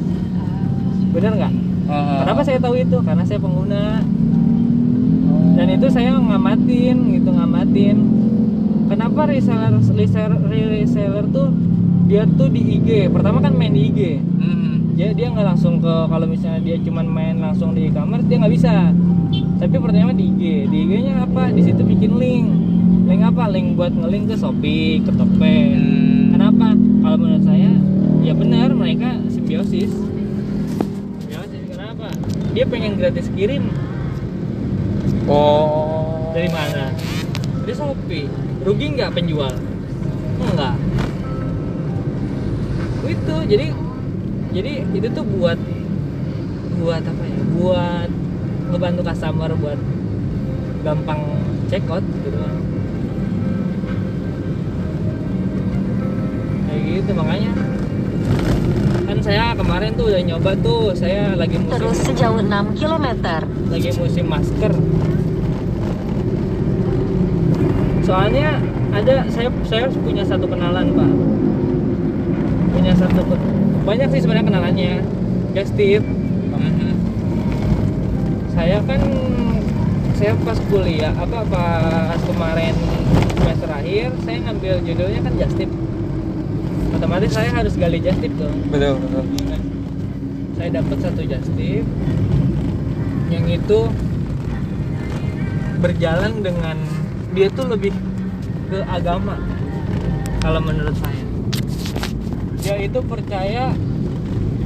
Bener 1.15 1.33
nggak? 1.33 1.55
Ah. 1.87 2.27
Kenapa 2.27 2.43
saya 2.43 2.59
tahu 2.59 2.75
itu? 2.77 2.99
Karena 3.01 3.23
saya 3.23 3.39
pengguna 3.39 4.03
dan 5.57 5.73
itu 5.73 5.87
saya 5.89 6.21
ngamatin 6.21 6.97
gitu 7.17 7.31
ngamatin. 7.33 7.97
Kenapa 8.93 9.25
reseller 9.25 9.73
reseller 9.97 10.37
reseller 10.51 11.25
tuh 11.33 11.49
dia 12.07 12.29
tuh 12.37 12.53
di 12.53 12.77
IG. 12.77 13.09
Pertama 13.09 13.41
kan 13.41 13.57
main 13.57 13.73
di 13.73 13.89
IG. 13.89 14.01
Mhm. 14.21 14.66
Dia 14.97 15.13
dia 15.13 15.29
nggak 15.29 15.45
langsung 15.45 15.77
ke 15.77 15.93
kalau 16.09 16.25
misalnya 16.25 16.65
dia 16.65 16.81
cuman 16.81 17.05
main 17.05 17.37
langsung 17.37 17.77
di 17.77 17.93
e-commerce 17.93 18.25
dia 18.33 18.41
nggak 18.41 18.55
bisa. 18.57 18.97
Tapi 19.61 19.77
pertama 19.77 20.17
di 20.17 20.25
IG. 20.33 20.43
Di 20.73 20.77
IG-nya 20.89 21.21
apa? 21.21 21.53
Di 21.53 21.61
situ 21.61 21.85
bikin 21.85 22.17
link. 22.17 22.49
Link 23.05 23.21
apa? 23.21 23.45
Link 23.53 23.77
buat 23.77 23.93
ngelink 23.93 24.33
ke 24.33 24.37
Shopee, 24.41 25.05
ke 25.05 25.13
Tokped. 25.13 25.77
Hmm. 25.77 26.33
Kenapa? 26.33 26.73
Kalau 26.77 27.17
menurut 27.21 27.45
saya 27.45 27.77
ya 28.25 28.33
benar 28.33 28.73
mereka 28.73 29.21
simbiosis. 29.29 29.93
Simbiosis 31.21 31.65
kenapa? 31.69 32.09
Dia 32.57 32.65
pengen 32.65 32.97
gratis 32.97 33.29
kirim 33.37 33.69
Oh. 35.29 36.33
dari 36.33 36.49
mana? 36.49 36.89
Dari 37.69 37.75
Shopee. 37.77 38.33
Rugi 38.65 38.87
nggak 38.97 39.13
penjual? 39.13 39.53
Enggak. 40.41 40.81
Itu 43.07 43.37
jadi 43.45 43.67
jadi 44.57 44.89
itu 44.97 45.09
tuh 45.13 45.25
buat 45.37 45.61
buat 46.81 47.03
apa 47.05 47.23
ya? 47.29 47.41
Buat 47.61 48.09
ngebantu 48.73 49.01
customer 49.05 49.51
buat 49.61 49.81
gampang 50.81 51.21
check 51.69 51.85
out 51.93 52.01
gitu. 52.01 52.39
Kayak 56.65 56.81
gitu 56.89 57.11
makanya 57.13 57.53
kan 59.07 59.19
saya 59.23 59.55
kemarin 59.55 59.93
tuh 59.95 60.09
udah 60.09 60.23
nyoba 60.25 60.51
tuh 60.65 60.97
saya 60.97 61.37
lagi 61.37 61.61
musim 61.61 61.77
Terus 61.79 61.99
sejauh 62.01 62.41
6 62.43 62.81
km. 62.81 63.07
lagi 63.71 63.91
musim 63.95 64.27
masker 64.27 64.73
soalnya 68.07 68.63
ada 68.95 69.27
saya 69.27 69.51
saya 69.67 69.91
punya 69.91 70.23
satu 70.23 70.47
kenalan 70.47 70.95
pak 70.95 71.11
punya 72.71 72.93
satu 72.95 73.21
banyak 73.87 74.09
sih 74.11 74.21
sebenarnya 74.27 74.47
kenalannya 74.51 74.93
ya 75.55 75.63
Steve. 75.63 76.03
Mhm. 76.03 76.91
saya 78.57 78.83
kan 78.83 79.01
saya 80.17 80.33
pas 80.43 80.59
kuliah 80.73 81.13
apa 81.13 81.45
pas 81.47 82.19
kemarin 82.25 82.75
semester 83.37 83.69
akhir 83.71 84.09
saya 84.25 84.37
ngambil 84.49 84.75
judulnya 84.83 85.21
kan 85.23 85.33
Justip 85.39 85.71
otomatis 86.97 87.31
saya 87.31 87.53
harus 87.53 87.77
gali 87.77 88.01
Justip 88.01 88.33
tuh. 88.41 88.51
Betul, 88.73 88.97
betul. 88.99 89.25
saya 90.57 90.69
dapat 90.81 90.97
satu 90.99 91.23
Justip 91.23 91.85
yang 93.31 93.45
itu 93.47 93.81
berjalan 95.79 96.33
dengan 96.41 96.77
dia 97.37 97.53
tuh 97.53 97.69
lebih 97.69 97.93
ke 98.73 98.81
agama 98.89 99.37
kalau 100.41 100.59
menurut 100.65 100.97
saya 100.97 101.16
dia 102.67 102.83
itu 102.83 102.99
percaya 102.99 103.71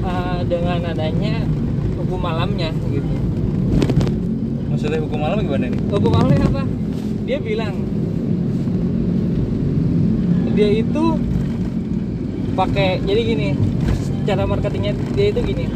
uh, 0.01 0.40
dengan 0.48 0.88
adanya 0.88 1.44
hukum 2.01 2.16
malamnya 2.16 2.72
gitu. 2.88 3.12
Maksudnya 4.72 5.05
hukum 5.05 5.20
malam 5.20 5.44
gimana 5.44 5.68
nih? 5.68 5.80
hukum 5.92 6.09
malamnya 6.09 6.48
apa? 6.48 6.64
Dia 7.28 7.38
bilang 7.44 7.76
dia 10.57 10.80
itu 10.80 11.05
pakai 12.57 13.05
jadi 13.05 13.20
gini 13.20 13.48
cara 14.24 14.48
marketingnya 14.48 14.96
dia 15.12 15.36
itu 15.36 15.40
gini. 15.44 15.68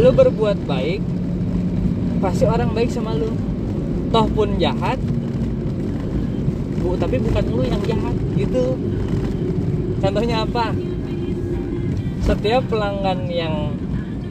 Lu 0.00 0.16
berbuat 0.16 0.64
baik 0.64 1.04
pasti 2.24 2.48
orang 2.48 2.72
baik 2.72 2.88
sama 2.88 3.12
lu. 3.12 3.28
Toh 4.08 4.24
pun 4.32 4.56
jahat 4.56 4.96
bu 6.80 6.96
tapi 6.96 7.20
bukan 7.20 7.44
lu 7.52 7.62
yang 7.68 7.82
jahat 7.84 8.16
gitu 8.32 8.80
contohnya 10.00 10.44
apa? 10.44 10.76
Setiap 12.26 12.66
pelanggan 12.68 13.30
yang 13.30 13.54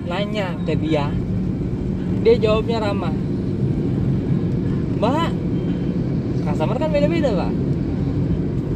nanya 0.06 0.54
ke 0.68 0.78
dia 0.78 1.10
dia 2.26 2.36
jawabnya 2.42 2.82
ramah. 2.82 3.16
Mbak 4.98 5.30
customer 6.46 6.78
kan 6.78 6.90
beda-beda 6.90 7.30
pak. 7.34 7.54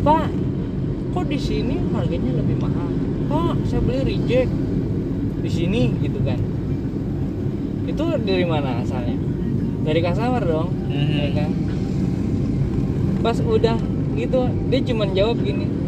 Pak 0.06 0.28
kok 1.10 1.26
di 1.26 1.40
sini 1.42 1.76
harganya 1.94 2.38
lebih 2.38 2.58
mahal? 2.62 2.92
Pak 3.30 3.66
saya 3.66 3.82
beli 3.82 4.16
reject 4.16 4.52
di 5.42 5.50
sini 5.50 5.94
gitu 6.02 6.22
kan. 6.22 6.38
Itu 7.90 8.06
dari 8.22 8.46
mana 8.46 8.86
asalnya? 8.86 9.18
Dari 9.86 10.00
customer 10.06 10.44
dong 10.46 10.70
Mhm. 10.90 11.18
ya 11.18 11.30
kan? 11.34 11.50
Pas 13.20 13.38
udah 13.42 13.78
gitu 14.14 14.42
dia 14.70 14.80
cuman 14.84 15.10
jawab 15.18 15.38
gini 15.42 15.79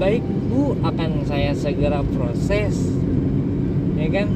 baik 0.00 0.24
bu 0.48 0.80
akan 0.80 1.28
saya 1.28 1.52
segera 1.52 2.00
proses. 2.00 2.72
Ya 4.00 4.08
kan? 4.08 4.32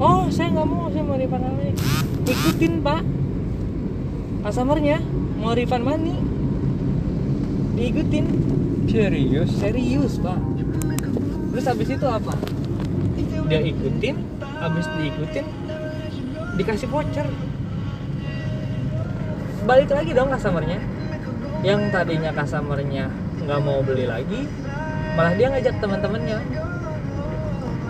Oh 0.00 0.32
saya 0.32 0.56
nggak 0.56 0.64
mau 0.64 0.88
saya 0.88 1.04
mau 1.04 1.20
refund 1.20 1.44
money 1.44 1.76
ikutin 2.24 2.80
pak. 2.80 3.04
Customernya 4.40 5.04
mau 5.36 5.52
refund 5.52 5.84
money 5.84 6.16
diikutin. 7.76 8.26
Serius? 8.88 9.52
Serius 9.60 10.16
pak. 10.16 10.40
Terus 11.52 11.64
habis 11.68 11.88
itu 11.92 12.06
apa? 12.08 12.32
Dia 13.52 13.60
ikutin 13.68 14.16
habis 14.64 14.88
diikutin 14.96 15.44
dikasih 16.56 16.88
voucher. 16.88 17.28
Balik 19.68 19.92
lagi 19.92 20.10
dong 20.16 20.32
customernya. 20.32 20.80
Yang 21.60 21.80
tadinya 21.92 22.32
customernya 22.32 23.12
nggak 23.44 23.60
mau 23.60 23.84
beli 23.84 24.08
lagi 24.08 24.61
malah 25.12 25.32
dia 25.32 25.46
ngajak 25.48 25.74
teman-temannya. 25.78 26.38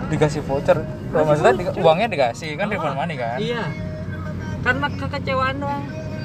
Dikasih 0.09 0.41
voucher. 0.43 0.77
Kasih 1.09 1.25
maksudnya 1.25 1.53
di- 1.53 1.65
voucher. 1.65 1.81
uangnya 1.81 2.07
dikasih 2.09 2.49
kan 2.53 2.65
Ah, 2.65 2.71
refund 2.71 2.95
money 2.95 3.15
kan? 3.15 3.37
Iya. 3.37 3.63
Karena 4.61 4.87
kekecewaan 4.89 5.55
doang. 5.57 5.83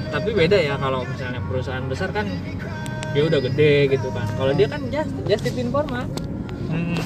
Tapi 0.09 0.29
beda 0.33 0.57
ya 0.57 0.73
kalau 0.75 1.05
misalnya 1.05 1.41
perusahaan 1.43 1.85
besar 1.85 2.09
kan 2.09 2.25
dia 3.11 3.23
udah 3.23 3.39
gede 3.41 3.73
gitu 3.89 4.07
kan. 4.09 4.25
Kalau 4.31 4.51
dia 4.53 4.67
kan 4.67 4.81
just 4.89 5.11
just 5.25 5.43
tip 5.43 5.57
informa. 5.57 6.05
Hmm. 6.69 6.97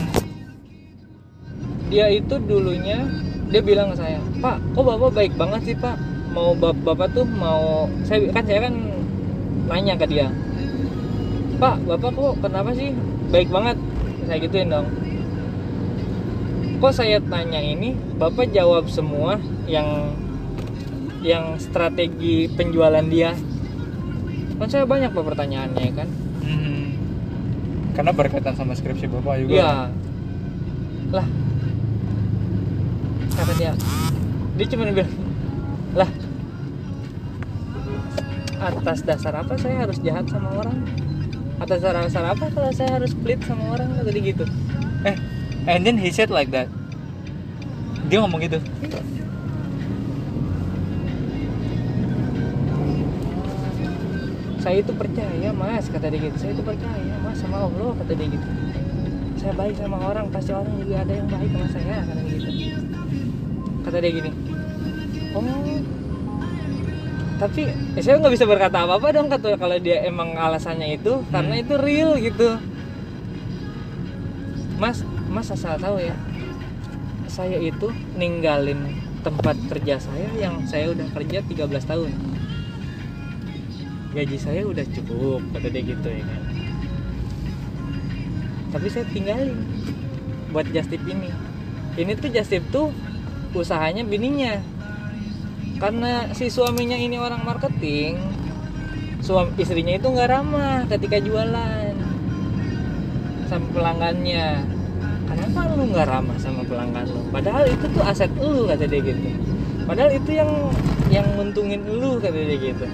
dia 1.86 2.10
itu 2.10 2.36
dulunya 2.42 3.06
dia 3.48 3.62
bilang 3.62 3.94
ke 3.94 4.02
saya 4.02 4.18
pak 4.42 4.58
kok 4.74 4.82
bapak 4.82 5.14
baik 5.14 5.34
banget 5.38 5.62
sih 5.64 5.76
pak? 5.78 5.94
Mau 6.34 6.52
bap 6.52 6.74
bapak 6.82 7.14
tuh 7.14 7.22
mau 7.24 7.86
saya 8.02 8.34
kan 8.34 8.44
saya 8.44 8.66
kan 8.66 8.74
nanya 9.64 9.94
ke 9.94 10.10
dia 10.10 10.28
pak 11.56 11.78
bapak 11.86 12.12
kok 12.12 12.34
kenapa 12.42 12.74
sih 12.74 12.98
baik 13.34 13.50
banget 13.50 13.78
saya 14.24 14.38
gituin 14.40 14.70
dong 14.70 14.88
kok 16.78 16.94
saya 16.94 17.18
tanya 17.18 17.58
ini 17.58 17.98
bapak 18.16 18.54
jawab 18.54 18.86
semua 18.88 19.42
yang 19.66 20.14
yang 21.24 21.58
strategi 21.58 22.46
penjualan 22.48 23.04
dia 23.08 23.34
kan 24.60 24.68
saya 24.70 24.86
banyak 24.86 25.10
pak 25.10 25.26
pertanyaannya 25.26 25.90
kan 25.92 26.10
Hmm. 26.44 26.92
karena 27.96 28.12
berkaitan 28.12 28.52
sama 28.54 28.76
skripsi 28.76 29.08
bapak 29.08 29.42
juga 29.42 29.54
Iya. 29.56 29.72
Lah. 31.14 31.28
Kata 33.32 33.54
dia. 33.54 33.72
Dia 34.58 34.66
cuma 34.68 34.90
bilang, 34.90 35.14
"Lah. 35.94 36.10
Atas 38.60 39.06
dasar 39.06 39.38
apa 39.38 39.54
saya 39.56 39.86
harus 39.86 40.02
jahat 40.02 40.26
sama 40.26 40.52
orang? 40.52 40.84
Atas 41.64 41.80
dasar 41.80 42.28
apa 42.28 42.52
kalau 42.52 42.72
saya 42.76 43.00
harus 43.00 43.16
pelit 43.16 43.40
sama 43.48 43.72
orang?" 43.72 43.96
Kata 43.96 44.12
dia 44.12 44.24
gitu. 44.36 44.44
eh 45.04 45.16
and 45.68 45.88
then 45.88 45.96
he 46.00 46.12
said 46.12 46.28
like 46.28 46.52
that 46.52 46.68
dia 48.08 48.20
ngomong 48.20 48.44
gitu 48.44 48.60
Saya 54.64 54.80
itu 54.80 54.96
percaya, 54.96 55.52
Mas, 55.52 55.92
kata 55.92 56.08
dia 56.08 56.24
gitu. 56.24 56.40
Saya 56.40 56.56
itu 56.56 56.64
percaya, 56.64 57.20
Mas, 57.20 57.36
sama 57.36 57.68
Allah, 57.68 57.92
kata 58.00 58.16
dia 58.16 58.32
gitu. 58.32 58.48
Saya 59.36 59.52
baik 59.60 59.76
sama 59.76 60.00
orang, 60.00 60.32
pasti 60.32 60.56
orang 60.56 60.72
juga 60.80 61.04
ada 61.04 61.12
yang 61.20 61.28
baik 61.28 61.52
sama 61.52 61.68
saya, 61.68 62.00
kata 62.08 62.22
dia 62.24 62.32
gitu. 62.40 62.52
Kata 63.84 63.98
dia 64.00 64.12
gini. 64.16 64.32
Oh, 65.36 65.44
tapi 67.44 67.68
eh, 67.68 68.00
saya 68.00 68.24
nggak 68.24 68.40
bisa 68.40 68.48
berkata 68.48 68.88
apa-apa 68.88 69.12
dong 69.12 69.28
kata 69.28 69.60
kalau 69.60 69.76
dia 69.76 70.08
emang 70.08 70.40
alasannya 70.40 70.96
itu 70.96 71.20
karena 71.28 71.60
itu 71.60 71.76
real 71.76 72.16
gitu. 72.16 72.56
Mas, 74.80 75.04
Mas 75.28 75.52
asal 75.52 75.76
tahu 75.76 76.00
ya. 76.00 76.16
Saya 77.28 77.60
itu 77.60 77.92
ninggalin 78.16 78.96
tempat 79.24 79.56
kerja 79.68 80.00
saya 80.00 80.28
yang 80.40 80.64
saya 80.68 80.92
udah 80.92 81.08
kerja 81.16 81.40
13 81.44 81.68
tahun 81.84 82.12
gaji 84.14 84.38
saya 84.38 84.62
udah 84.68 84.86
cukup 84.94 85.42
kata 85.58 85.68
dia 85.74 85.82
gitu 85.82 86.08
ya 86.12 86.22
kan 86.22 86.42
tapi 88.76 88.88
saya 88.92 89.06
tinggalin 89.10 89.58
buat 90.54 90.70
Justip 90.70 91.02
ini 91.10 91.34
ini 91.98 92.14
tuh 92.14 92.30
Justip 92.30 92.62
tuh 92.70 92.94
usahanya 93.58 94.06
bininya 94.06 94.62
karena 95.84 96.32
si 96.32 96.48
suaminya 96.48 96.96
ini 96.96 97.20
orang 97.20 97.44
marketing 97.44 98.16
suami 99.20 99.52
istrinya 99.60 100.00
itu 100.00 100.08
nggak 100.08 100.32
ramah 100.32 100.88
ketika 100.88 101.20
jualan 101.20 101.92
sama 103.52 103.68
pelanggannya. 103.76 104.64
Kenapa 105.28 105.60
lu 105.76 105.84
nggak 105.92 106.08
ramah 106.08 106.38
sama 106.40 106.64
pelanggan 106.64 107.04
lu? 107.12 107.20
Padahal 107.36 107.68
itu 107.68 107.84
tuh 107.92 108.00
aset 108.00 108.32
lu 108.40 108.64
kata 108.64 108.88
dia 108.88 109.04
gitu. 109.04 109.28
Padahal 109.84 110.16
itu 110.16 110.32
yang 110.32 110.52
yang 111.12 111.28
nguntungin 111.36 111.84
lu 111.84 112.16
kata 112.16 112.32
dia 112.32 112.58
gitu. 112.64 112.88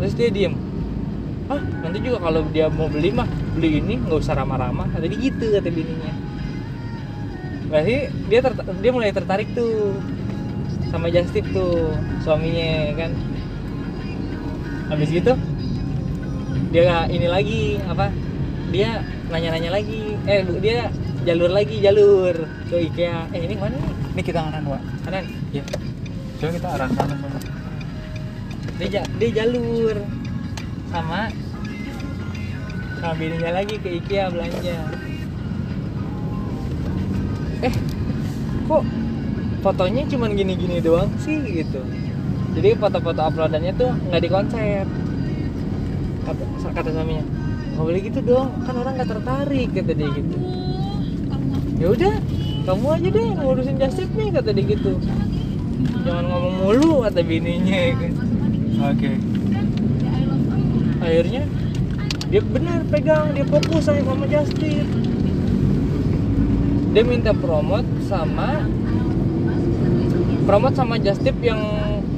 Terus 0.00 0.12
dia 0.16 0.28
diem. 0.32 0.56
Ah 1.52 1.60
nanti 1.84 2.00
juga 2.00 2.24
kalau 2.24 2.48
dia 2.48 2.72
mau 2.72 2.88
beli 2.88 3.12
mah 3.12 3.28
beli 3.52 3.84
ini 3.84 4.00
nggak 4.08 4.24
usah 4.24 4.40
ramah-ramah. 4.40 4.88
Kata 4.96 5.04
dia 5.04 5.20
gitu 5.20 5.52
kata 5.52 5.68
bininya. 5.68 6.12
Berarti 7.68 7.96
dia 8.32 8.40
dia 8.56 8.92
mulai 8.92 9.12
tertarik 9.12 9.52
tuh 9.52 10.00
sama 10.88 11.12
Justip 11.12 11.44
tuh 11.52 11.92
suaminya 12.24 12.92
kan. 12.96 13.12
Habis 14.88 15.12
gitu 15.12 15.36
dia 16.68 17.08
ini 17.08 17.26
lagi 17.28 17.80
apa 17.88 18.12
dia 18.68 19.00
nanya-nanya 19.32 19.72
lagi 19.72 20.16
eh 20.28 20.44
dia 20.60 20.92
jalur 21.24 21.48
lagi 21.52 21.80
jalur 21.80 22.34
ke 22.68 22.88
IKEA. 22.88 23.28
Eh 23.36 23.40
ini 23.44 23.54
mana 23.56 23.76
nih? 23.76 23.92
Ini 24.16 24.22
kita 24.24 24.40
kanan 24.44 24.64
pak 24.64 24.82
kanan? 25.04 25.24
Ya 25.52 25.62
coba 26.38 26.50
kita 26.54 26.68
arah 26.70 26.88
sana 26.94 27.14
sama 27.18 27.38
dia, 28.78 29.02
dia 29.02 29.30
jalur 29.34 29.96
sama 30.88 31.28
sama 33.02 33.14
bininya 33.18 33.50
lagi 33.58 33.74
ke 33.82 33.88
IKEA 34.00 34.30
belanja. 34.30 34.78
Eh 37.66 37.74
kok 38.70 38.82
fotonya 39.58 40.06
cuman 40.06 40.38
gini-gini 40.38 40.78
doang 40.78 41.10
sih 41.22 41.38
gitu. 41.42 41.82
Jadi 42.58 42.74
foto-foto 42.78 43.20
uploadannya 43.22 43.72
tuh 43.78 43.90
nggak 44.10 44.22
di 44.22 44.28
konsep 44.30 44.86
kata, 46.26 46.44
kata 46.74 46.88
suaminya 46.90 47.24
nggak 47.74 47.84
boleh 47.86 48.00
gitu 48.02 48.20
dong 48.26 48.48
kan 48.66 48.74
orang 48.74 48.98
nggak 48.98 49.10
tertarik 49.10 49.68
kata 49.74 49.92
dia 49.94 50.08
gitu. 50.14 50.36
Ya 51.78 51.86
udah 51.94 52.14
kamu 52.66 52.86
aja 52.90 53.08
deh 53.14 53.28
ngurusin 53.38 53.76
Justip 53.78 54.10
nih 54.18 54.28
kata 54.34 54.50
dia 54.50 54.64
gitu. 54.66 54.92
Jangan 56.02 56.24
ngomong 56.26 56.54
mulu 56.62 56.92
kata 57.06 57.20
bininya 57.22 57.78
ya 57.78 57.92
kan 57.94 58.12
oke. 58.90 59.12
Akhirnya 60.98 61.42
dia 62.28 62.42
benar 62.42 62.80
pegang 62.90 63.32
dia 63.32 63.46
fokus 63.46 63.86
sama 63.86 64.26
Justin. 64.26 64.86
Dia 66.90 67.04
minta 67.06 67.30
promote 67.30 67.86
sama 68.10 68.66
promote 70.48 70.72
sama 70.80 70.96
Justip 70.96 71.36
yang 71.44 71.60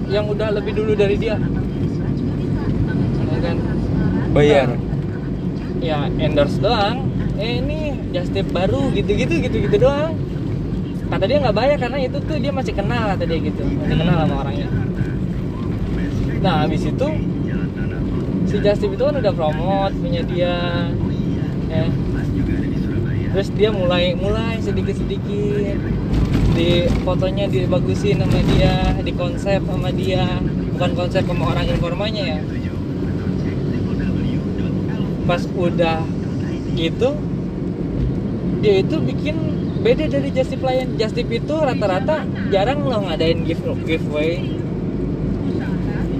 yang 0.06 0.30
udah 0.30 0.54
lebih 0.54 0.78
dulu 0.78 0.94
dari 0.94 1.18
dia. 1.18 1.34
Ya 3.26 3.38
kan? 3.42 3.56
Bayar. 4.30 4.68
Ya 5.82 6.06
endorse 6.22 6.62
doang. 6.62 7.10
Eh 7.34 7.58
ini 7.58 7.90
Justip 8.14 8.54
baru 8.54 8.94
gitu-gitu 8.94 9.42
gitu-gitu 9.42 9.82
doang. 9.82 10.14
Kata 11.10 11.26
dia 11.26 11.42
nggak 11.42 11.56
bayar 11.58 11.76
karena 11.82 11.98
itu 12.06 12.22
tuh 12.22 12.38
dia 12.38 12.54
masih 12.54 12.70
kenal 12.70 13.10
kata 13.10 13.26
dia 13.26 13.38
gitu. 13.42 13.66
Masih 13.66 13.96
kenal 13.98 14.16
sama 14.22 14.34
orangnya. 14.46 14.68
Nah 16.38 16.54
habis 16.62 16.86
itu 16.86 17.08
si 18.46 18.56
Justip 18.62 18.94
itu 18.94 19.02
kan 19.02 19.18
udah 19.18 19.34
promote 19.34 19.94
punya 19.98 20.22
dia 20.22 20.86
ya. 21.66 21.84
Terus 23.34 23.48
dia 23.58 23.74
mulai 23.74 24.14
mulai 24.14 24.62
sedikit 24.62 24.94
sedikit 24.94 25.78
di 26.61 26.84
fotonya 27.08 27.48
dibagusin 27.48 28.20
sama 28.20 28.40
dia 28.52 28.92
di 29.00 29.12
konsep 29.16 29.64
sama 29.64 29.88
dia. 29.88 30.28
Bukan 30.76 30.90
konsep 30.92 31.24
sama 31.24 31.56
orang 31.56 31.66
informanya 31.72 32.36
ya. 32.36 32.40
Pas 35.24 35.40
udah 35.56 36.04
gitu 36.76 37.16
dia 38.61 38.84
itu 38.84 38.96
bikin 39.00 39.36
beda 39.80 40.04
dari 40.12 40.28
Justip 40.36 40.61
lain 40.61 41.00
Justip 41.00 41.32
itu 41.32 41.54
rata-rata 41.56 42.28
jarang 42.52 42.84
loh 42.84 43.08
ngadain 43.08 43.40
give 43.48 43.64
giveaway. 43.88 44.44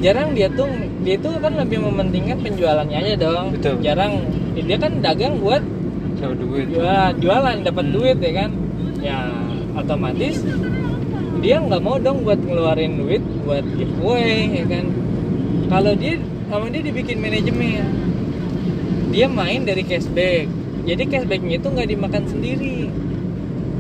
Jarang 0.01 0.33
dia 0.33 0.49
tuh 0.49 0.73
dia 1.05 1.21
tuh 1.21 1.37
kan 1.37 1.53
lebih 1.61 1.85
mementingkan 1.85 2.41
penjualannya 2.41 2.97
aja 2.97 3.15
dong. 3.21 3.53
Betul. 3.53 3.77
jarang. 3.85 4.25
Dia 4.57 4.77
kan 4.81 5.05
dagang 5.05 5.37
buat 5.45 5.61
Dapat 6.21 6.37
duit. 6.37 6.65
jualan 6.69 7.13
jualan 7.21 7.57
dapat 7.65 7.87
duit 7.93 8.17
ya 8.21 8.33
kan? 8.45 8.51
Ya 9.01 9.19
otomatis 9.81 10.45
dia 11.41 11.57
nggak 11.57 11.81
mau 11.81 11.97
dong 11.97 12.21
buat 12.21 12.37
ngeluarin 12.37 13.01
duit 13.01 13.25
buat 13.49 13.65
giveaway 13.65 14.61
ya 14.61 14.65
kan? 14.69 14.87
Kalau 15.73 15.93
dia 15.97 16.21
sama 16.53 16.69
dia 16.69 16.83
dibikin 16.85 17.17
manajemen. 17.17 17.85
Dia 19.11 19.27
main 19.27 19.65
dari 19.65 19.83
cashback. 19.83 20.47
Jadi 20.85 21.03
cashbacknya 21.09 21.57
itu 21.57 21.69
nggak 21.73 21.89
dimakan 21.89 22.25
sendiri. 22.29 22.93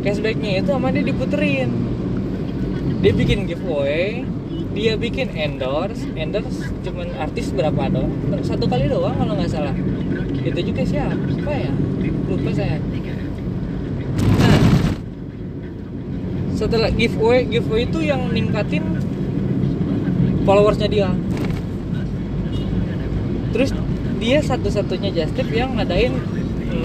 Cashbacknya 0.00 0.64
itu 0.64 0.70
sama 0.72 0.88
dia 0.88 1.04
diputerin. 1.04 1.70
Dia 3.04 3.12
bikin 3.12 3.44
giveaway 3.44 4.24
dia 4.70 4.96
bikin 4.96 5.28
endorse. 5.36 6.08
Endorse 6.16 6.64
cuman 6.86 7.12
artis 7.20 7.52
berapa 7.52 7.92
dong 7.92 8.08
satu 8.40 8.64
kali 8.70 8.88
doang 8.88 9.20
kalau 9.20 9.36
nggak 9.36 9.52
salah. 9.52 9.76
Itu 10.40 10.60
juga 10.64 10.82
siapa 10.88 11.52
ya? 11.52 11.72
Lupa 12.30 12.50
saya 12.56 12.80
nah 14.40 14.58
setelah 16.60 16.92
giveaway 16.92 17.48
giveaway 17.48 17.88
itu 17.88 18.04
yang 18.04 18.28
ningkatin 18.28 18.84
followersnya 20.44 20.92
dia. 20.92 21.08
Terus 23.56 23.72
dia 24.20 24.44
satu-satunya 24.44 25.08
just 25.16 25.32
tip 25.32 25.48
yang 25.48 25.80
ngadain 25.80 26.12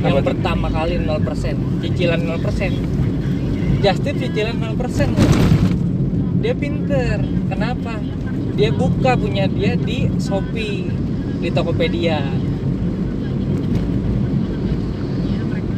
yang 0.00 0.16
Apa 0.16 0.32
pertama 0.32 0.72
kali 0.72 0.96
0% 0.96 1.84
cicilan 1.84 2.24
0% 2.24 3.84
just 3.84 4.00
tip 4.00 4.16
cicilan 4.16 4.56
0% 4.56 4.80
dia 6.40 6.56
pinter. 6.56 7.20
Kenapa? 7.52 8.00
Dia 8.56 8.72
buka 8.72 9.12
punya 9.20 9.44
dia 9.44 9.76
di 9.76 10.08
Shopee 10.16 10.88
di 11.44 11.48
Tokopedia. 11.52 12.24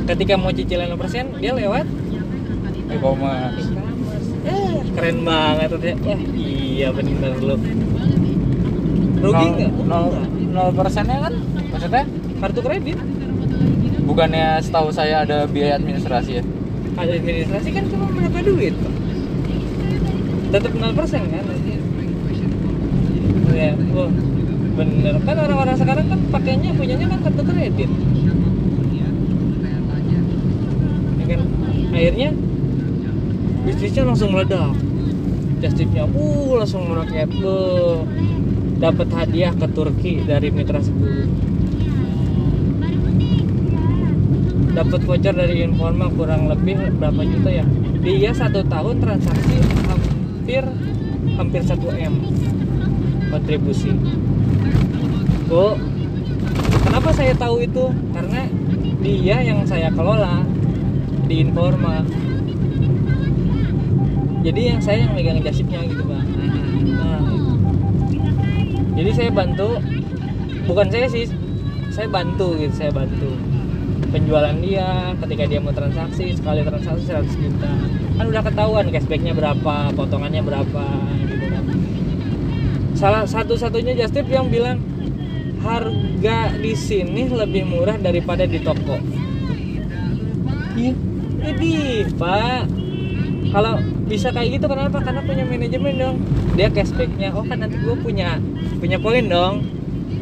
Ketika 0.06 0.38
mau 0.38 0.54
cicilan 0.54 0.94
0% 0.94 1.42
dia 1.42 1.50
lewat 1.58 2.01
E-commerce. 2.92 3.66
eh 4.42 4.70
keren 4.92 5.18
banget 5.22 5.68
tuh 5.70 5.80
wah 6.02 6.20
iya 6.34 6.88
bener 6.90 7.32
lu. 7.38 7.56
Rugi 9.22 9.46
Nol- 9.46 9.54
nggak? 9.54 9.70
nol 9.86 10.06
nol 10.50 10.68
persennya 10.74 11.16
kan? 11.20 11.34
Maksudnya? 11.70 12.04
Kartu 12.42 12.60
kredit? 12.60 12.98
Bukannya 14.02 14.58
setahu 14.58 14.90
saya 14.90 15.22
ada 15.22 15.46
biaya 15.46 15.78
administrasi 15.78 16.30
ya? 16.38 16.44
Ada 16.98 17.12
administrasi 17.16 17.68
kan 17.70 17.84
cuma 17.86 18.10
berapa 18.10 18.38
duit? 18.42 18.74
Tetap 20.50 20.72
0% 20.74 20.92
kan? 21.22 21.44
Ya 23.52 23.72
oh 23.94 24.10
bener. 24.72 25.14
Kan 25.22 25.36
orang-orang 25.38 25.76
sekarang 25.76 26.06
kan 26.08 26.20
pakainya 26.28 26.74
punyanya 26.74 27.06
kan 27.06 27.20
kartu 27.22 27.42
kredit. 27.46 27.90
Ya 31.14 31.24
kan? 31.30 31.40
Akhirnya 31.92 32.28
bisnisnya 33.62 34.02
langsung 34.06 34.34
meledak. 34.34 34.74
Justipnya 35.62 36.04
uh 36.10 36.52
langsung 36.58 36.90
merakyat 36.90 37.30
Beuh. 37.38 38.02
dapat 38.82 39.06
hadiah 39.14 39.54
ke 39.54 39.66
Turki 39.70 40.26
dari 40.26 40.50
Mitra 40.50 40.82
10 40.82 41.52
dapat 44.72 45.00
voucher 45.04 45.36
dari 45.36 45.62
Informa 45.68 46.08
kurang 46.16 46.48
lebih 46.48 46.96
berapa 46.96 47.20
juta 47.22 47.50
ya? 47.52 47.64
Dia 48.00 48.32
satu 48.32 48.64
tahun 48.66 49.04
transaksi 49.04 49.56
hampir 49.86 50.64
hampir 51.36 51.60
1 51.62 51.76
m 52.08 52.14
kontribusi. 53.28 53.92
Oh 55.52 55.76
kenapa 56.88 57.12
saya 57.12 57.36
tahu 57.36 57.62
itu? 57.62 57.92
Karena 58.16 58.48
dia 59.04 59.36
yang 59.44 59.60
saya 59.68 59.92
kelola 59.92 60.40
di 61.28 61.44
Informa 61.44 62.02
jadi 64.42 64.60
yang 64.74 64.80
saya 64.82 65.06
yang 65.06 65.14
megang 65.14 65.38
jasipnya 65.40 65.80
gitu 65.86 66.02
bang 66.02 66.26
nah. 66.98 67.22
Jadi 68.92 69.10
saya 69.16 69.30
bantu 69.32 69.80
bukan 70.68 70.86
saya 70.92 71.08
sih 71.08 71.24
saya 71.92 72.08
bantu 72.08 72.60
gitu 72.60 72.74
saya 72.76 72.92
bantu. 72.92 73.32
Penjualan 74.12 74.52
dia 74.60 75.16
ketika 75.24 75.44
dia 75.48 75.60
mau 75.64 75.72
transaksi 75.72 76.36
sekali 76.36 76.60
transaksi 76.60 77.08
100 77.08 77.24
juta. 77.40 77.72
Kan 78.20 78.24
udah 78.28 78.42
ketahuan 78.44 78.92
cashbacknya 78.92 79.32
berapa 79.32 79.96
potongannya 79.96 80.44
berapa 80.44 80.84
gitu 81.24 81.46
kan. 81.48 81.64
Salah 82.92 83.24
satu-satunya 83.24 83.96
just 83.96 84.12
tip 84.12 84.28
yang 84.28 84.52
bilang 84.52 84.84
harga 85.64 86.52
di 86.60 86.76
sini 86.76 87.32
lebih 87.32 87.64
murah 87.64 87.96
daripada 87.96 88.44
di 88.44 88.60
toko. 88.60 89.00
Ih, 90.76 90.96
Idih, 91.42 92.12
Pak. 92.20 92.68
Kalau 93.52 93.80
bisa 94.06 94.28
kayak 94.34 94.60
gitu 94.60 94.66
kenapa? 94.68 94.98
Karena 95.02 95.20
punya 95.22 95.44
manajemen 95.46 95.94
dong. 95.98 96.16
Dia 96.58 96.68
cashbacknya. 96.68 97.32
Oh 97.34 97.44
kan 97.46 97.62
nanti 97.62 97.76
gue 97.78 97.96
punya 97.98 98.38
punya 98.78 98.98
poin 98.98 99.24
dong. 99.26 99.66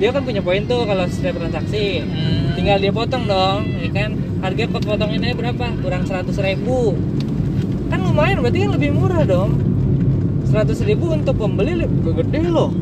Dia 0.01 0.17
kan 0.17 0.25
punya 0.25 0.41
poin 0.41 0.65
tuh 0.65 0.89
kalau 0.89 1.05
setiap 1.09 1.37
transaksi. 1.37 2.05
Tinggal 2.57 2.81
dia 2.81 2.93
potong 2.93 3.29
dong, 3.29 3.69
ya 3.69 3.91
kan? 3.93 4.17
Harga 4.41 4.65
potongannya 4.73 5.37
berapa? 5.37 5.65
Kurang 5.85 6.09
100 6.09 6.33
ribu. 6.41 6.97
Kan 7.93 8.01
lumayan, 8.09 8.41
berarti 8.41 8.65
kan 8.65 8.71
lebih 8.73 8.91
murah 8.97 9.23
dong. 9.29 9.61
100 10.49 10.89
ribu 10.89 11.13
untuk 11.13 11.37
pembeli 11.37 11.85
lebih 11.85 12.17
gede 12.25 12.49
loh. 12.49 12.73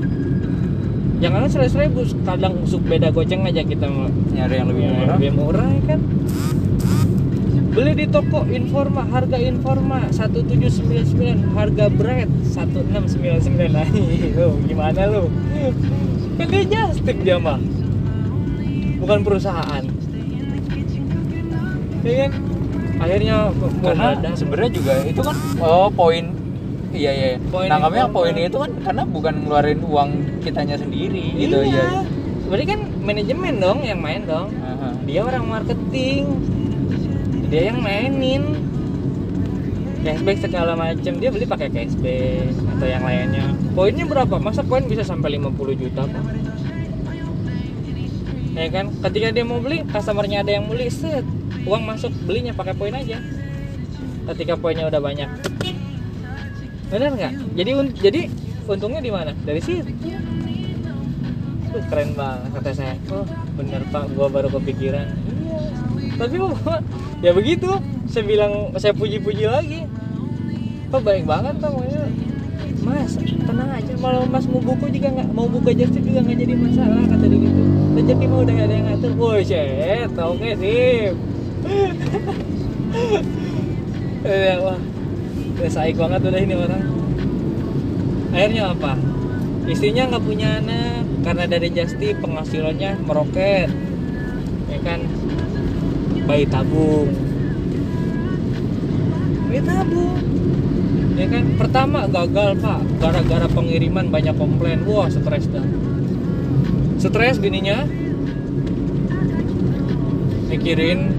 Jangan 1.19 1.51
100 1.51 1.75
ribu, 1.83 2.07
kadang 2.23 2.63
usuk 2.63 2.87
beda 2.87 3.11
goceng 3.11 3.43
aja 3.43 3.67
kita 3.67 3.91
nyari 4.39 4.55
yang 4.55 4.71
lebih 4.71 4.83
Ya, 4.87 4.95
murah 4.95 5.17
lebih 5.19 5.33
murah 5.35 5.69
ya 5.75 5.83
kan 5.91 6.01
beli 7.79 7.95
di 7.95 8.07
toko 8.11 8.43
Informa 8.51 9.07
harga 9.07 9.39
Informa 9.39 10.11
1799 10.11 11.55
harga 11.55 11.87
bread 11.87 12.27
1699 12.51 13.71
nah 13.71 13.87
lu 14.35 14.59
gimana 14.69 15.07
lu? 15.07 15.31
Just 16.67 17.07
tip 17.07 17.23
dia 17.23 17.39
mah 17.39 17.63
bukan 18.99 19.23
perusahaan. 19.23 19.87
Ya 22.03 22.15
kan? 22.27 22.33
Akhirnya 22.99 23.55
karena 23.79 24.35
sebenarnya 24.35 24.71
juga 24.75 24.93
itu 25.07 25.23
kan 25.23 25.39
oh 25.63 25.87
poin. 25.95 26.35
Iya 26.91 27.11
iya. 27.15 27.29
Poin 27.47 27.71
nangkapnya 27.71 28.11
informal. 28.11 28.27
poin 28.27 28.35
itu 28.43 28.59
kan 28.59 28.71
karena 28.83 29.03
bukan 29.07 29.35
ngeluarin 29.47 29.81
uang 29.87 30.11
kitanya 30.43 30.75
sendiri 30.75 31.31
gitu 31.39 31.63
iya. 31.63 32.03
ya 32.03 32.03
berarti 32.49 32.65
kan 32.65 32.81
manajemen 33.05 33.55
dong 33.61 33.79
yang 33.87 34.01
main 34.03 34.27
dong. 34.27 34.51
Aha. 34.67 34.99
dia 35.07 35.21
orang 35.23 35.47
marketing 35.47 36.27
dia 37.49 37.73
yang 37.73 37.81
mainin. 37.81 38.43
Cashback 39.99 40.39
segala 40.47 40.79
macam 40.79 41.13
dia 41.19 41.29
beli 41.29 41.45
pakai 41.45 41.69
cashback 41.75 42.55
atau 42.55 42.87
yang 42.87 43.03
lainnya. 43.03 43.45
Poinnya 43.75 44.07
berapa? 44.07 44.39
Masa 44.39 44.63
poin 44.63 44.87
bisa 44.87 45.03
sampai 45.03 45.37
50 45.37 45.75
juta 45.75 46.07
pak? 46.07 46.25
Ya 48.55 48.67
kan? 48.71 48.91
Ketika 49.03 49.29
dia 49.35 49.45
mau 49.45 49.59
beli 49.59 49.83
customernya 49.91 50.47
ada 50.47 50.55
yang 50.55 50.71
beli 50.71 50.87
set. 50.89 51.27
Uang 51.67 51.83
masuk 51.85 52.15
belinya 52.25 52.55
pakai 52.55 52.79
poin 52.79 52.95
aja. 52.95 53.19
Ketika 54.33 54.55
poinnya 54.55 54.87
udah 54.87 55.03
banyak. 55.03 55.29
Benar 56.89 57.11
nggak? 57.19 57.33
Jadi 57.59 57.71
un- 57.75 57.95
jadi 57.99 58.21
untungnya 58.65 59.03
di 59.03 59.13
mana? 59.13 59.35
Dari 59.45 59.61
situ. 59.61 59.93
Keren 61.91 62.11
banget 62.17 62.51
kata 62.55 62.71
saya. 62.73 62.95
Oh 63.13 63.27
bener 63.59 63.83
pak. 63.93 64.09
Gua 64.15 64.31
baru 64.31 64.49
kepikiran. 64.51 65.07
Iya. 65.11 65.59
Tapi 66.17 66.37
ya 67.19 67.31
begitu 67.35 67.69
saya 68.09 68.25
bilang 68.25 68.73
saya 68.79 68.95
puji-puji 68.95 69.45
lagi. 69.47 69.85
Kok 70.89 71.05
baik 71.05 71.29
banget 71.29 71.61
pokoknya 71.61 72.09
mas 72.81 73.21
tenang 73.21 73.69
aja 73.69 73.93
kalau 74.01 74.25
mas 74.25 74.49
mau 74.49 74.65
buku 74.65 74.89
juga 74.89 75.13
nggak 75.13 75.29
mau 75.37 75.45
buka 75.45 75.77
jasa 75.77 76.01
juga 76.01 76.25
nggak 76.25 76.39
jadi 76.41 76.55
masalah 76.57 77.05
kata 77.05 77.25
dia 77.29 77.39
gitu. 77.45 77.63
Rezeki 77.93 78.25
mah 78.25 78.39
udah 78.41 78.55
ada 78.57 78.73
yang 78.73 78.87
ngatur. 78.89 79.13
Woi 79.21 79.45
shit 79.45 80.09
oke 80.17 80.49
sip 80.57 81.15
ya, 84.25 84.57
wah 84.65 84.81
udah 85.59 85.71
saik 85.75 86.01
banget 86.01 86.21
udah 86.25 86.41
ini 86.41 86.55
orang. 86.57 86.85
Akhirnya 88.33 88.73
apa? 88.73 88.93
Istrinya 89.69 90.09
nggak 90.09 90.25
punya 90.25 90.49
anak 90.65 91.05
karena 91.27 91.45
dari 91.45 91.69
Justi 91.69 92.17
penghasilannya 92.17 93.05
meroket. 93.05 93.69
Ya 94.73 94.79
kan 94.81 95.05
bayi 96.29 96.45
tabung. 96.45 97.09
Bayi 99.49 99.63
tabung. 99.65 100.21
Ya 101.17 101.27
kan 101.27 101.45
pertama 101.57 102.05
gagal 102.05 102.61
pak. 102.61 102.81
Gara-gara 103.01 103.47
pengiriman 103.49 104.13
banyak 104.13 104.37
komplain. 104.37 104.85
Wah 104.85 105.09
stres 105.09 105.49
dah. 105.49 105.65
Stres 107.01 107.41
bininya. 107.41 107.89
Mikirin 110.53 111.17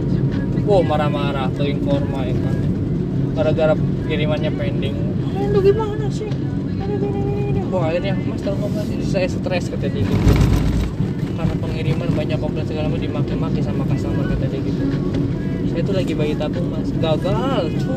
wow 0.70 0.86
marah-marah 0.86 1.50
ke 1.58 1.66
informa 1.66 2.30
ya 2.30 2.38
kan. 2.38 2.56
Gara-gara 3.34 3.74
kirimannya 4.06 4.54
pending. 4.54 4.96
"Eh, 5.34 5.46
lu 5.50 5.60
gimana 5.66 6.06
sih? 6.14 6.30
Aduh, 6.80 6.98
gini, 7.02 7.20
gini, 7.26 7.42
gini." 7.50 7.62
wah 7.70 7.94
akhirnya 7.94 8.18
mas 8.26 8.42
tahu 8.42 8.58
nggak 8.58 8.72
mas 8.74 8.90
saya 9.06 9.28
stres 9.30 9.70
kata 9.70 9.88
dia 9.94 10.02
gitu 10.02 10.59
karena 11.40 11.56
pengiriman 11.56 12.10
banyak 12.12 12.36
komplain 12.36 12.68
segala 12.68 12.92
macam 12.92 13.08
dimaki-maki 13.08 13.64
sama 13.64 13.88
customer 13.88 14.28
kata 14.28 14.46
dia 14.52 14.60
gitu 14.60 14.84
saya 15.72 15.82
tuh 15.88 15.96
lagi 15.96 16.12
bayi 16.12 16.36
tabung 16.36 16.68
mas 16.68 16.92
gagal 17.00 17.64
cu 17.80 17.96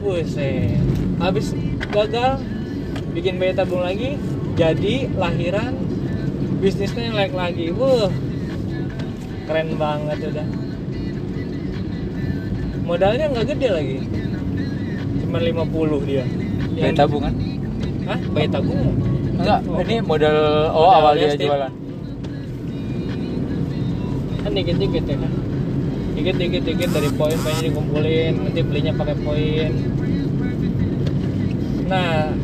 Buset 0.00 0.80
habis 1.20 1.52
gagal 1.92 2.40
bikin 3.12 3.36
bayi 3.36 3.52
tabung 3.52 3.84
lagi 3.84 4.16
jadi 4.56 5.12
lahiran 5.12 5.76
bisnisnya 6.64 7.12
yang 7.12 7.16
naik 7.20 7.36
lagi 7.36 7.68
wah 7.68 8.08
keren 9.44 9.76
banget 9.76 10.32
udah 10.32 10.48
modalnya 12.88 13.28
nggak 13.28 13.46
gede 13.52 13.68
lagi 13.68 13.98
cuma 15.20 15.36
50 15.36 16.08
dia 16.08 16.24
Bayi 16.70 16.96
tabungan? 16.96 17.34
Hah? 18.08 18.18
Bayi 18.32 18.48
tabung? 18.48 18.80
Enggak, 19.36 19.60
ini 19.84 19.96
modal 20.00 20.36
oh 20.72 20.86
Modal 20.86 20.96
awal 20.96 21.12
dia 21.18 21.24
just 21.28 21.36
tip. 21.36 21.48
jualan. 21.50 21.72
Kan 24.50 24.58
dikit-dikit 24.58 25.04
ya 25.06 25.16
kan? 25.22 25.32
Dikit-dikit 26.18 26.62
dikit 26.66 26.90
dari 26.90 27.10
poin 27.14 27.38
banyak 27.38 27.70
dikumpulin 27.70 28.34
Nanti 28.34 28.60
belinya 28.66 28.92
pakai 28.98 29.14
poin. 29.22 29.70
Nah 31.86 32.34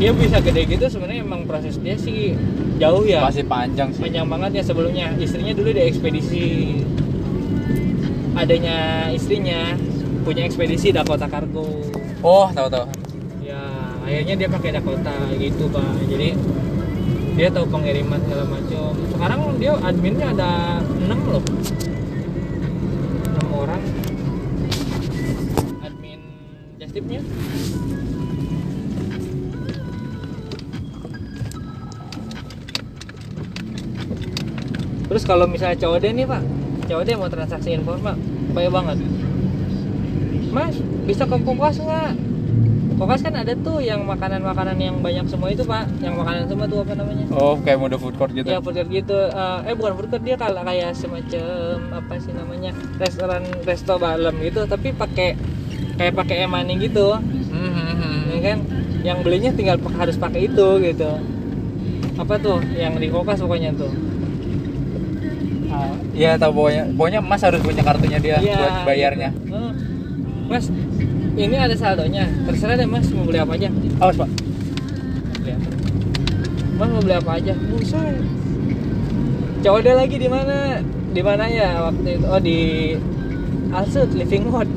dia 0.00 0.10
bisa 0.16 0.40
gede 0.40 0.64
gitu 0.64 0.88
sebenarnya 0.88 1.20
emang 1.20 1.44
proses 1.44 1.76
dia 1.84 2.00
sih 2.00 2.32
jauh 2.80 3.04
ya. 3.04 3.20
Masih 3.28 3.44
panjang 3.44 3.92
sih. 3.92 4.00
panjang 4.00 4.24
banget 4.24 4.50
ya 4.56 4.62
sebelumnya. 4.64 5.12
Istrinya 5.20 5.52
dulu 5.52 5.68
di 5.68 5.82
ekspedisi. 5.84 6.48
Adanya 8.32 9.12
istrinya 9.12 9.76
punya 10.24 10.48
ekspedisi 10.48 10.96
Dakota 10.96 11.28
Cargo 11.28 11.84
Oh, 12.24 12.48
tahu-tahu. 12.52 12.88
ya 13.44 13.60
akhirnya 14.00 14.34
dia 14.40 14.48
pakai 14.48 14.72
Dakota 14.80 15.12
gitu 15.36 15.68
pak. 15.68 16.08
Jadi 16.08 16.32
dia 17.40 17.48
tahu 17.48 17.64
pengiriman 17.72 18.20
segala 18.20 18.44
macam. 18.52 18.92
Sekarang 19.16 19.56
dia 19.56 19.72
adminnya 19.80 20.28
ada 20.28 20.84
6 20.84 21.08
loh. 21.08 21.40
6 21.40 23.48
orang. 23.48 23.80
Admin 25.80 26.20
justipnya 26.76 27.24
terus 35.08 35.24
kalau 35.24 35.48
misalnya 35.48 35.80
COD 35.80 36.12
nih 36.12 36.28
pak. 36.28 36.44
COD 36.92 37.08
mau 37.16 37.32
transaksi 37.32 37.72
informal 37.72 38.20
baik 38.52 38.68
banget. 38.68 39.00
Mas 40.52 40.76
bisa 41.08 41.24
ke 41.24 41.40
kulkas 41.40 41.80
nggak 41.80 42.29
kulkas 43.00 43.20
kan 43.22 43.32
ada 43.32 43.56
tuh 43.56 43.80
yang 43.80 44.04
makanan-makanan 44.04 44.76
yang 44.76 45.00
banyak 45.00 45.24
semua 45.24 45.48
itu 45.48 45.64
pak 45.64 45.88
yang 45.98 46.14
makanan 46.14 46.44
semua 46.44 46.68
tuh 46.68 46.84
apa 46.84 46.92
namanya 46.92 47.24
Oh, 47.32 47.56
kayak 47.56 47.80
mode 47.80 47.96
food 47.96 48.12
court 48.14 48.28
gitu. 48.30 48.44
ya 48.44 48.60
food 48.60 48.76
court 48.76 48.90
gitu 48.90 49.16
Eh, 49.16 49.58
eh 49.64 49.74
bukan 49.74 49.92
food 49.96 50.08
court 50.08 50.20
dia 50.20 50.36
kayak 50.36 50.60
kayak 50.60 50.92
semacam 50.92 51.48
apa 51.96 52.12
sih 52.20 52.32
namanya 52.32 52.70
restoran 52.96 53.42
resto 53.64 53.96
balem 53.96 54.36
gitu 54.38 54.68
tapi 54.68 54.92
pakai 54.92 55.32
kayak 55.96 56.12
pakai 56.12 56.44
e-money 56.44 56.76
gitu 56.78 57.16
Hmm, 57.50 57.72
hmm, 57.72 57.94
hmm. 57.94 58.20
ya 58.30 58.38
kan 58.42 58.58
yang 59.00 59.18
belinya 59.20 59.50
tinggal 59.50 59.80
harus 59.94 60.14
pakai 60.14 60.44
itu 60.44 60.68
gitu 60.82 61.10
apa 62.14 62.34
tuh 62.36 62.60
yang 62.70 62.92
di 62.94 63.08
kulkas 63.08 63.40
pokoknya 63.40 63.72
tuh 63.72 63.88
Ah, 65.70 65.94
Iya, 66.10 66.34
tahu 66.34 66.50
pokoknya. 66.52 66.82
Pokoknya 66.92 67.20
Mas 67.22 67.38
harus 67.40 67.62
punya 67.62 67.78
kartunya 67.80 68.18
dia 68.18 68.42
Iya, 68.42 68.58
buat 68.58 68.74
bayarnya. 68.82 69.30
gitu. 69.30 69.54
Eh, 69.54 69.70
mas 70.50 70.66
ini 71.40 71.56
ada 71.56 71.74
saldonya. 71.74 72.24
Terserah 72.44 72.76
deh 72.76 72.84
mas 72.84 73.08
mau 73.10 73.24
beli 73.24 73.38
apa 73.38 73.52
aja. 73.54 73.68
Awas, 73.98 74.16
Pak. 74.16 74.28
beli 75.36 75.52
apa? 75.52 75.68
Mas 76.76 76.88
mau 76.88 77.00
beli 77.00 77.14
apa 77.14 77.30
aja? 77.34 77.54
Buset. 77.68 78.16
Cowok 79.60 79.80
dia 79.80 79.94
lagi 79.94 80.16
di 80.16 80.28
mana? 80.28 80.56
Di 81.10 81.20
mana 81.20 81.44
ya 81.46 81.68
waktu 81.84 82.08
itu? 82.16 82.26
Oh 82.26 82.40
di 82.40 82.58
Alsut 83.70 84.10
Living 84.12 84.46
Wood 84.48 84.70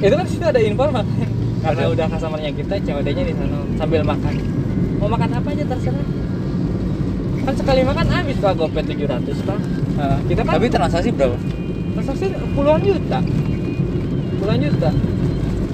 itu 0.00 0.14
kan 0.16 0.24
situ 0.24 0.40
ada 0.40 0.56
informal 0.56 1.04
karena 1.60 1.82
Ada. 1.84 1.92
udah 1.92 2.06
customernya 2.08 2.56
kita 2.56 2.80
COD-nya 2.80 3.20
di 3.20 3.34
sana 3.36 3.60
sambil 3.76 4.00
makan. 4.00 4.32
Mau 4.96 5.08
makan 5.08 5.28
apa 5.30 5.48
aja 5.50 5.64
terserah. 5.66 6.06
Kan 7.40 7.54
sekali 7.54 7.84
makan 7.84 8.06
habis 8.08 8.36
pak. 8.36 8.52
Gopet 8.56 8.84
700 8.86 9.44
pak. 9.44 9.60
Ah, 10.00 10.16
Kita 10.24 10.40
kan- 10.40 10.56
Tapi 10.56 10.72
transaksi 10.72 11.12
berapa? 11.12 11.36
transaksi 11.92 12.26
puluhan 12.56 12.80
juta 12.80 13.20
puluhan 14.50 14.66
juta 14.66 14.90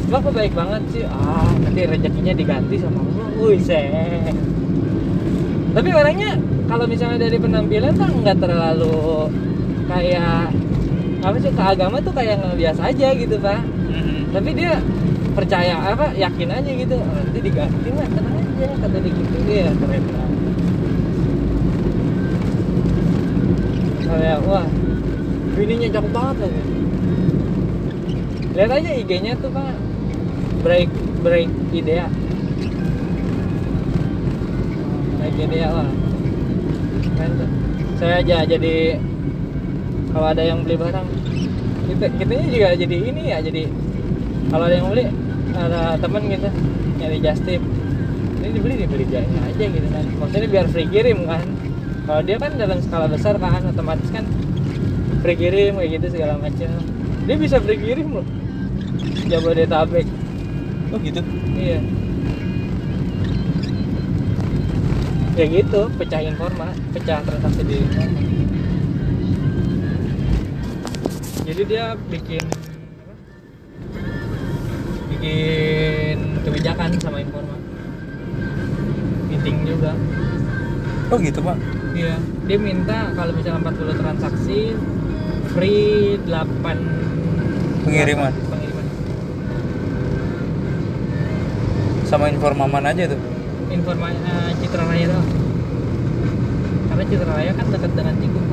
kok 0.07 0.33
baik 0.37 0.53
banget 0.53 0.83
sih? 0.93 1.05
Ah 1.09 1.49
nanti 1.64 1.81
rezekinya 1.89 2.37
diganti 2.37 2.77
sama 2.77 3.01
Allah 3.01 3.27
wih 3.41 3.57
set 3.57 4.37
tapi 5.72 5.89
orangnya 5.97 6.37
kalau 6.68 6.85
misalnya 6.85 7.24
dari 7.24 7.41
penampilan 7.41 7.97
kan 7.97 8.12
nggak 8.20 8.37
terlalu 8.37 9.33
kayak 9.89 10.53
apa 11.24 11.37
sih 11.41 11.53
ke 11.57 11.62
agama 11.64 12.05
tuh 12.05 12.12
kayak 12.12 12.37
nggak 12.37 12.57
biasa 12.61 12.81
aja 12.93 13.09
gitu 13.16 13.37
pak. 13.41 13.61
Hmm. 13.64 14.29
tapi 14.37 14.53
dia 14.53 14.77
percaya 15.33 15.72
apa 15.81 16.12
yakin 16.12 16.49
aja 16.53 16.70
gitu. 16.77 16.97
"Oh, 17.01 17.16
nanti 17.16 17.41
diganti 17.41 17.89
lah 17.97 18.09
tenang 18.12 18.37
aja 18.41 18.66
kata 18.77 18.97
dia 19.01 19.12
gitu. 19.12 19.37
Ya 19.49 19.68
keren 19.72 20.05
banget 20.05 20.33
kayak 24.05 24.39
wah 24.45 24.66
bininya 25.57 25.89
cakep 25.97 26.12
banget 26.12 26.37
lagi 26.45 26.86
lihat 28.57 28.71
aja 28.73 28.91
IG-nya 28.97 29.37
tuh 29.39 29.53
pak. 29.53 29.77
Break 30.65 30.91
break 31.21 31.53
idea. 31.77 32.09
Break 35.21 35.37
idea 35.37 35.69
tuh 37.17 37.49
saya 37.97 38.21
aja 38.21 38.45
jadi 38.45 39.01
kalau 40.13 40.27
ada 40.29 40.43
yang 40.45 40.61
beli 40.65 40.77
barang 40.77 41.09
kita 41.89 42.07
kitanya 42.21 42.47
juga 42.53 42.69
jadi 42.77 42.97
ini 43.09 43.23
ya 43.33 43.39
jadi 43.41 43.63
kalau 44.53 44.65
ada 44.69 44.77
yang 44.77 44.89
beli 44.93 45.05
ada 45.57 45.97
temen 45.97 46.23
gitu 46.29 46.49
nyari 47.01 47.19
just 47.25 47.43
tip 47.49 47.63
ini 48.45 48.49
dibeli 48.53 48.75
dibeli 48.85 49.05
aja 49.09 49.25
aja 49.25 49.65
gitu 49.65 49.89
kan. 49.91 50.05
Maksudnya 50.23 50.49
biar 50.53 50.67
free 50.71 50.89
kirim 50.93 51.27
kan. 51.27 51.43
Kalau 52.07 52.23
dia 52.23 52.37
kan 52.39 52.53
dalam 52.55 52.79
skala 52.79 53.11
besar 53.11 53.35
kan 53.41 53.65
otomatis 53.65 54.07
kan 54.13 54.23
free 55.25 55.39
kirim 55.41 55.81
kayak 55.81 55.91
gitu 55.99 56.07
segala 56.15 56.37
macam. 56.39 56.69
Dia 57.27 57.37
bisa 57.41 57.57
free 57.65 57.81
kirim 57.81 58.13
loh 58.13 58.27
Jabodetabek. 59.27 60.07
Oh 60.95 60.99
gitu. 61.03 61.20
iya. 61.59 61.79
Ya 65.37 65.45
gitu 65.51 65.81
pecah 66.01 66.22
informa 66.24 66.72
pecah 66.95 67.20
transaksi 67.27 67.62
di 67.66 67.77
informa. 67.83 68.20
Jadi 71.47 71.62
dia 71.66 71.95
bikin 72.11 72.43
bikin 75.11 76.16
kebijakan 76.47 76.91
sama 77.03 77.18
informa. 77.20 77.57
Meeting 79.29 79.57
juga. 79.66 79.93
Oh 81.07 81.18
gitu, 81.22 81.39
Pak. 81.39 81.55
iya. 81.95 82.18
Dia 82.51 82.59
minta 82.59 83.14
kalau 83.14 83.31
misalnya 83.31 83.62
40 83.62 83.95
transaksi 84.03 84.74
free 85.55 86.18
8 86.27 86.27
Pengiriman. 87.87 88.35
pengiriman 88.35 88.35
Sama 92.07 92.31
informaman 92.31 92.87
aja 92.87 93.11
tuh. 93.11 93.21
informa 93.67 94.15
eh, 94.15 94.51
Citra 94.63 94.87
Raya 94.87 95.11
doang. 95.11 95.29
Karena 96.87 97.05
Citra 97.11 97.33
Raya 97.35 97.53
kan 97.53 97.67
dekat 97.67 97.93
dengan 97.99 98.15
Cikgu 98.23 98.47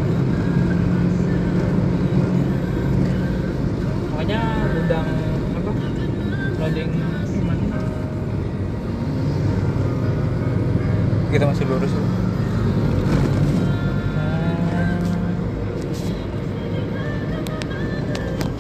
makanya 4.23 4.71
gudang 4.71 5.07
apa? 5.59 5.71
Loading 6.63 6.91
gimana 7.27 7.65
Kita 11.27 11.43
masih 11.49 11.65
lurus. 11.67 11.93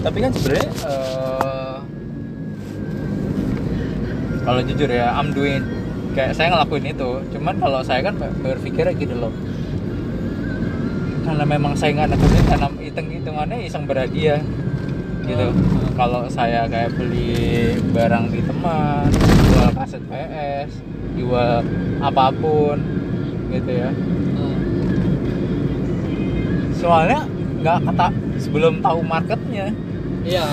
Tapi 0.03 0.17
kan 0.19 0.31
sebenarnya 0.35 0.67
eh, 0.67 1.12
kalau 4.43 4.59
jujur 4.63 4.91
ya, 4.91 5.15
I'm 5.15 5.31
doing 5.31 5.63
kayak 6.13 6.37
saya 6.37 6.53
ngelakuin 6.53 6.93
itu. 6.93 7.09
Cuman 7.33 7.55
kalau 7.57 7.81
saya 7.81 8.05
kan 8.05 8.15
berpikirnya 8.19 8.93
gitu 8.95 9.15
loh. 9.17 9.33
Karena 11.23 11.43
memang 11.47 11.73
saya 11.73 11.95
nggak 11.95 12.13
nekutin 12.13 12.45
karena 12.51 12.67
hitung 12.83 13.07
hitungannya 13.09 13.57
iseng 13.63 13.87
berhadiah 13.87 14.43
gitu. 15.23 15.47
Kalau 15.95 16.27
saya 16.27 16.67
kayak 16.67 16.93
beli 16.99 17.79
barang 17.95 18.33
di 18.33 18.41
teman, 18.43 19.07
jual 19.47 19.69
kaset 19.71 20.03
PS, 20.11 20.69
jual 21.15 21.63
apa 22.03 22.25
pun 22.35 22.77
gitu 23.53 23.71
ya. 23.71 23.89
Soalnya 26.75 27.23
nggak 27.63 27.77
kata 27.87 28.07
sebelum 28.43 28.83
tahu 28.83 28.99
marketnya 29.07 29.71
iya. 30.23 30.47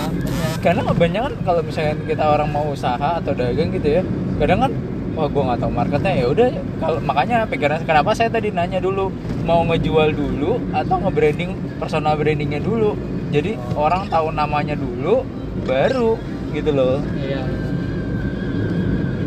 Karena 0.61 0.85
kebanyakan 0.85 1.33
kalau 1.47 1.63
misalnya 1.65 1.95
kita 2.05 2.25
orang 2.27 2.49
mau 2.53 2.69
usaha 2.69 3.23
atau 3.23 3.33
dagang 3.33 3.73
gitu 3.73 4.01
ya 4.01 4.03
kadang 4.37 4.61
kan 4.69 4.73
wah 5.17 5.27
gue 5.27 5.43
nggak 5.43 5.61
tahu 5.61 5.73
marketnya. 5.73 6.13
Ya 6.23 6.27
udah 6.31 6.49
kalau 6.79 6.99
makanya 7.03 7.37
pikiran 7.49 7.83
kenapa 7.89 8.15
saya 8.15 8.29
tadi 8.31 8.53
nanya 8.55 8.79
dulu 8.79 9.11
mau 9.45 9.65
ngejual 9.67 10.15
dulu 10.15 10.61
atau 10.71 10.97
nge-branding 11.07 11.57
personal 11.81 12.15
brandingnya 12.15 12.61
dulu? 12.63 12.95
Jadi 13.31 13.55
orang 13.79 14.11
tahu 14.11 14.35
namanya 14.35 14.75
dulu 14.75 15.23
baru 15.67 16.19
gitu 16.51 16.71
loh. 16.75 16.99
Iya. 17.19 17.43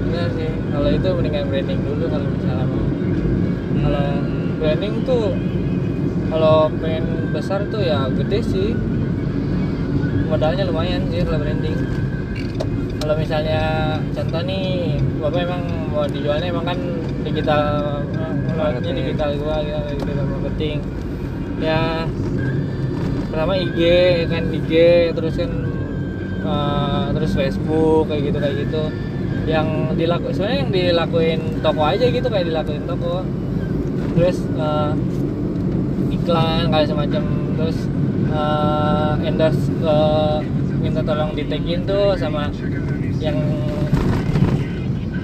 Benar 0.08 0.28
sih. 0.36 0.52
Kalau 0.72 0.90
itu 0.92 1.08
mendingan 1.14 1.46
branding 1.48 1.80
dulu 1.82 2.04
kalau 2.12 2.28
misalnya 2.30 2.66
mau. 2.68 2.86
Kalau 3.84 4.08
branding 4.60 4.94
tuh 5.04 5.26
kalau 6.34 6.72
pengen 6.82 7.06
besar 7.30 7.62
tuh 7.70 7.84
ya 7.84 8.10
gede 8.10 8.40
sih 8.42 8.70
modalnya 10.34 10.66
lumayan 10.66 11.06
sih 11.14 11.22
kalau 11.22 11.38
branding. 11.38 11.78
Kalau 12.98 13.14
misalnya 13.14 13.62
contoh 14.18 14.42
nih 14.42 14.98
bapak 15.22 15.46
emang 15.46 15.64
mau 15.94 16.10
dijualnya 16.10 16.50
emang 16.50 16.66
kan 16.66 16.80
digital 17.22 17.64
Marketing. 18.54 18.94
digital 18.98 19.30
gua 19.38 19.62
gitu 19.62 19.78
digital 19.94 20.26
marketing. 20.26 20.78
Ya 21.62 22.10
pertama 23.30 23.54
IG 23.62 23.80
kan 24.30 24.44
IG 24.50 24.72
terus 25.14 25.34
kan 25.38 25.52
eh, 26.42 27.06
terus 27.14 27.32
Facebook 27.38 28.10
kayak 28.10 28.34
gitu 28.34 28.38
kayak 28.42 28.56
gitu. 28.66 28.84
Yang 29.46 29.68
dilaku 30.02 30.34
sebenarnya 30.34 30.60
yang 30.66 30.72
dilakuin 30.74 31.42
toko 31.62 31.82
aja 31.86 32.06
gitu 32.10 32.26
kayak 32.26 32.50
dilakuin 32.50 32.84
toko. 32.90 33.22
Terus 34.18 34.38
eh, 34.58 34.92
iklan 36.10 36.74
kayak 36.74 36.88
semacam 36.90 37.24
terus 37.54 37.78
eh, 38.34 39.14
endorse 39.30 39.70
eh, 39.70 40.38
minta 40.82 41.00
tolong 41.00 41.32
di 41.32 41.44
tagin 41.48 41.86
tuh 41.86 42.18
sama 42.20 42.50
yang 43.22 43.38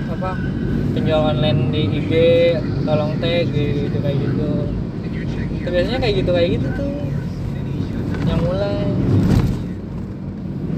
apa 0.10 0.36
penjual 0.96 1.22
online 1.32 1.72
di 1.72 1.82
IG 2.00 2.12
tolong 2.88 3.16
tag 3.20 3.48
gitu, 3.52 3.98
kayak 4.00 4.18
gitu. 4.20 4.50
Itu 5.60 5.68
biasanya 5.68 6.00
kayak 6.00 6.16
gitu 6.24 6.32
kayak 6.32 6.50
gitu 6.60 6.68
tuh. 6.76 6.92
Yang 8.28 8.40
mulai. 8.44 8.80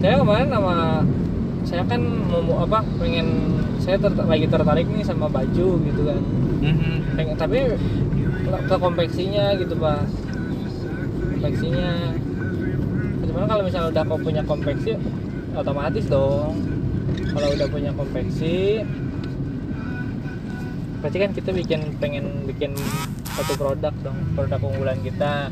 Saya 0.02 0.16
kemarin 0.18 0.48
sama 0.50 0.76
saya 1.62 1.84
kan 1.86 2.02
mau 2.28 2.66
apa 2.66 2.82
pengen 2.98 3.28
saya 3.78 3.98
ter- 4.02 4.18
lagi 4.18 4.46
tertarik 4.50 4.90
nih 4.90 5.06
sama 5.06 5.30
baju 5.30 5.68
gitu 5.82 6.02
kan. 6.06 6.22
Mhm. 6.62 7.18
pengen 7.18 7.36
tapi 7.38 7.60
ke 8.70 8.76
konveksinya 8.78 9.58
gitu 9.58 9.74
pak. 9.78 10.06
Konveksinya 11.38 12.18
cuman 13.42 13.58
kalau 13.58 13.66
misalnya 13.66 13.90
udah 13.90 14.04
kau 14.06 14.22
punya 14.22 14.46
konveksi 14.46 14.94
otomatis 15.58 16.06
dong. 16.06 16.62
Kalau 17.34 17.50
udah 17.58 17.68
punya 17.74 17.90
konveksi 17.90 18.86
pasti 21.02 21.18
kan 21.18 21.34
kita 21.34 21.50
bikin 21.50 21.98
pengen 21.98 22.46
bikin 22.46 22.78
satu 23.34 23.58
produk 23.58 23.90
dong 24.06 24.14
produk 24.38 24.62
unggulan 24.62 25.02
kita. 25.02 25.50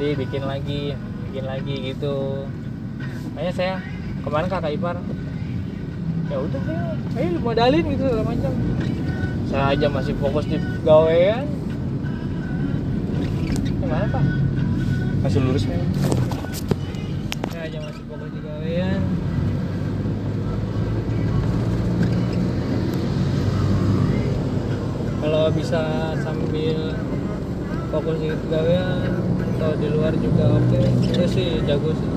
Jadi 0.00 0.16
bikin 0.16 0.48
lagi 0.48 0.96
bikin 1.28 1.44
lagi 1.44 1.92
gitu. 1.92 2.48
Makanya 3.36 3.52
saya 3.52 3.74
kemarin 4.24 4.48
kakak 4.48 4.72
ipar 4.72 4.96
ya 6.32 6.40
udah 6.40 6.62
ayo, 6.72 6.88
ayo 7.20 7.38
modalin 7.44 7.84
gitu 7.84 8.02
segala 8.08 8.24
macam. 8.32 8.52
Saya 9.52 9.64
aja 9.76 9.86
masih 9.92 10.16
fokus 10.16 10.48
di 10.48 10.56
gawean. 10.88 11.44
Gimana 13.60 14.08
pak? 14.08 14.24
Masih 15.20 15.44
lurus 15.44 15.68
ya 15.68 15.76
masih 15.76 16.25
gawean 18.66 19.02
kalau 25.22 25.46
bisa 25.54 25.82
sambil 26.18 26.90
fokus 27.94 28.18
di 28.18 28.30
atau 29.56 29.70
di 29.78 29.88
luar 29.90 30.12
juga 30.18 30.50
oke. 30.58 30.82
Itu 31.06 31.24
sih 31.30 31.62
jago 31.62 31.94
sih. 31.94 32.10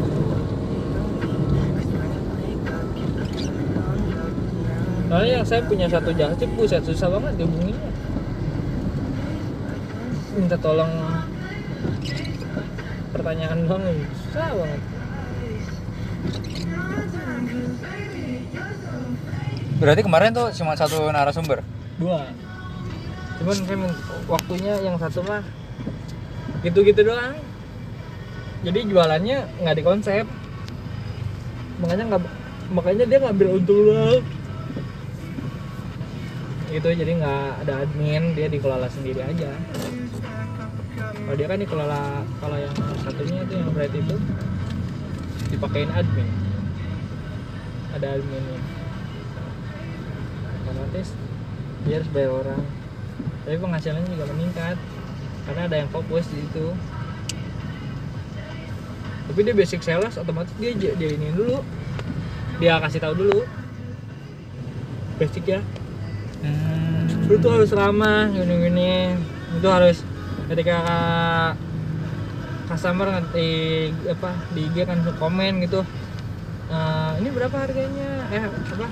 Soalnya 5.10 5.32
yang 5.42 5.46
saya 5.46 5.62
punya 5.66 5.86
satu 5.90 6.14
jasa 6.14 6.46
buset 6.54 6.82
susah 6.86 7.10
banget 7.10 7.46
dihubunginnya. 7.46 7.92
Minta 10.38 10.58
tolong 10.58 10.94
pertanyaan 13.14 13.66
doang 13.66 13.86
susah 14.30 14.54
banget 14.54 14.82
berarti 19.80 20.02
kemarin 20.04 20.36
tuh 20.36 20.52
cuma 20.60 20.76
satu 20.76 21.08
narasumber? 21.08 21.64
Dua. 21.96 22.28
Cuman 23.40 23.58
min- 23.64 24.00
waktunya 24.28 24.76
yang 24.84 25.00
satu 25.00 25.24
mah 25.24 25.40
gitu-gitu 26.60 27.08
doang. 27.08 27.40
Jadi 28.68 28.92
jualannya 28.92 29.48
nggak 29.64 29.76
di 29.80 29.84
konsep. 29.88 30.28
Makanya 31.80 32.04
nggak 32.12 32.22
makanya 32.76 33.06
dia 33.08 33.20
ngambil 33.24 33.48
untung 33.56 33.80
doang. 33.88 34.20
Gitu 36.70 36.90
jadi 36.92 37.12
nggak 37.16 37.44
ada 37.66 37.74
admin 37.88 38.36
dia 38.36 38.52
dikelola 38.52 38.92
sendiri 38.92 39.24
aja. 39.24 39.56
Kalau 41.00 41.36
dia 41.40 41.48
kan 41.48 41.60
dikelola 41.64 42.28
kalau 42.44 42.58
yang 42.60 42.76
satunya 43.00 43.48
itu 43.48 43.54
yang 43.56 43.72
bright 43.72 43.96
itu 43.96 44.16
dipakein 45.56 45.90
admin. 45.96 46.28
Ada 47.96 48.20
adminnya 48.20 48.79
otomatis 50.80 51.12
dia 51.84 52.00
harus 52.00 52.10
bayar 52.16 52.32
orang. 52.32 52.64
Tapi 53.44 53.56
penghasilannya 53.60 54.08
juga 54.08 54.26
meningkat 54.32 54.78
karena 55.44 55.62
ada 55.68 55.76
yang 55.76 55.90
fokus 55.92 56.24
di 56.32 56.40
situ. 56.40 56.72
Tapi 59.30 59.40
dia 59.44 59.56
basic 59.56 59.84
sales 59.84 60.16
otomatis 60.16 60.56
dia 60.56 60.72
dia 60.72 61.10
ini 61.12 61.36
dulu. 61.36 61.60
Dia 62.64 62.80
kasih 62.80 63.04
tahu 63.04 63.14
dulu. 63.28 63.44
Basic 65.20 65.44
ya. 65.44 65.60
Hmm. 66.40 67.28
lu 67.28 67.36
tuh 67.36 67.52
harus 67.52 67.70
ramah 67.76 68.32
gini 68.32 68.56
gini 68.64 68.92
itu 69.60 69.68
harus 69.68 70.08
ketika 70.48 70.80
customer 72.72 73.12
nanti 73.12 73.92
apa 74.08 74.40
di 74.56 74.72
IG 74.72 74.88
kan 74.88 75.04
suka 75.04 75.20
komen 75.20 75.60
gitu. 75.62 75.84
"Eh, 76.72 77.12
ini 77.20 77.30
berapa 77.36 77.54
harganya? 77.54 78.24
Eh 78.32 78.48
apa 78.48 78.88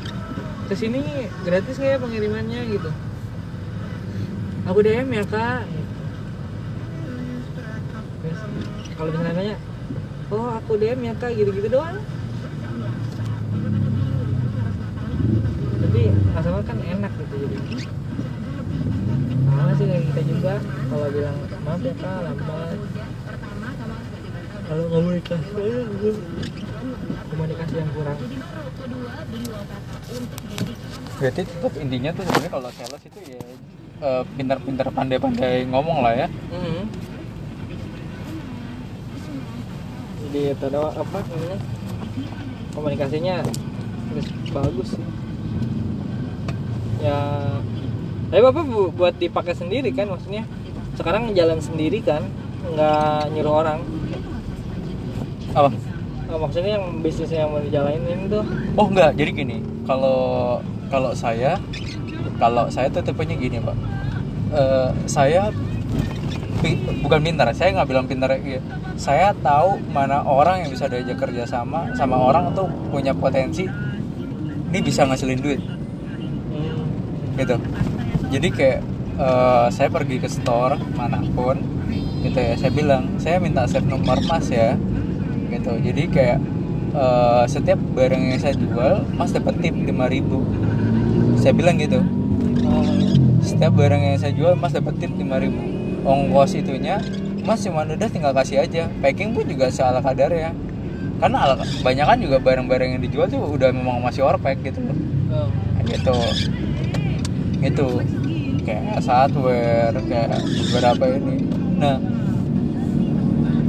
ke 0.68 0.76
sini 0.76 1.00
gratis 1.48 1.80
nggak 1.80 1.92
ya 1.96 2.04
pengirimannya 2.04 2.62
gitu? 2.76 2.92
Aku 4.68 4.84
DM 4.84 5.08
ya 5.16 5.24
kak. 5.24 5.64
Kalau 9.00 9.10
misalnya 9.16 9.32
nanya 9.32 9.56
oh 10.28 10.52
aku 10.60 10.76
DM 10.76 11.08
ya 11.08 11.14
kak 11.16 11.32
gitu-gitu 11.40 11.72
doang. 11.72 12.04
Tapi 15.88 16.02
customer 16.36 16.64
kan 16.68 16.78
enak 16.84 17.12
gitu 17.16 17.36
jadi. 17.48 17.58
Sama 19.48 19.72
sih 19.80 19.86
kayak 19.88 20.04
kita 20.12 20.22
juga 20.28 20.54
kalau 20.92 21.08
bilang 21.16 21.38
maaf 21.64 21.80
ya 21.80 21.96
kak 21.96 22.20
lambat. 22.28 22.78
Kalau 24.68 24.86
komunikasi 24.92 25.64
komunikasi 27.30 27.74
yang 27.78 27.90
kurang. 27.94 28.18
Berarti 31.18 31.42
tetap 31.44 31.74
intinya 31.82 32.10
tuh 32.14 32.24
sebenarnya 32.30 32.52
kalau 32.54 32.70
sales 32.74 33.04
itu 33.04 33.20
ya 33.26 33.42
eh, 33.98 34.24
pintar-pintar 34.38 34.88
pandai-pandai 34.94 35.66
ngomong 35.68 36.06
lah 36.06 36.14
ya. 36.14 36.28
Mhm. 36.54 36.84
jadi 40.28 40.60
itu 40.60 40.66
doang 40.68 40.92
apa 40.92 41.24
namanya? 41.24 41.60
Komunikasinya 42.76 43.34
harus 44.12 44.28
bagus. 44.52 44.90
Sih. 44.92 45.06
ya 46.98 47.18
tapi 48.28 48.42
bapak 48.44 48.64
bu- 48.68 48.92
buat 48.92 49.16
dipakai 49.16 49.56
sendiri 49.56 49.88
kan 49.96 50.12
maksudnya? 50.12 50.44
Sekarang 51.00 51.32
jalan 51.32 51.64
sendiri 51.64 52.04
kan 52.04 52.28
nggak 52.68 53.32
nyuruh 53.32 53.56
orang. 53.64 53.80
Apa 55.56 55.72
Oh, 56.28 56.36
maksudnya 56.38 56.76
yang 56.76 57.00
bisnisnya 57.00 57.48
yang 57.48 57.52
mau 57.56 57.64
dijalanin 57.64 58.28
tuh 58.28 58.44
oh 58.76 58.88
enggak 58.92 59.16
jadi 59.16 59.32
gini 59.32 59.58
kalau 59.88 60.60
kalau 60.88 61.16
saya 61.16 61.56
kalau 62.36 62.68
saya 62.68 62.92
tuh 62.92 63.02
tipenya 63.02 63.36
gini 63.36 63.58
pak 63.60 63.78
Eh, 64.48 64.90
saya 65.12 65.52
pi- 66.64 66.80
bukan 67.04 67.20
pintar 67.20 67.52
saya 67.52 67.76
nggak 67.76 67.90
bilang 67.92 68.08
pintar 68.08 68.32
ya. 68.40 68.64
Saya 68.96 69.36
tahu 69.44 69.76
mana 69.92 70.24
orang 70.24 70.64
yang 70.64 70.72
bisa 70.72 70.88
diajak 70.88 71.20
kerja 71.20 71.44
sama 71.44 71.92
sama 71.94 72.16
orang 72.16 72.56
tuh 72.56 72.64
punya 72.88 73.12
potensi. 73.12 73.68
Ini 74.72 74.80
bisa 74.80 75.04
ngasilin 75.04 75.42
duit. 75.44 75.60
Hmm. 75.60 77.36
gitu. 77.36 77.56
Jadi 78.32 78.48
kayak 78.48 78.80
eh, 79.20 79.68
saya 79.68 79.92
pergi 79.92 80.16
ke 80.16 80.32
store 80.32 80.80
mana 80.96 81.20
pun 81.36 81.60
gitu 82.24 82.40
ya. 82.40 82.56
Saya 82.56 82.72
bilang 82.72 83.20
saya 83.20 83.44
minta 83.44 83.68
set 83.68 83.84
nomor 83.84 84.16
mas 84.32 84.48
ya 84.48 84.80
gitu. 85.52 85.72
Jadi 85.80 86.04
kayak 86.12 86.38
eh, 86.94 87.44
setiap 87.48 87.80
barang 87.96 88.22
yang 88.22 88.40
saya 88.40 88.56
jual 88.56 89.04
mas 89.16 89.32
dapat 89.32 89.56
tip 89.64 89.76
5000 89.76 91.40
saya 91.42 91.54
bilang 91.56 91.78
gitu. 91.80 92.00
Setiap 93.44 93.74
barang 93.76 94.02
yang 94.02 94.18
saya 94.20 94.34
jual 94.36 94.54
mas 94.60 94.74
dapat 94.76 94.94
tip 95.00 95.12
5000 95.16 96.08
ongkos 96.08 96.56
itunya 96.56 97.00
mas 97.44 97.64
cuma 97.64 97.88
udah 97.88 98.10
tinggal 98.12 98.34
kasih 98.36 98.64
aja. 98.64 98.92
Packing 99.00 99.32
pun 99.36 99.48
juga 99.48 99.72
seala 99.72 100.04
kadar 100.04 100.32
ya 100.32 100.52
karena 101.18 101.50
ala, 101.50 101.58
kebanyakan 101.58 102.18
juga 102.22 102.38
barang-barang 102.38 102.90
yang 102.94 103.02
dijual 103.02 103.26
tuh 103.26 103.42
udah 103.42 103.74
memang 103.74 104.06
masih 104.06 104.22
orpek 104.22 104.62
gitu 104.62 104.78
loh. 104.86 104.98
Oh. 105.34 105.50
gitu. 105.88 106.18
Itu 107.58 107.88
kayak 108.62 109.02
hardware 109.02 109.98
kayak 110.06 110.38
beberapa 110.44 111.04
ini. 111.18 111.38
Nah 111.82 111.98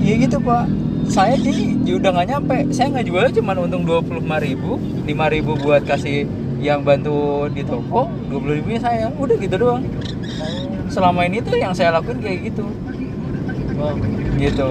iya 0.08 0.14
gitu 0.24 0.40
pak 0.40 0.64
saya 1.08 1.34
di 1.40 1.74
udah 1.88 2.10
nggak 2.14 2.28
nyampe. 2.28 2.56
Saya 2.70 2.92
nggak 2.92 3.06
jualnya 3.08 3.32
cuma 3.34 3.52
untung 3.56 3.82
dua 3.82 4.00
puluh 4.04 4.20
ribu 4.20 4.76
lima 5.08 5.26
ribu 5.32 5.56
buat 5.58 5.82
kasih 5.88 6.28
yang 6.58 6.82
bantu 6.82 7.48
di 7.52 7.62
toko 7.64 8.06
dua 8.30 8.38
puluh 8.38 8.54
ribunya 8.60 8.80
saya. 8.80 9.10
Udah 9.16 9.36
gitu 9.40 9.56
doang. 9.56 9.84
Selama 10.88 11.28
ini 11.28 11.44
tuh 11.44 11.56
yang 11.56 11.76
saya 11.76 11.92
lakuin 11.96 12.20
kayak 12.20 12.52
gitu. 12.52 12.64
Gitu. 14.38 14.70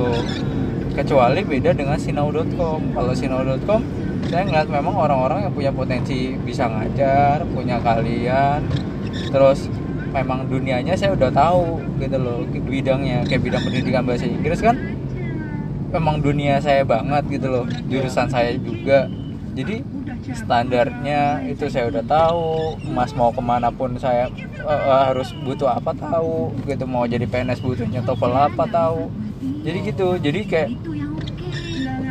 Kecuali 0.97 1.45
beda 1.45 1.77
dengan 1.77 1.93
sinau.com 2.01 2.81
kalau 2.97 3.13
sinau.com 3.13 3.85
saya 4.27 4.43
ngeliat 4.43 4.67
memang 4.67 4.97
orang-orang 4.97 5.45
yang 5.45 5.53
punya 5.53 5.71
potensi 5.71 6.33
bisa 6.41 6.65
ngajar 6.67 7.45
punya 7.53 7.77
kalian 7.79 8.65
terus 9.29 9.69
memang 10.09 10.49
dunianya 10.49 10.97
saya 10.97 11.13
udah 11.13 11.29
tahu 11.29 11.79
gitu 12.01 12.17
loh 12.17 12.41
bidangnya. 12.49 13.21
Kayak 13.29 13.41
bidang 13.45 13.63
pendidikan 13.69 14.03
bahasa 14.09 14.25
Inggris 14.25 14.57
kan 14.57 14.96
memang 15.97 16.21
dunia 16.21 16.57
saya 16.57 16.81
banget 16.83 17.23
gitu 17.29 17.47
loh 17.47 17.65
jurusan 17.87 18.27
saya 18.27 18.53
juga. 18.55 19.09
Jadi 19.51 19.81
standarnya 20.27 21.21
itu 21.43 21.65
saya 21.65 21.89
udah 21.89 22.03
tahu 22.03 22.45
mas 22.87 23.09
mau 23.11 23.29
ke 23.29 23.41
mana 23.41 23.69
pun 23.69 23.97
saya 23.97 24.29
eh, 24.59 24.81
harus 25.03 25.33
butuh 25.35 25.67
apa 25.67 25.91
tahu 25.91 26.53
gitu 26.63 26.85
mau 26.85 27.03
jadi 27.03 27.25
PNS 27.25 27.59
butuhnya 27.59 28.01
TOEFL 28.01 28.33
apa 28.47 28.63
tahu. 28.67 29.09
Jadi 29.63 29.77
gitu 29.83 30.07
jadi 30.17 30.39
kayak 30.43 30.69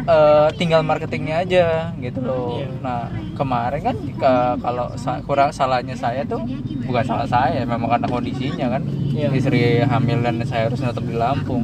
eh, 0.06 0.48
tinggal 0.54 0.82
marketingnya 0.82 1.42
aja 1.42 1.66
gitu 1.98 2.18
loh. 2.20 2.58
Iya. 2.58 2.68
nah 2.80 3.00
kemarin 3.36 3.80
kan 3.84 3.96
ke- 3.96 4.56
kalau 4.58 4.86
sa- 4.96 5.20
kurang 5.22 5.52
salahnya 5.52 5.94
saya 5.94 6.24
tuh 6.24 6.42
bukan 6.82 7.04
salah 7.04 7.28
saya 7.28 7.62
memang 7.62 7.86
karena 7.88 8.08
kondisinya 8.08 8.66
kan. 8.70 8.82
Iya. 9.12 9.28
istri 9.32 9.62
hamil 9.82 10.18
dan 10.20 10.42
saya 10.42 10.66
harus 10.66 10.80
nutup 10.80 11.04
di 11.04 11.14
Lampung 11.14 11.62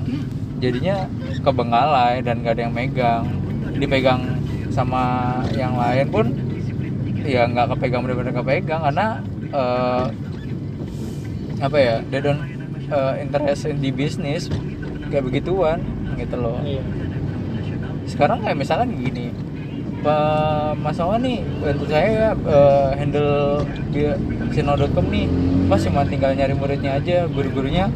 jadinya 0.62 1.10
kebengalai 1.42 2.22
dan 2.22 2.46
gak 2.46 2.54
ada 2.54 2.62
yang 2.70 2.74
megang. 2.74 3.24
Dipegang 3.74 4.22
sama 4.70 5.36
yang 5.52 5.74
lain 5.76 6.06
pun 6.08 6.26
ya 7.22 7.46
nggak 7.46 7.76
kepegang 7.76 8.02
benar-benar 8.02 8.34
kepegang 8.34 8.80
karena 8.82 9.06
eh, 9.52 10.04
apa 11.62 11.76
ya 11.78 11.94
they 12.08 12.18
don't 12.18 12.42
eh, 12.88 13.14
interest 13.22 13.68
in 13.68 13.78
di 13.78 13.90
bisnis 13.94 14.48
kayak 15.12 15.28
begituan 15.28 15.78
gitu 16.16 16.36
loh. 16.40 16.58
Iya. 16.64 16.82
sekarang 18.02 18.42
kayak 18.42 18.58
misalkan 18.58 18.98
gini 18.98 19.30
Pak 20.02 20.74
Mas 20.82 20.98
Awan 20.98 21.22
nih 21.22 21.46
bantu 21.62 21.84
saya 21.86 22.08
ya 22.10 22.30
eh, 22.34 22.90
handle 22.98 23.62
di 23.94 24.02
sino.com 24.50 25.06
nih. 25.06 25.26
Mas 25.70 25.86
cuma 25.86 26.02
tinggal 26.02 26.34
nyari 26.34 26.58
muridnya 26.58 26.98
aja 26.98 27.30
guru-gurunya 27.30 27.86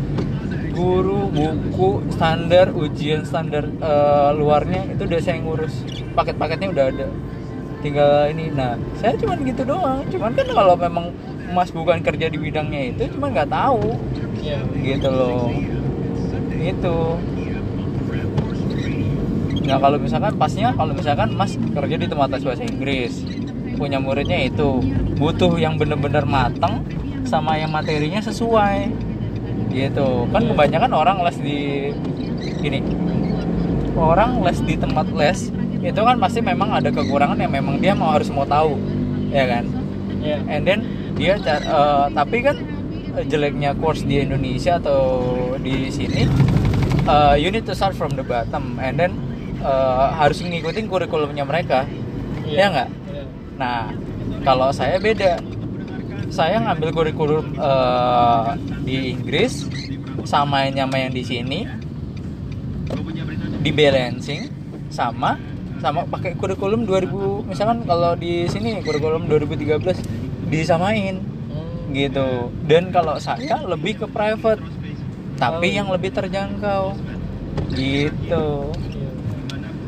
guru 0.76 1.32
buku 1.32 2.04
standar 2.12 2.68
ujian 2.76 3.24
standar 3.24 3.64
eh, 3.64 4.30
luarnya 4.36 4.84
itu 4.92 5.08
udah 5.08 5.20
saya 5.24 5.40
ngurus. 5.40 5.74
Paket-paketnya 6.12 6.68
udah 6.70 6.84
ada. 6.92 7.08
Tinggal 7.80 8.36
ini. 8.36 8.52
Nah 8.52 8.76
saya 9.00 9.16
cuman 9.16 9.40
gitu 9.48 9.64
doang. 9.64 10.04
Cuman 10.12 10.36
kan 10.36 10.46
kalau 10.52 10.76
memang 10.76 11.16
Mas 11.56 11.72
bukan 11.72 12.04
kerja 12.04 12.28
di 12.28 12.36
bidangnya 12.36 12.92
itu 12.92 13.08
cuman 13.16 13.32
nggak 13.32 13.50
tahu. 13.50 13.96
Gitu 14.84 15.08
loh. 15.08 15.48
Itu. 16.52 16.96
Nah 19.66 19.78
kalau 19.82 19.98
misalkan 19.98 20.32
pasnya 20.38 20.70
kalau 20.76 20.92
misalkan 20.94 21.28
mas 21.34 21.58
kerja 21.58 21.96
di 21.98 22.06
tempat 22.06 22.38
bahasa 22.38 22.62
Inggris 22.62 23.26
punya 23.76 24.00
muridnya 24.00 24.40
itu 24.46 24.80
butuh 25.20 25.52
yang 25.60 25.76
bener-bener 25.76 26.24
mateng 26.24 26.80
sama 27.28 27.58
yang 27.60 27.68
materinya 27.74 28.22
sesuai 28.22 28.88
gitu. 29.76 30.24
Kan 30.32 30.48
kebanyakan 30.48 30.90
orang 30.96 31.18
les 31.20 31.36
di 31.36 31.60
gini. 32.64 32.80
Orang 33.92 34.40
les 34.40 34.58
di 34.64 34.74
tempat 34.80 35.06
les 35.12 35.52
itu 35.84 36.00
kan 36.00 36.16
pasti 36.18 36.40
memang 36.40 36.72
ada 36.72 36.88
kekurangan 36.88 37.38
yang 37.38 37.52
memang 37.52 37.78
dia 37.78 37.92
mau 37.92 38.10
harus 38.10 38.32
mau 38.32 38.48
tahu 38.48 38.74
ya 39.30 39.44
kan? 39.46 39.64
Iya. 40.26 40.38
and 40.50 40.62
then 40.66 40.80
dia 41.14 41.38
eh, 41.38 42.06
tapi 42.10 42.42
kan 42.42 42.56
eh, 43.14 43.24
jeleknya 43.30 43.76
course 43.78 44.02
di 44.02 44.18
Indonesia 44.18 44.82
atau 44.82 45.22
di 45.62 45.92
sini 45.92 46.26
eh, 47.06 47.34
you 47.38 47.54
need 47.54 47.62
to 47.68 47.76
start 47.76 47.94
from 47.94 48.18
the 48.18 48.24
bottom. 48.26 48.80
And 48.82 48.98
then 48.98 49.12
eh, 49.62 50.06
harus 50.18 50.42
ngikutin 50.42 50.90
kurikulumnya 50.90 51.46
mereka. 51.46 51.86
Ya 52.46 52.70
nggak? 52.70 52.90
Iya. 52.90 53.24
nah 53.56 53.78
kalau 54.46 54.70
saya 54.70 54.98
beda 55.02 55.42
saya 56.30 56.58
ngambil 56.58 56.90
kurikulum 56.90 57.46
eh, 57.54 58.46
di 58.82 59.14
Inggris 59.14 59.66
samain 60.26 60.74
sama 60.74 60.96
yang 60.98 61.12
di 61.14 61.22
sini. 61.22 61.60
Di 63.62 63.70
balancing 63.74 64.50
sama 64.90 65.38
sama 65.82 66.06
pakai 66.08 66.38
kurikulum 66.38 66.88
2000 66.88 67.50
misalkan 67.52 67.84
kalau 67.84 68.16
di 68.16 68.48
sini 68.48 68.80
kurikulum 68.82 69.26
2013 69.30 70.50
disamain. 70.50 71.22
Hmm. 71.22 71.94
gitu. 71.94 72.50
Dan 72.66 72.90
kalau 72.90 73.18
saya 73.22 73.62
lebih 73.62 74.02
ke 74.02 74.06
private 74.10 74.62
tapi 75.36 75.76
yang 75.76 75.90
lebih 75.92 76.10
terjangkau. 76.10 76.96
Gitu. 77.72 78.46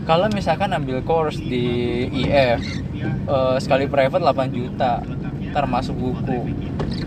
Kalau 0.09 0.27
misalkan 0.33 0.73
ambil 0.73 1.05
course 1.05 1.37
di 1.37 2.09
IF 2.09 2.63
eh, 3.29 3.57
sekali 3.61 3.85
private 3.85 4.25
8 4.25 4.57
juta 4.57 5.05
termasuk 5.53 5.95
buku. 5.97 6.51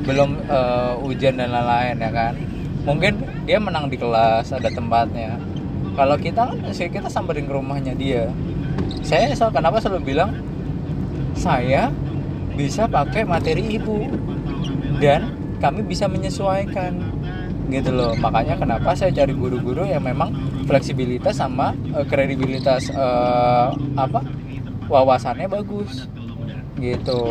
Belum 0.06 0.38
eh, 0.46 0.94
ujian 1.06 1.38
dan 1.38 1.52
lain-lain 1.52 1.98
ya 2.02 2.12
kan? 2.12 2.34
Mungkin 2.82 3.14
dia 3.46 3.58
menang 3.62 3.90
di 3.90 3.98
kelas 3.98 4.54
ada 4.54 4.70
tempatnya. 4.70 5.38
Kalau 5.94 6.16
kita 6.16 6.56
kan 6.56 6.72
kita 6.72 7.08
samperin 7.12 7.46
ke 7.46 7.54
rumahnya 7.54 7.94
dia. 7.94 8.32
Saya 9.04 9.34
so, 9.36 9.52
kenapa 9.52 9.78
selalu 9.82 10.16
bilang 10.16 10.32
saya 11.36 11.92
bisa 12.56 12.88
pakai 12.88 13.26
materi 13.28 13.76
ibu 13.76 14.08
dan 15.02 15.34
kami 15.62 15.86
bisa 15.86 16.10
menyesuaikan 16.10 16.98
gitu 17.70 17.94
loh. 17.94 18.12
Makanya 18.18 18.58
kenapa 18.58 18.98
saya 18.98 19.14
cari 19.14 19.34
guru-guru 19.36 19.86
yang 19.88 20.04
memang 20.04 20.34
fleksibilitas 20.66 21.38
sama 21.38 21.74
eh, 21.94 22.06
kredibilitas 22.08 22.90
eh, 22.92 23.68
apa 23.96 24.22
wawasannya 24.92 25.48
bagus 25.48 26.10
gitu 26.80 27.24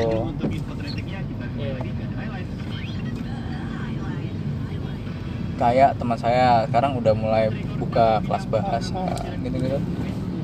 kayak 5.61 6.01
teman 6.01 6.17
saya 6.17 6.65
sekarang 6.65 6.97
udah 6.97 7.13
mulai 7.13 7.53
buka 7.77 8.25
kelas 8.25 8.49
bahasa 8.49 9.05
gitu-gitu. 9.45 9.77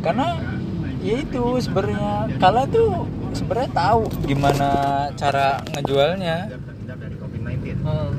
Karena 0.04 0.36
ya 1.00 1.16
itu 1.24 1.44
sebenarnya 1.64 2.28
kalian 2.36 2.68
tuh 2.68 3.08
sebenarnya 3.32 3.70
tahu 3.72 4.02
gimana 4.28 4.70
cara 5.16 5.64
ngejualnya. 5.72 6.52
Hmm. 7.86 8.10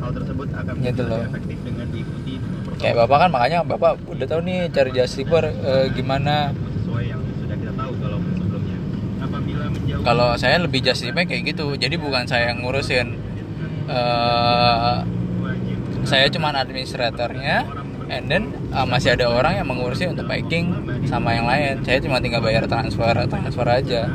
gitu 0.79 1.03
loh. 1.03 1.23
kayak 2.77 2.95
bapak 3.03 3.17
kan 3.25 3.29
makanya 3.33 3.59
bapak 3.67 3.99
udah 4.05 4.25
tahu 4.29 4.41
nih 4.47 4.71
cari 4.71 4.91
sleeper 5.05 5.43
eh, 5.49 5.85
gimana. 5.93 6.55
Kalau 10.07 10.39
saya 10.39 10.55
lebih 10.63 10.79
just 10.79 11.03
sleeper 11.03 11.27
kayak 11.27 11.51
gitu. 11.51 11.75
Jadi 11.75 11.99
bukan 11.99 12.23
saya 12.23 12.55
yang 12.55 12.63
ngurusin 12.63 13.17
eh, 13.91 15.16
saya 16.07 16.31
cuman 16.31 16.55
administratornya 16.55 17.67
and 18.07 18.31
then 18.31 18.55
uh, 18.71 18.87
masih 18.87 19.19
ada 19.19 19.27
orang 19.27 19.59
yang 19.59 19.67
mengurusi 19.67 20.07
untuk 20.07 20.23
packing 20.31 20.71
sama 21.03 21.35
yang 21.35 21.43
lain. 21.43 21.83
Saya 21.83 21.99
cuma 21.99 22.23
tinggal 22.23 22.39
bayar 22.39 22.63
transfer 22.63 23.11
transfer 23.27 23.67
aja. 23.67 24.07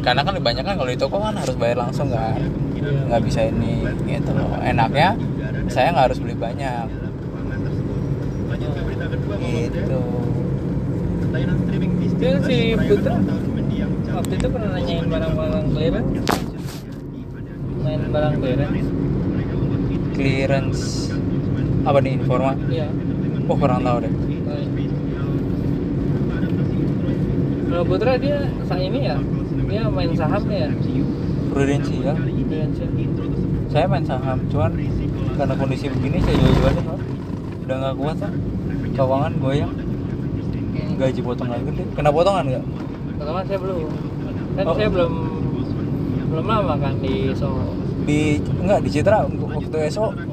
Karena 0.00 0.24
kan 0.24 0.32
kebanyakan 0.40 0.74
kalau 0.80 0.88
di 0.88 0.96
toko 0.96 1.20
kan 1.20 1.36
harus 1.36 1.56
bayar 1.60 1.84
langsung 1.84 2.08
kan. 2.08 2.40
Nggak 2.80 3.20
bisa 3.28 3.52
ini 3.52 3.84
gitu 4.08 4.32
loh. 4.32 4.56
Enaknya 4.64 5.12
saya 5.68 5.92
nggak 5.92 6.06
harus 6.08 6.18
beli 6.18 6.32
banyak. 6.32 6.88
Gitu. 9.36 10.02
Itu 12.16 12.28
si 12.48 12.72
Putra 12.80 13.20
waktu 14.16 14.32
itu 14.40 14.48
pernah 14.48 14.70
nanyain 14.72 15.06
barang-barang 15.12 15.66
clearance? 15.76 16.32
Main 17.84 18.00
barang 18.08 18.34
clearance? 18.40 18.88
Clearance 20.16 21.05
apa 21.86 21.98
nih 22.02 22.18
informa? 22.18 22.52
Iya. 22.66 22.90
Oh 23.46 23.54
kurang 23.54 23.86
tahu 23.86 23.98
deh. 24.02 24.12
Kalau 27.66 27.84
Putra 27.84 28.16
dia 28.16 28.38
saat 28.66 28.82
ini 28.82 29.06
ya 29.06 29.16
dia 29.66 29.82
main 29.86 30.10
sahamnya 30.16 30.66
ya? 30.66 30.70
Prudensial 31.52 32.16
Prudential. 32.16 32.88
saya 33.70 33.84
main 33.88 34.04
saham 34.04 34.38
cuman 34.48 34.72
karena 35.36 35.54
kondisi 35.54 35.86
begini 35.92 36.16
saya 36.22 36.36
jual-jualin 36.38 36.82
Pak. 36.84 36.98
udah 37.66 37.76
nggak 37.76 37.94
kuat 37.96 38.16
Pak. 38.18 38.32
keuangan 38.96 39.32
goyang. 39.36 39.72
Gaji 40.96 41.20
potongan 41.20 41.60
gede 41.68 41.84
kena 41.92 42.08
potongan 42.08 42.44
nggak? 42.48 42.64
Pertama 43.20 43.40
saya 43.44 43.58
belum. 43.60 43.78
Kan 44.56 44.64
Oh. 44.64 44.74
saya 44.74 44.88
belum 44.88 45.12
belum 46.26 46.46
lama 46.48 46.74
kan 46.80 46.94
di 47.04 47.30
Solo 47.36 47.76
di 48.06 48.38
enggak 48.62 48.80
di 48.80 48.88
Citra 48.88 49.26
waktu 49.26 49.76
SO 49.90 50.16